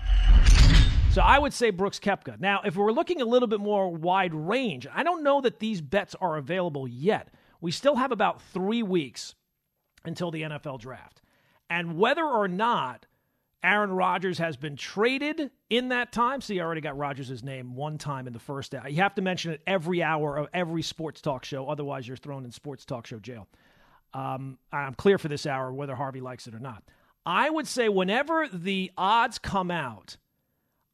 So 1.13 1.23
I 1.23 1.39
would 1.39 1.55
say 1.55 1.71
Brooks 1.71 2.01
Koepka. 2.01 2.41
Now, 2.41 2.61
if 2.65 2.77
we're 2.77 2.93
looking 2.93 3.23
a 3.23 3.25
little 3.25 3.49
bit 3.49 3.61
more 3.61 3.89
wide 3.89 4.35
range, 4.35 4.87
I 4.93 5.05
don't 5.05 5.23
know 5.23 5.41
that 5.41 5.61
these 5.61 5.81
bets 5.81 6.15
are 6.21 6.37
available 6.37 6.89
yet. 6.89 7.29
We 7.61 7.71
still 7.71 7.97
have 7.97 8.13
about 8.13 8.43
three 8.43 8.83
weeks 8.83 9.37
until 10.05 10.31
the 10.31 10.43
NFL 10.43 10.81
draft. 10.81 11.23
And 11.71 11.97
whether 11.97 12.25
or 12.25 12.49
not 12.49 13.07
Aaron 13.65 13.93
Rodgers 13.93 14.37
has 14.39 14.59
been 14.59 14.77
traded 14.77 15.51
in 15.71 15.89
that 15.89 16.12
time, 16.12 16.43
see, 16.43 16.61
I 16.61 16.65
already 16.65 16.83
got 16.83 16.99
Rodgers' 16.99 17.43
name 17.43 17.75
one 17.75 17.97
time 17.97 18.27
in 18.27 18.35
the 18.35 18.39
first 18.39 18.75
hour. 18.75 18.87
You 18.87 19.01
have 19.01 19.15
to 19.15 19.23
mention 19.23 19.53
it 19.53 19.62
every 19.67 20.03
hour 20.03 20.37
of 20.37 20.49
every 20.53 20.83
sports 20.83 21.23
talk 21.23 21.47
show, 21.47 21.67
otherwise, 21.67 22.07
you're 22.07 22.19
thrown 22.19 22.45
in 22.45 22.53
sports 22.53 22.85
talk 22.85 23.07
show 23.07 23.19
jail. 23.19 23.49
Um, 24.12 24.59
I'm 24.71 24.95
clear 24.95 25.17
for 25.17 25.29
this 25.29 25.47
hour 25.47 25.73
whether 25.73 25.95
Harvey 25.95 26.21
likes 26.21 26.47
it 26.47 26.55
or 26.55 26.61
not. 26.61 26.85
I 27.25 27.49
would 27.49 27.67
say 27.67 27.89
whenever 27.89 28.47
the 28.53 28.93
odds 28.99 29.39
come 29.39 29.71
out 29.71 30.19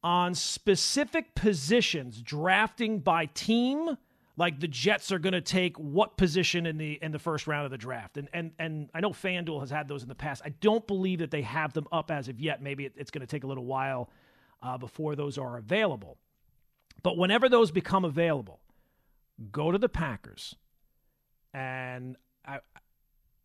on 0.01 0.33
specific 0.33 1.35
positions 1.35 2.21
drafting 2.21 2.99
by 2.99 3.25
team 3.25 3.97
like 4.37 4.59
the 4.59 4.67
Jets 4.67 5.11
are 5.11 5.19
going 5.19 5.33
to 5.33 5.41
take 5.41 5.77
what 5.77 6.17
position 6.17 6.65
in 6.65 6.77
the 6.77 6.99
in 7.01 7.11
the 7.11 7.19
first 7.19 7.47
round 7.47 7.65
of 7.65 7.71
the 7.71 7.77
draft 7.77 8.17
and 8.17 8.29
and 8.33 8.51
and 8.59 8.89
I 8.93 8.99
know 8.99 9.11
FanDuel 9.11 9.59
has 9.59 9.69
had 9.69 9.87
those 9.87 10.03
in 10.03 10.09
the 10.09 10.15
past 10.15 10.41
I 10.45 10.49
don't 10.49 10.85
believe 10.87 11.19
that 11.19 11.31
they 11.31 11.41
have 11.41 11.73
them 11.73 11.87
up 11.91 12.11
as 12.11 12.27
of 12.27 12.39
yet 12.39 12.61
maybe 12.61 12.85
it, 12.85 12.93
it's 12.95 13.11
going 13.11 13.21
to 13.21 13.27
take 13.27 13.43
a 13.43 13.47
little 13.47 13.65
while 13.65 14.09
uh, 14.63 14.77
before 14.77 15.15
those 15.15 15.37
are 15.37 15.57
available 15.57 16.17
but 17.03 17.17
whenever 17.17 17.49
those 17.49 17.71
become 17.71 18.05
available 18.05 18.59
go 19.51 19.71
to 19.71 19.77
the 19.77 19.89
Packers 19.89 20.55
and 21.53 22.15
I, 22.45 22.59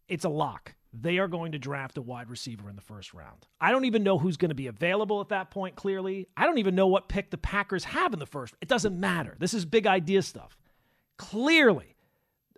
it's 0.08 0.24
a 0.24 0.28
lock. 0.28 0.74
They 0.92 1.18
are 1.18 1.28
going 1.28 1.52
to 1.52 1.58
draft 1.58 1.98
a 1.98 2.02
wide 2.02 2.30
receiver 2.30 2.70
in 2.70 2.76
the 2.76 2.82
first 2.82 3.12
round. 3.12 3.46
I 3.60 3.70
don't 3.70 3.84
even 3.84 4.02
know 4.02 4.18
who's 4.18 4.36
going 4.36 4.48
to 4.48 4.54
be 4.54 4.68
available 4.68 5.20
at 5.20 5.28
that 5.28 5.50
point, 5.50 5.76
clearly. 5.76 6.28
I 6.36 6.44
don't 6.44 6.58
even 6.58 6.74
know 6.74 6.86
what 6.86 7.08
pick 7.08 7.30
the 7.30 7.36
Packers 7.36 7.84
have 7.84 8.12
in 8.12 8.18
the 8.18 8.26
first. 8.26 8.54
It 8.62 8.68
doesn't 8.68 8.98
matter. 8.98 9.36
This 9.38 9.52
is 9.52 9.64
big 9.66 9.86
idea 9.86 10.22
stuff. 10.22 10.56
Clearly, 11.16 11.94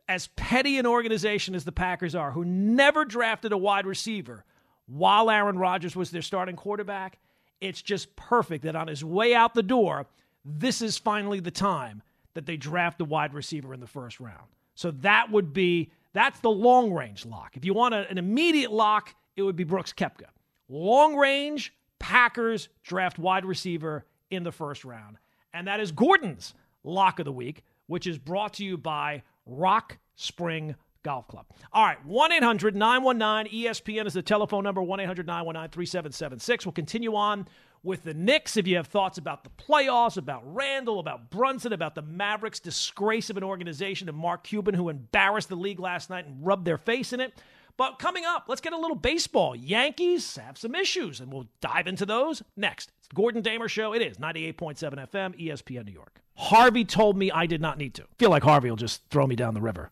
as 0.08 0.28
petty 0.36 0.78
an 0.78 0.86
organization 0.86 1.54
as 1.54 1.64
the 1.64 1.72
Packers 1.72 2.14
are, 2.14 2.32
who 2.32 2.44
never 2.44 3.04
drafted 3.04 3.52
a 3.52 3.58
wide 3.58 3.86
receiver 3.86 4.44
while 4.86 5.30
Aaron 5.30 5.58
Rodgers 5.58 5.94
was 5.94 6.10
their 6.10 6.22
starting 6.22 6.56
quarterback, 6.56 7.18
it's 7.60 7.82
just 7.82 8.14
perfect 8.16 8.64
that 8.64 8.76
on 8.76 8.88
his 8.88 9.04
way 9.04 9.34
out 9.34 9.54
the 9.54 9.62
door, 9.62 10.06
this 10.44 10.80
is 10.80 10.96
finally 10.96 11.40
the 11.40 11.50
time 11.50 12.02
that 12.34 12.46
they 12.46 12.56
draft 12.56 13.00
a 13.00 13.04
wide 13.04 13.34
receiver 13.34 13.74
in 13.74 13.80
the 13.80 13.86
first 13.86 14.18
round. 14.20 14.46
So 14.74 14.92
that 14.92 15.30
would 15.30 15.52
be 15.52 15.90
that's 16.14 16.40
the 16.40 16.50
long 16.50 16.92
range 16.92 17.26
lock. 17.26 17.56
If 17.56 17.64
you 17.64 17.74
want 17.74 17.94
a- 17.94 18.08
an 18.08 18.16
immediate 18.16 18.72
lock, 18.72 19.14
it 19.36 19.42
would 19.42 19.56
be 19.56 19.64
Brooks 19.64 19.92
Koepka. 19.92 20.28
Long 20.68 21.16
range, 21.16 21.74
Packers 21.98 22.68
draft 22.82 23.18
wide 23.18 23.44
receiver 23.44 24.06
in 24.30 24.42
the 24.42 24.52
first 24.52 24.84
round. 24.84 25.18
And 25.52 25.66
that 25.66 25.80
is 25.80 25.92
Gordon's 25.92 26.54
lock 26.84 27.18
of 27.18 27.24
the 27.24 27.32
week, 27.32 27.62
which 27.88 28.06
is 28.06 28.16
brought 28.16 28.54
to 28.54 28.64
you 28.64 28.78
by 28.78 29.22
Rock 29.44 29.98
Spring 30.14 30.76
Golf 31.02 31.26
Club. 31.26 31.46
All 31.72 31.84
right, 31.84 32.04
1 32.04 32.32
800 32.32 32.76
919 32.76 33.64
ESPN 33.64 34.06
is 34.06 34.14
the 34.14 34.22
telephone 34.22 34.62
number 34.62 34.82
1 34.82 35.00
800 35.00 35.26
919 35.26 35.70
3776. 35.70 36.66
We'll 36.66 36.72
continue 36.72 37.16
on 37.16 37.48
with 37.82 38.04
the 38.04 38.14
Knicks. 38.14 38.56
If 38.56 38.66
you 38.66 38.76
have 38.76 38.88
thoughts 38.88 39.18
about 39.18 39.44
the 39.44 39.50
playoffs, 39.50 40.16
about 40.16 40.42
Randle, 40.44 41.00
about 41.00 41.30
Brunson, 41.30 41.72
about 41.72 41.94
the 41.94 42.02
Mavericks' 42.02 42.60
disgrace 42.60 43.30
of 43.30 43.36
an 43.36 43.44
organization, 43.44 44.08
and 44.08 44.18
Mark 44.18 44.44
Cuban, 44.44 44.74
who 44.74 44.88
embarrassed 44.88 45.48
the 45.48 45.56
league 45.56 45.80
last 45.80 46.10
night 46.10 46.26
and 46.26 46.44
rubbed 46.44 46.64
their 46.64 46.78
face 46.78 47.12
in 47.12 47.20
it. 47.20 47.32
But 47.78 48.00
coming 48.00 48.24
up, 48.26 48.46
let's 48.48 48.60
get 48.60 48.72
a 48.72 48.76
little 48.76 48.96
baseball. 48.96 49.54
Yankees 49.54 50.36
have 50.36 50.58
some 50.58 50.74
issues, 50.74 51.20
and 51.20 51.32
we'll 51.32 51.46
dive 51.60 51.86
into 51.86 52.04
those 52.04 52.42
next. 52.56 52.90
It's 52.98 53.06
the 53.06 53.14
Gordon 53.14 53.40
Damer 53.40 53.68
Show. 53.68 53.94
It 53.94 54.02
is 54.02 54.18
98.7 54.18 55.08
FM, 55.08 55.40
ESPN 55.40 55.86
New 55.86 55.92
York. 55.92 56.20
Harvey 56.36 56.84
told 56.84 57.16
me 57.16 57.30
I 57.30 57.46
did 57.46 57.60
not 57.60 57.78
need 57.78 57.94
to. 57.94 58.04
feel 58.18 58.30
like 58.30 58.42
Harvey 58.42 58.68
will 58.68 58.76
just 58.76 59.02
throw 59.10 59.28
me 59.28 59.36
down 59.36 59.54
the 59.54 59.60
river. 59.60 59.86